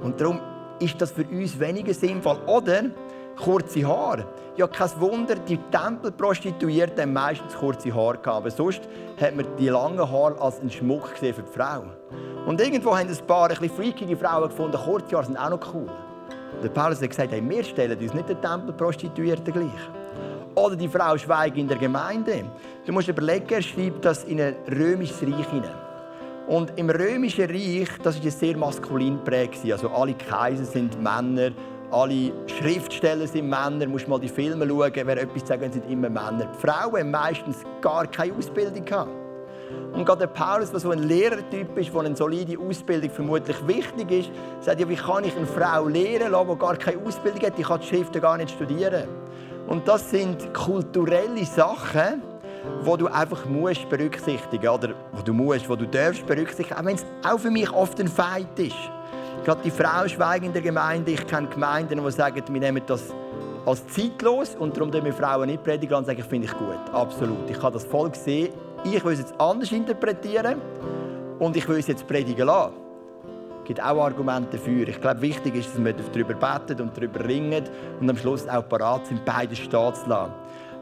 Und 0.00 0.20
darum 0.20 0.40
ist 0.78 1.00
das 1.00 1.10
für 1.10 1.24
uns 1.24 1.58
weniger 1.58 1.92
sinnvoll. 1.92 2.38
Oder 2.46 2.84
kurze 3.38 3.86
Haare. 3.86 4.26
Ja, 4.56 4.66
kein 4.66 4.90
Wunder, 5.00 5.36
die 5.36 5.56
Tempelprostituierten 5.70 7.02
haben 7.02 7.12
meistens 7.12 7.54
kurze 7.54 7.94
Haare 7.94 8.18
gehabt. 8.18 8.26
Aber 8.26 8.50
sonst 8.50 8.80
hat 9.20 9.36
man 9.36 9.46
die 9.58 9.68
langen 9.68 9.98
Haare 9.98 10.40
als 10.40 10.60
einen 10.60 10.70
Schmuck 10.70 11.14
gesehen 11.14 11.34
für 11.34 11.42
die 11.42 11.52
Frau. 11.52 11.84
Und 12.46 12.60
irgendwo 12.60 12.96
haben 12.96 13.08
ein 13.08 13.26
paar 13.26 13.50
ein 13.50 13.70
freakige 13.70 14.16
Frauen 14.16 14.48
gefunden, 14.48 14.76
kurze 14.76 15.16
Haare 15.16 15.26
sind 15.26 15.36
auch 15.36 15.50
noch 15.50 15.74
cool. 15.74 15.86
Der 16.62 16.68
Paulus 16.70 17.00
hat 17.00 17.10
gesagt, 17.10 17.30
hey, 17.30 17.42
wir 17.48 17.62
stellen 17.62 17.98
uns 17.98 18.14
nicht 18.14 18.28
den 18.28 18.40
Tempelprostituierten 18.40 19.52
gleich. 19.52 19.70
Oder 20.56 20.74
die 20.74 20.88
Frau 20.88 21.16
schweigt 21.16 21.56
in 21.56 21.68
der 21.68 21.76
Gemeinde. 21.76 22.44
Du 22.84 22.92
musst 22.92 23.06
überlegen, 23.06 23.46
er 23.48 23.62
schreibt 23.62 24.04
das 24.04 24.24
in 24.24 24.40
ein 24.40 24.56
römisches 24.68 25.22
Reich 25.22 25.48
hinein. 25.50 25.70
Und 26.48 26.72
im 26.76 26.90
römischen 26.90 27.44
Reich, 27.44 27.88
das 28.02 28.24
war 28.24 28.30
sehr 28.30 28.56
maskulin 28.56 29.18
geprägt. 29.18 29.60
Also 29.70 29.88
alle 29.90 30.14
Kaiser 30.14 30.64
sind 30.64 31.00
Männer, 31.00 31.50
alle 31.90 32.32
Schriftsteller 32.46 33.26
sind 33.26 33.48
Männer. 33.48 33.86
Du 33.86 33.88
musst 33.88 34.08
mal 34.08 34.20
die 34.20 34.28
Filme 34.28 34.66
schauen, 34.66 34.92
wer 34.94 35.22
etwas 35.22 35.48
sagt, 35.48 35.72
sind 35.72 35.90
immer 35.90 36.08
Männer. 36.08 36.50
Die 36.54 36.66
Frauen 36.66 37.00
haben 37.00 37.10
meistens 37.10 37.64
gar 37.80 38.06
keine 38.06 38.34
Ausbildung 38.34 38.84
gehabt. 38.84 39.10
Und 39.92 40.04
gerade 40.04 40.20
der 40.20 40.26
Paulus, 40.28 40.70
der 40.70 40.80
so 40.80 40.90
ein 40.90 41.02
Lehrertyp 41.02 41.76
ist, 41.76 41.92
der 41.92 42.00
eine 42.00 42.16
solide 42.16 42.58
Ausbildung 42.58 43.10
vermutlich 43.10 43.56
wichtig 43.66 44.10
ist, 44.10 44.30
sagt 44.60 44.80
ja, 44.80 44.88
wie 44.88 44.96
kann 44.96 45.24
ich 45.24 45.36
eine 45.36 45.46
Frau 45.46 45.86
lehren 45.86 46.32
lassen, 46.32 46.50
die 46.50 46.58
gar 46.58 46.76
keine 46.76 47.02
Ausbildung 47.02 47.42
hat? 47.42 47.58
Die 47.58 47.62
kann 47.62 47.80
die 47.80 47.86
Schriften 47.86 48.20
gar 48.20 48.36
nicht 48.36 48.50
studieren. 48.50 49.08
Und 49.66 49.86
das 49.86 50.10
sind 50.10 50.52
kulturelle 50.54 51.44
Sachen, 51.44 52.22
wo 52.82 52.96
du 52.96 53.06
einfach 53.08 53.44
musst 53.46 53.88
berücksichtigen 53.88 54.68
oder 54.68 54.94
wo 55.12 55.22
du 55.22 55.32
musst, 55.32 55.68
wo 55.68 55.76
du 55.76 55.86
darfst 55.86 56.26
berücksichtigen, 56.26 56.78
auch 56.78 56.84
wenn 56.84 56.96
es 56.96 57.04
auch 57.22 57.38
für 57.38 57.50
mich 57.50 57.70
oft 57.70 58.00
ein 58.00 58.08
Feind 58.08 58.58
ist. 58.58 58.76
Gerade 59.44 59.62
die 59.64 59.70
Frau 59.70 60.04
in 60.34 60.52
der 60.52 60.62
Gemeinde. 60.62 61.12
Ich 61.12 61.26
kenne 61.26 61.48
Gemeinden, 61.48 62.04
die 62.04 62.10
sagen, 62.10 62.42
wir 62.48 62.60
nehmen 62.60 62.82
das 62.86 63.02
als 63.66 63.86
zeitlos 63.88 64.56
und 64.58 64.76
darum 64.76 64.90
dürfen 64.90 65.06
wir 65.06 65.12
Frauen 65.12 65.46
nicht 65.46 65.62
predigen 65.62 65.96
und 65.96 66.06
sagen, 66.06 66.18
ich 66.18 66.24
finde 66.24 66.46
ich 66.46 66.52
gut. 66.56 66.78
Absolut. 66.92 67.48
Ich 67.50 67.58
kann 67.58 67.72
das 67.72 67.84
voll 67.84 68.14
sehen. 68.14 68.52
Ich 68.84 69.04
will 69.04 69.12
es 69.12 69.20
jetzt 69.20 69.40
anders 69.40 69.72
interpretieren 69.72 70.60
und 71.38 71.56
ich 71.56 71.68
will 71.68 71.78
es 71.78 71.86
jetzt 71.86 72.06
predigen 72.06 72.46
lassen. 72.46 72.72
Es 73.62 73.64
gibt 73.68 73.82
auch 73.82 74.02
Argumente 74.02 74.56
dafür. 74.56 74.88
Ich 74.88 75.00
glaube, 75.00 75.20
wichtig 75.20 75.54
ist, 75.56 75.74
dass 75.74 75.84
wir 75.84 75.92
darüber 75.92 76.34
beten 76.34 76.80
und 76.80 76.96
darüber 76.96 77.24
ringen 77.26 77.64
und 78.00 78.08
am 78.08 78.16
Schluss 78.16 78.48
auch 78.48 78.66
parat 78.66 79.06
sind, 79.06 79.24
beide 79.26 79.54
stehen 79.54 79.94
zu 79.94 80.08
lassen. 80.08 80.32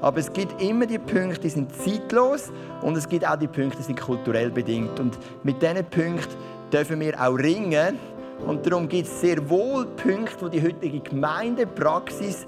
Aber 0.01 0.19
es 0.19 0.33
gibt 0.33 0.61
immer 0.63 0.87
die 0.87 0.99
Punkte, 0.99 1.41
die 1.41 1.49
sind 1.49 1.75
zeitlos 1.75 2.53
und 2.83 2.97
es 2.97 3.09
gibt 3.09 3.27
auch 3.27 3.37
die 3.37 3.49
Punkte, 3.49 3.79
die 3.79 3.83
sind 3.83 4.01
kulturell 4.01 4.51
bedingt. 4.51 5.01
Und 5.01 5.19
mit 5.43 5.61
diesen 5.61 5.85
Punkten 5.87 6.37
dürfen 6.73 7.01
wir 7.01 7.21
auch 7.21 7.35
ringen. 7.35 7.99
Und 8.45 8.67
darum 8.67 8.89
gibt 8.89 9.07
es 9.07 9.21
sehr 9.21 9.49
wohl 9.49 9.87
Punkte, 9.87 10.37
wo 10.41 10.49
die 10.49 10.63
heutige 10.63 11.01
Gemeindepraxis 11.01 12.47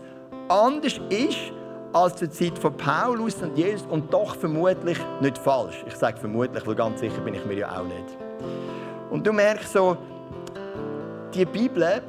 anders 0.49 1.01
ist 1.09 1.53
als 1.93 2.17
zur 2.17 2.31
Zeit 2.31 2.59
von 2.59 2.77
Paulus 2.77 3.37
und 3.43 3.57
Jesus 3.57 3.87
und 3.89 4.13
doch 4.13 4.35
vermutlich 4.37 4.99
nicht 5.21 5.39
falsch. 5.39 5.85
Ich 5.87 5.95
sage 5.95 6.19
vermutlich, 6.19 6.67
weil 6.67 6.75
ganz 6.75 7.01
sicher 7.01 7.21
bin 7.21 7.35
ich 7.35 7.45
mir 7.47 7.55
ja 7.55 7.81
auch 7.81 7.85
nicht. 7.85 8.17
Und 9.11 9.27
du 9.27 9.33
merkst 9.33 9.73
so, 9.73 9.97
die 11.35 11.45
Bibel 11.45 12.03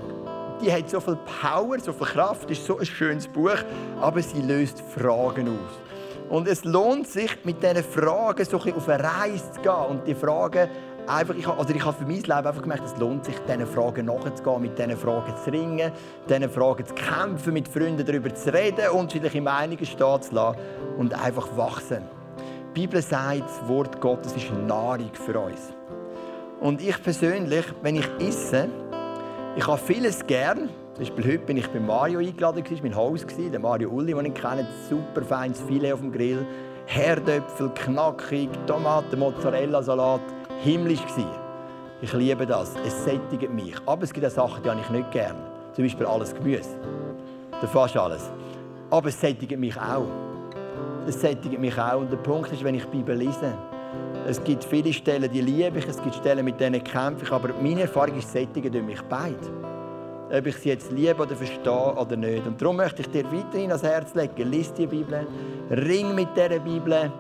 die 0.62 0.72
hat 0.72 0.90
so 0.90 1.00
viel 1.00 1.18
Power, 1.42 1.80
so 1.80 1.94
viel 1.94 2.08
Kraft, 2.08 2.52
ist 2.52 2.66
so 2.66 2.78
ein 2.78 2.86
schönes 2.86 3.28
Buch, 3.28 3.58
aber 4.02 4.22
sie 4.22 4.42
löst 4.42 4.82
Fragen 4.82 5.48
aus. 5.48 6.30
Und 6.30 6.48
es 6.48 6.64
lohnt 6.64 7.08
sich, 7.08 7.44
mit 7.44 7.64
diesen 7.64 7.84
Fragen 7.84 8.46
so 8.46 8.62
ein 8.62 8.74
auf 8.74 8.88
eine 8.90 9.04
Reise 9.04 9.52
zu 9.54 9.62
gehen 9.62 9.86
und 9.90 10.06
die 10.06 10.14
Fragen 10.14 10.70
einfach, 11.10 11.36
ich, 11.36 11.48
also 11.48 11.74
ich 11.74 11.84
habe 11.84 11.98
für 11.98 12.06
mein 12.06 12.18
Leben 12.18 12.32
einfach 12.32 12.62
gemerkt, 12.62 12.84
es 12.86 12.98
lohnt 12.98 13.26
sich, 13.26 13.36
diesen 13.40 13.66
Fragen 13.66 14.06
nachzugehen, 14.06 14.62
mit 14.62 14.78
diesen 14.78 14.98
Fragen 14.98 15.34
zu 15.44 15.52
ringen, 15.52 15.92
diesen 16.30 16.50
Fragen 16.50 16.86
zu 16.86 16.94
kämpfen, 16.94 17.54
mit 17.54 17.68
Freunden 17.68 18.06
darüber 18.06 18.34
zu 18.34 18.54
reden, 18.54 18.90
unterschiedliche 18.92 19.42
Meinungen 19.42 19.86
stehen 19.86 20.22
zu 20.22 20.36
lassen 20.36 20.60
und 20.98 21.14
einfach 21.14 21.48
wachsen. 21.58 22.04
Die 22.76 22.82
Bibel 22.82 23.02
sagt, 23.02 23.42
das 23.42 23.68
Wort 23.68 24.00
Gottes 24.00 24.34
ist 24.36 24.52
Nahrung 24.68 25.12
für 25.14 25.40
uns. 25.40 25.74
Und 26.60 26.82
ich 26.82 27.02
persönlich, 27.02 27.66
wenn 27.82 27.96
ich 27.96 28.08
esse, 28.20 28.68
ich 29.56 29.66
habe 29.66 29.78
vieles 29.78 30.26
gern. 30.26 30.70
Zum 30.94 31.06
Beispiel 31.06 31.34
heute 31.34 31.46
bin 31.46 31.58
ich 31.58 31.68
bei 31.70 31.80
Mario 31.80 32.20
eingeladen, 32.20 32.64
das 32.64 32.72
war 32.72 32.82
mein 32.82 32.96
Haus, 32.96 33.26
der 33.26 33.60
Mario 33.60 33.90
Uli, 33.90 34.14
den 34.14 34.26
ich 34.26 34.34
kenne, 34.34 34.68
super 34.90 35.22
feines 35.22 35.62
Filet 35.62 35.94
auf 35.94 36.02
dem 36.02 36.12
Grill, 36.12 36.46
Herdöpfel, 36.86 37.70
knackig, 37.70 38.50
Tomaten, 38.68 39.20
Mozzarella, 39.20 39.82
Salat, 39.82 40.22
himmlisch. 40.64 41.00
Ich 42.02 42.14
liebe 42.14 42.46
das, 42.46 42.76
es 42.86 43.04
sättigt 43.04 43.52
mich. 43.54 43.76
Aber 43.86 44.04
es 44.04 44.14
gibt 44.14 44.26
auch 44.26 44.32
Sachen, 44.32 44.64
die 44.64 44.70
ich 44.82 44.90
nicht 44.90 45.12
gern. 45.12 45.36
Zum 45.74 45.84
Beispiel 45.84 46.06
alles 46.06 46.34
Gemüse. 46.34 46.70
Fast 47.74 47.98
alles. 47.98 48.32
Aber 48.90 49.10
es 49.10 49.20
sättigt 49.20 49.58
mich 49.58 49.76
auch. 49.78 50.08
Es 51.08 51.20
sättigt 51.20 51.60
mich 51.60 51.78
auch. 51.78 52.00
Und 52.00 52.12
der 52.12 52.18
Punkt 52.18 52.52
ist, 52.52 52.64
wenn 52.64 52.76
ich 52.76 52.86
die 52.86 52.98
Bibel 52.98 53.18
lese, 53.18 53.54
es 54.28 54.42
gibt 54.44 54.64
viele 54.64 54.94
Stellen, 54.94 55.30
die 55.32 55.42
liebe 55.42 55.80
ich, 55.80 55.88
es 55.88 56.02
gibt 56.02 56.16
Stellen, 56.16 56.46
mit 56.46 56.60
denen 56.60 56.84
kämpfe 56.84 57.26
ich, 57.26 57.32
aber 57.32 57.50
meine 57.62 57.82
Erfahrung 57.82 58.18
ist, 58.18 58.32
sättigen 58.32 58.72
durch 58.72 58.84
mich 58.84 59.02
beide. 59.10 59.36
Ob 60.32 60.46
ich 60.46 60.56
sie 60.58 60.70
jetzt 60.70 60.92
liebe 60.92 61.22
oder 61.22 61.36
verstehe 61.36 61.96
oder 61.96 62.16
nicht. 62.16 62.46
Und 62.46 62.62
darum 62.62 62.78
möchte 62.78 63.02
ich 63.02 63.10
dir 63.10 63.26
weiterhin 63.26 63.72
ans 63.72 63.84
Herz 63.84 64.14
legen, 64.14 64.52
lies 64.52 64.72
die 64.74 64.86
Bibel, 64.86 65.26
ring 65.72 66.14
mit 66.14 66.30
dieser 66.36 66.60
Bibel. 66.60 67.12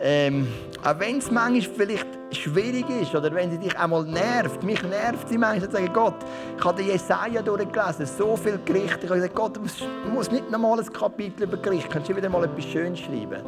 Ähm, 0.00 0.46
auch 0.84 0.98
wenn 0.98 1.18
es 1.18 1.30
manchmal 1.30 1.74
vielleicht 1.76 2.06
schwierig 2.30 2.84
ist 3.02 3.14
oder 3.14 3.34
wenn 3.34 3.50
sie 3.50 3.58
dich 3.58 3.76
einmal 3.76 4.04
nervt, 4.04 4.62
mich 4.62 4.82
nervt 4.82 5.28
sie 5.28 5.38
manchmal, 5.38 5.70
sagen 5.70 5.90
Gott, 5.92 6.14
ich 6.56 6.64
habe 6.64 6.82
den 6.82 6.92
Jesaja 6.92 7.42
durchgelesen, 7.42 8.06
so 8.06 8.36
viel 8.36 8.60
Gericht, 8.64 8.98
ich 9.02 9.10
habe 9.10 9.20
gesagt, 9.20 9.34
Gott, 9.34 9.56
du 9.56 10.10
musst 10.10 10.30
nicht 10.30 10.50
nochmal 10.50 10.78
ein 10.78 10.92
Kapitel 10.92 11.44
über 11.44 11.56
Gericht, 11.56 11.90
kannst 11.90 12.08
du 12.08 12.16
wieder 12.16 12.28
mal 12.28 12.44
etwas 12.44 12.64
Schönes 12.64 13.00
schreiben 13.00 13.42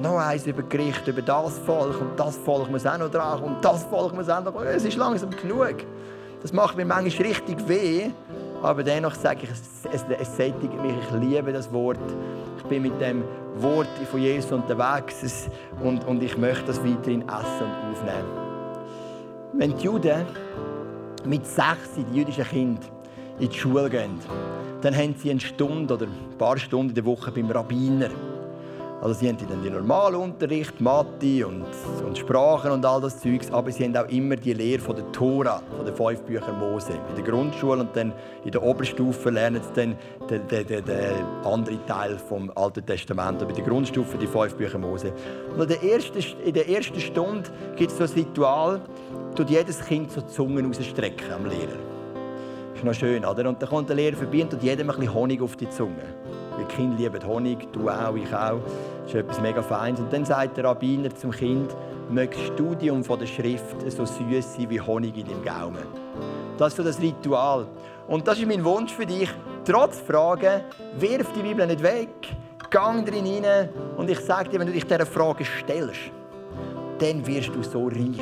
noch 0.00 0.18
eins 0.18 0.46
über 0.46 0.62
Gericht, 0.62 1.06
über 1.08 1.22
das 1.22 1.58
Volk 1.60 2.00
und 2.00 2.18
das 2.18 2.36
Volk 2.36 2.70
muss 2.70 2.86
auch 2.86 2.98
noch 2.98 3.10
dran 3.10 3.42
und 3.42 3.64
das 3.64 3.84
Volk 3.84 4.14
muss 4.14 4.28
auch 4.28 4.42
noch 4.42 4.52
kommen. 4.52 4.66
Es 4.66 4.84
ist 4.84 4.96
langsam 4.96 5.30
genug. 5.30 5.76
Das 6.42 6.52
macht 6.52 6.76
mir 6.76 6.84
manchmal 6.84 7.28
richtig 7.28 7.56
weh, 7.66 8.10
aber 8.62 8.82
dennoch 8.82 9.14
sage 9.14 9.40
ich, 9.44 9.50
es, 9.50 9.62
es, 9.92 10.04
es 10.18 10.36
sättigt 10.36 10.82
mich, 10.82 10.94
ich 10.94 11.20
liebe 11.20 11.52
das 11.52 11.72
Wort. 11.72 11.98
Ich 12.58 12.64
bin 12.64 12.82
mit 12.82 13.00
dem 13.00 13.22
Wort 13.58 13.88
von 14.10 14.20
Jesus 14.20 14.52
unterwegs 14.52 15.48
und, 15.82 16.04
und 16.06 16.22
ich 16.22 16.36
möchte 16.36 16.66
das 16.66 16.78
weiterhin 16.84 17.22
essen 17.22 17.66
und 17.66 17.92
aufnehmen. 17.92 18.46
Wenn 19.52 19.76
die 19.76 19.84
Juden 19.84 20.26
mit 21.24 21.46
sechs, 21.46 21.94
die 21.96 22.18
jüdischen 22.18 22.44
Kinder, 22.44 22.82
in 23.38 23.48
die 23.48 23.58
Schule 23.58 23.90
gehen, 23.90 24.18
dann 24.82 24.94
haben 24.96 25.14
sie 25.18 25.30
eine 25.30 25.40
Stunde 25.40 25.94
oder 25.94 26.06
ein 26.06 26.38
paar 26.38 26.56
Stunden 26.58 26.90
in 26.90 26.94
der 26.94 27.04
Woche 27.04 27.30
beim 27.30 27.50
Rabbiner. 27.50 28.10
Also 29.06 29.20
sie 29.20 29.28
haben 29.28 29.38
dann 29.48 29.62
den 29.62 29.72
Normalunterricht, 29.72 30.80
Mathe 30.80 31.46
und, 31.46 31.64
und 32.04 32.18
Sprachen 32.18 32.72
und 32.72 32.84
all 32.84 33.00
das 33.00 33.20
Zeugs, 33.20 33.48
aber 33.52 33.70
sie 33.70 33.84
haben 33.84 33.96
auch 33.96 34.08
immer 34.08 34.34
die 34.34 34.52
Lehre 34.52 34.82
von 34.82 34.96
der 34.96 35.12
Tora, 35.12 35.62
von 35.76 35.86
den 35.86 35.94
fünf 35.94 36.22
Büchern 36.22 36.58
Mose. 36.58 36.94
In 37.10 37.14
der 37.14 37.22
Grundschule 37.22 37.82
und 37.82 37.94
dann 37.94 38.12
in 38.44 38.50
der 38.50 38.60
Oberstufe 38.64 39.30
lernen 39.30 39.62
sie 39.62 39.80
dann 39.80 39.96
den, 40.28 40.48
den, 40.48 40.66
den, 40.66 40.84
den 40.84 41.24
anderen 41.44 41.86
Teil 41.86 42.18
vom 42.18 42.50
Alten 42.56 42.84
Testament. 42.84 43.40
Aber 43.40 43.50
in 43.50 43.56
der 43.56 43.64
Grundstufe 43.64 44.18
die 44.18 44.26
fünf 44.26 44.56
Bücher 44.56 44.78
Mose. 44.78 45.12
Und 45.54 45.62
in 45.62 45.68
der 45.68 45.84
ersten, 45.84 46.18
in 46.44 46.54
der 46.54 46.68
ersten 46.68 46.98
Stunde 46.98 47.48
gibt 47.76 47.92
es 47.92 47.98
so 47.98 48.02
ein 48.02 48.10
Ritual, 48.10 48.80
tut 49.36 49.48
jedes 49.48 49.84
Kind 49.84 50.10
so 50.10 50.20
Zungen 50.22 50.66
rausstrecken 50.66 51.32
am 51.32 51.44
Lehrer. 51.44 51.78
Das 52.70 52.80
ist 52.80 52.84
noch 52.84 52.94
schön, 52.94 53.24
oder? 53.24 53.48
Und 53.48 53.62
dann 53.62 53.68
kommt 53.68 53.88
der 53.88 53.94
Lehrer 53.94 54.16
vorbei 54.16 54.42
und 54.42 54.50
tut 54.50 54.64
jedem 54.64 54.90
ein 54.90 54.96
bisschen 54.96 55.14
Honig 55.14 55.40
auf 55.40 55.54
die 55.54 55.70
Zunge. 55.70 56.02
Weil 56.56 56.64
Kinder 56.66 56.96
lieben 56.96 57.26
Honig, 57.26 57.72
du 57.72 57.88
auch, 57.88 58.14
ich 58.16 58.32
auch. 58.34 58.60
Das 59.04 59.14
ist 59.14 59.14
etwas 59.14 59.40
mega 59.40 59.62
Feines. 59.62 60.00
Und 60.00 60.12
dann 60.12 60.24
sagt 60.24 60.56
der 60.56 60.64
Rabbiner 60.64 61.14
zum 61.14 61.30
Kind, 61.30 61.74
möge 62.08 62.36
das 62.36 62.46
Studium 62.46 63.02
der 63.02 63.26
Schrift 63.26 63.90
so 63.90 64.04
süß 64.04 64.54
sein 64.54 64.70
wie 64.70 64.80
Honig 64.80 65.16
in 65.16 65.26
dem 65.26 65.44
Gaumen. 65.44 65.84
Das 66.58 66.68
ist 66.68 66.76
so 66.76 66.82
das 66.82 67.00
Ritual. 67.00 67.66
Und 68.08 68.26
das 68.26 68.38
ist 68.38 68.46
mein 68.46 68.64
Wunsch 68.64 68.92
für 68.92 69.06
dich. 69.06 69.28
Trotz 69.64 69.98
Fragen, 70.00 70.62
wirf 70.98 71.32
die 71.32 71.42
Bibel 71.42 71.66
nicht 71.66 71.82
weg, 71.82 72.36
gang 72.70 73.04
drin 73.04 73.26
rein 73.26 73.68
und 73.96 74.08
ich 74.08 74.20
sage 74.20 74.48
dir, 74.48 74.60
wenn 74.60 74.68
du 74.68 74.72
dich 74.72 74.84
dieser 74.84 75.06
Frage 75.06 75.44
stellst, 75.44 76.12
dann 76.98 77.26
wirst 77.26 77.48
du 77.54 77.62
so 77.62 77.86
reich. 77.86 78.20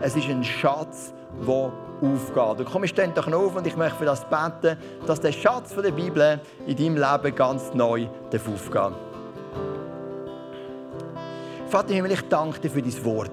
Es 0.00 0.16
ist 0.16 0.28
ein 0.28 0.44
Schatz, 0.44 1.12
der 1.46 1.72
aufgeht. 2.00 2.60
Und 2.60 2.64
komm, 2.64 2.86
stehen 2.86 3.12
doch 3.14 3.30
auf 3.32 3.56
und 3.56 3.66
ich 3.66 3.76
möchte 3.76 3.98
für 3.98 4.04
das 4.04 4.24
beten, 4.24 4.78
dass 5.06 5.20
der 5.20 5.32
Schatz 5.32 5.74
der 5.74 5.90
Bibel 5.90 6.40
in 6.66 6.76
deinem 6.76 6.96
Leben 6.96 7.34
ganz 7.34 7.72
neu 7.74 8.06
aufgehen 8.32 8.72
darf. 8.72 8.92
Vater 11.68 11.94
Himmel, 11.94 12.12
ich 12.12 12.22
danke 12.28 12.58
dir 12.60 12.70
für 12.70 12.82
dein 12.82 13.04
Wort. 13.04 13.30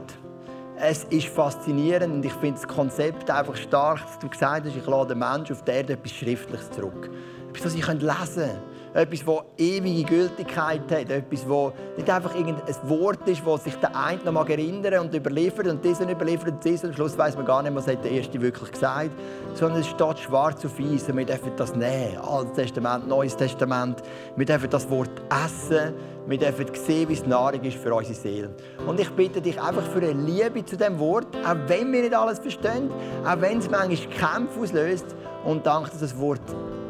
Es 0.79 1.05
ist 1.05 1.27
faszinierend 1.27 2.13
und 2.13 2.25
ich 2.25 2.33
finde 2.33 2.61
das 2.61 2.67
Konzept 2.67 3.31
einfach 3.31 3.55
stark, 3.55 3.99
dass 4.05 4.19
du 4.19 4.29
gesagt 4.29 4.67
hast, 4.67 4.75
ich 4.75 4.85
lade 4.85 5.15
den 5.15 5.19
Menschen 5.19 5.55
auf 5.55 5.63
der 5.63 5.75
Erde 5.75 5.93
etwas 5.93 6.11
Schriftliches 6.11 6.69
zurück. 6.69 7.09
Etwas, 7.49 7.63
das 7.63 7.73
ich 7.73 7.87
lesen 7.87 8.03
kann 8.03 8.76
etwas, 8.93 9.25
das 9.25 9.43
ewige 9.57 10.03
Gültigkeit 10.03 10.81
hat, 10.91 11.09
etwas, 11.09 11.41
das 11.47 11.73
nicht 11.97 12.09
einfach 12.09 12.35
irgendein 12.35 12.89
Wort 12.89 13.27
ist, 13.27 13.41
das 13.45 13.63
sich 13.63 13.75
der 13.75 13.95
eine 13.95 14.23
noch 14.23 14.31
mal 14.31 14.49
erinnern 14.49 14.99
und 15.05 15.13
überliefert 15.13 15.67
und 15.67 15.83
diesen 15.83 16.09
überliefert 16.09 16.49
und 16.49 16.63
diesen. 16.63 16.89
Am 16.89 16.95
Schluss 16.95 17.17
weiß 17.17 17.35
man 17.35 17.45
gar 17.45 17.61
nicht, 17.63 17.75
was 17.75 17.87
hat 17.87 18.03
der 18.03 18.11
Erste 18.11 18.41
wirklich 18.41 18.71
gesagt 18.71 19.11
sondern 19.57 19.81
es 19.81 19.87
steht 19.87 20.19
schwarz 20.19 20.63
auf 20.65 20.79
weiß 20.79 21.09
und 21.09 21.17
wir 21.17 21.25
dürfen 21.25 21.51
das 21.55 21.75
nehmen. 21.75 22.17
Altes 22.17 22.53
Testament, 22.53 23.07
Neues 23.07 23.35
Testament. 23.35 24.01
Wir 24.35 24.45
dürfen 24.45 24.69
das 24.69 24.89
Wort 24.89 25.09
essen. 25.45 25.93
Wir 26.27 26.37
dürfen 26.37 26.67
sehen, 26.73 27.09
wie 27.09 27.13
es 27.13 27.25
Nahrung 27.25 27.63
ist 27.63 27.77
für 27.77 27.93
unsere 27.93 28.13
Seele. 28.13 28.55
Und 28.85 28.99
ich 28.99 29.09
bitte 29.11 29.41
dich 29.41 29.59
einfach 29.61 29.83
für 29.83 29.99
eine 29.99 30.11
Liebe 30.11 30.63
zu 30.65 30.75
dem 30.75 30.99
Wort, 30.99 31.27
auch 31.45 31.55
wenn 31.67 31.91
wir 31.91 32.01
nicht 32.01 32.13
alles 32.13 32.39
verstehen, 32.39 32.91
auch 33.25 33.39
wenn 33.41 33.59
es 33.59 33.69
manchmal 33.69 34.09
Kämpfe 34.09 34.59
auslöst. 34.59 35.15
Und 35.45 35.65
danke, 35.65 35.89
dass 35.91 36.01
das 36.01 36.19
Wort 36.19 36.41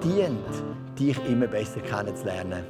dient 0.04 0.77
dich 1.00 1.18
immer 1.30 1.48
besser 1.48 1.80
kennenzulernen. 1.82 2.64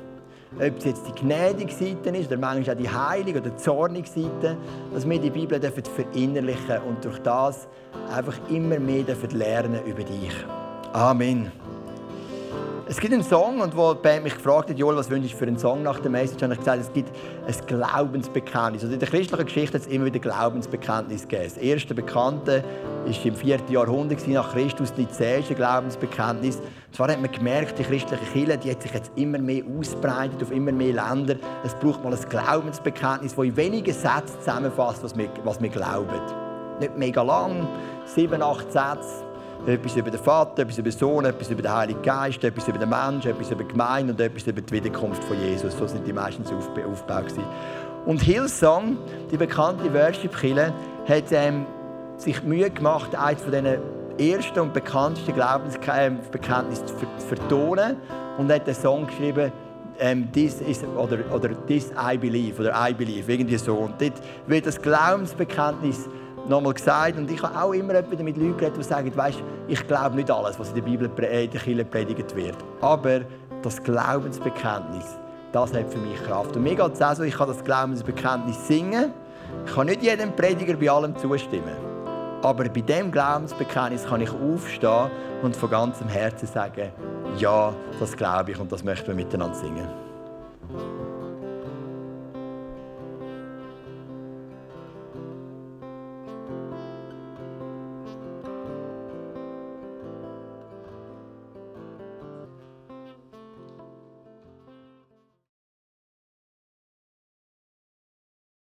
Ob 0.55 0.77
es 0.77 0.85
jetzt 0.85 1.03
die 1.07 1.21
gnädige 1.21 1.71
Seite 1.71 2.09
ist 2.17 2.27
oder 2.27 2.37
manchmal 2.37 2.75
auch 2.75 2.79
die 2.79 2.89
heilige 2.89 3.41
oder 3.41 3.49
die 3.49 3.57
zornige 3.57 4.07
Seite, 4.07 4.57
dass 4.93 5.07
wir 5.07 5.19
die 5.19 5.29
Bibel 5.29 5.59
dürfen 5.59 5.83
verinnerlichen 5.83 6.77
und 6.87 7.03
durch 7.03 7.19
das 7.19 7.67
einfach 8.15 8.37
immer 8.49 8.79
mehr 8.79 9.03
dürfen 9.03 9.31
lernen 9.31 9.85
über 9.85 10.03
dich. 10.03 10.33
Amen. 10.93 11.51
Es 12.89 13.01
gibt 13.01 13.13
einen 13.13 13.21
Song, 13.21 13.59
und 13.59 13.75
wo 13.75 13.93
die 13.93 14.01
Band 14.01 14.23
mich 14.23 14.33
gefragt 14.33 14.69
hat, 14.69 14.79
Joel, 14.79 14.95
was 14.95 15.09
wünschst 15.09 15.33
du 15.33 15.37
für 15.37 15.45
einen 15.45 15.59
Song 15.59 15.83
nach 15.83 15.99
der 15.99 16.09
Message, 16.09 16.41
habe 16.41 16.53
ich 16.53 16.59
gesagt, 16.59 16.79
es 16.79 16.93
gibt 16.93 17.11
ein 17.45 17.67
Glaubensbekenntnis. 17.67 18.81
Also 18.81 18.93
in 18.93 18.99
der 18.99 19.09
christlichen 19.09 19.43
Geschichte 19.43 19.77
hat 19.77 19.81
es 19.81 19.87
immer 19.87 20.05
wieder 20.05 20.19
Glaubensbekenntnis 20.19 21.23
gegeben. 21.23 21.51
Das 21.53 21.57
erste 21.57 21.93
Bekannte 21.93 22.63
war 23.03 23.25
im 23.25 23.35
4. 23.35 23.59
Jahrhundert 23.69 24.25
nach 24.29 24.53
Christus, 24.53 24.91
das 24.91 24.97
nizäische 24.97 25.53
Glaubensbekenntnis. 25.53 26.59
Und 26.59 26.95
zwar 26.95 27.09
hat 27.09 27.19
man 27.19 27.29
gemerkt, 27.29 27.77
die 27.77 27.83
christliche 27.83 28.23
Kirche 28.31 28.57
die 28.57 28.71
hat 28.71 28.81
sich 28.81 28.93
jetzt 28.93 29.11
immer 29.15 29.39
mehr 29.39 29.63
ausbreitet 29.77 30.41
auf 30.41 30.51
immer 30.51 30.71
mehr 30.71 30.93
Länder. 30.93 31.35
Es 31.65 31.75
braucht 31.75 32.01
mal 32.05 32.13
ein 32.13 32.29
Glaubensbekenntnis, 32.29 33.35
das 33.35 33.45
in 33.45 33.57
wenigen 33.57 33.93
Sätzen 33.93 34.39
zusammenfasst, 34.39 35.03
was 35.03 35.17
wir, 35.17 35.27
was 35.43 35.61
wir 35.61 35.69
glauben. 35.69 36.21
Nicht 36.79 36.97
mega 36.97 37.21
lang, 37.21 37.67
sieben, 38.05 38.41
acht 38.41 38.71
Sätze 38.71 39.26
etwas 39.67 39.95
über 39.95 40.09
den 40.09 40.19
Vater, 40.19 40.61
etwas 40.61 40.77
über 40.77 40.89
den 40.89 40.97
Sohn, 40.97 41.25
etwas 41.25 41.49
über 41.49 41.61
den 41.61 41.73
Heiligen 41.73 42.01
Geist, 42.01 42.43
etwas 42.43 42.67
über 42.67 42.77
den 42.77 42.89
Menschen, 42.89 43.31
etwas 43.31 43.51
über 43.51 43.63
die 43.63 43.69
Gemeinde 43.69 44.13
und 44.13 44.21
etwas 44.21 44.47
über 44.47 44.61
die 44.61 44.73
Wiederkunft 44.73 45.23
von 45.25 45.37
Jesus. 45.39 45.77
So 45.77 45.87
sind 45.87 46.07
die 46.07 46.13
meistens 46.13 46.51
aufgebaut. 46.51 47.33
Und 48.05 48.21
Hillsong, 48.21 48.97
die 49.29 49.37
bekannte 49.37 49.93
Worship-Kille, 49.93 50.73
hat 51.07 51.31
ähm, 51.31 51.65
sich 52.17 52.41
Mühe 52.43 52.69
gemacht, 52.69 53.13
eines 53.15 53.41
von 53.41 53.51
diesen 53.51 53.77
ersten 54.17 54.59
und 54.59 54.73
bekanntesten 54.73 55.33
Glaubensbekenntnissen 55.35 56.87
zu 56.87 56.95
vertonen 57.27 57.97
und 58.37 58.51
hat 58.51 58.65
einen 58.65 58.75
Song 58.75 59.07
geschrieben, 59.07 59.51
ähm, 59.99 60.31
this 60.31 60.61
is, 60.61 60.83
oder, 60.95 61.17
oder 61.33 61.49
This 61.65 61.91
I 61.91 62.17
Believe 62.17 62.61
oder 62.61 62.73
I 62.87 62.93
Believe, 62.93 63.31
irgendwie 63.31 63.57
so. 63.57 63.75
Und 63.75 63.99
dort 63.99 64.13
wird 64.45 64.65
das 64.65 64.81
Glaubensbekenntnis 64.81 66.07
nochmal 66.49 66.73
gesagt. 66.73 67.17
Und 67.17 67.29
ich 67.29 67.41
habe 67.41 67.59
auch 67.59 67.73
immer 67.73 67.93
mit 67.93 68.37
Leuten 68.37 68.57
geredet, 68.57 68.77
die 68.77 68.83
sagen, 68.83 69.11
weißt, 69.15 69.43
ich 69.67 69.87
glaube 69.87 70.15
nicht 70.15 70.31
alles, 70.31 70.59
was 70.59 70.69
in 70.69 70.75
der 70.75 70.81
Bibel 70.81 71.09
in 71.09 71.15
der 71.15 71.47
Kirche 71.47 71.85
predigt 71.85 72.35
wird. 72.35 72.57
Aber 72.81 73.21
das 73.61 73.81
Glaubensbekenntnis, 73.83 75.17
das 75.51 75.73
hat 75.73 75.91
für 75.91 75.99
mich 75.99 76.21
Kraft. 76.23 76.55
Und 76.55 76.63
mir 76.63 76.75
geht 76.75 76.93
es 76.93 77.01
auch 77.01 77.15
so, 77.15 77.23
ich 77.23 77.35
kann 77.35 77.47
das 77.47 77.63
Glaubensbekenntnis 77.63 78.67
singen. 78.67 79.13
Ich 79.65 79.73
kann 79.73 79.87
nicht 79.87 80.03
jedem 80.03 80.35
Prediger 80.35 80.75
bei 80.75 80.89
allem 80.89 81.15
zustimmen. 81.17 81.75
Aber 82.41 82.65
bei 82.65 82.81
dem 82.81 83.11
Glaubensbekenntnis 83.11 84.05
kann 84.05 84.21
ich 84.21 84.31
aufstehen 84.31 85.09
und 85.41 85.55
von 85.55 85.69
ganzem 85.69 86.07
Herzen 86.07 86.47
sagen, 86.47 86.91
ja, 87.37 87.73
das 87.99 88.15
glaube 88.15 88.51
ich 88.51 88.59
und 88.59 88.71
das 88.71 88.83
möchten 88.83 89.07
wir 89.07 89.15
miteinander 89.15 89.55
singen. 89.55 90.06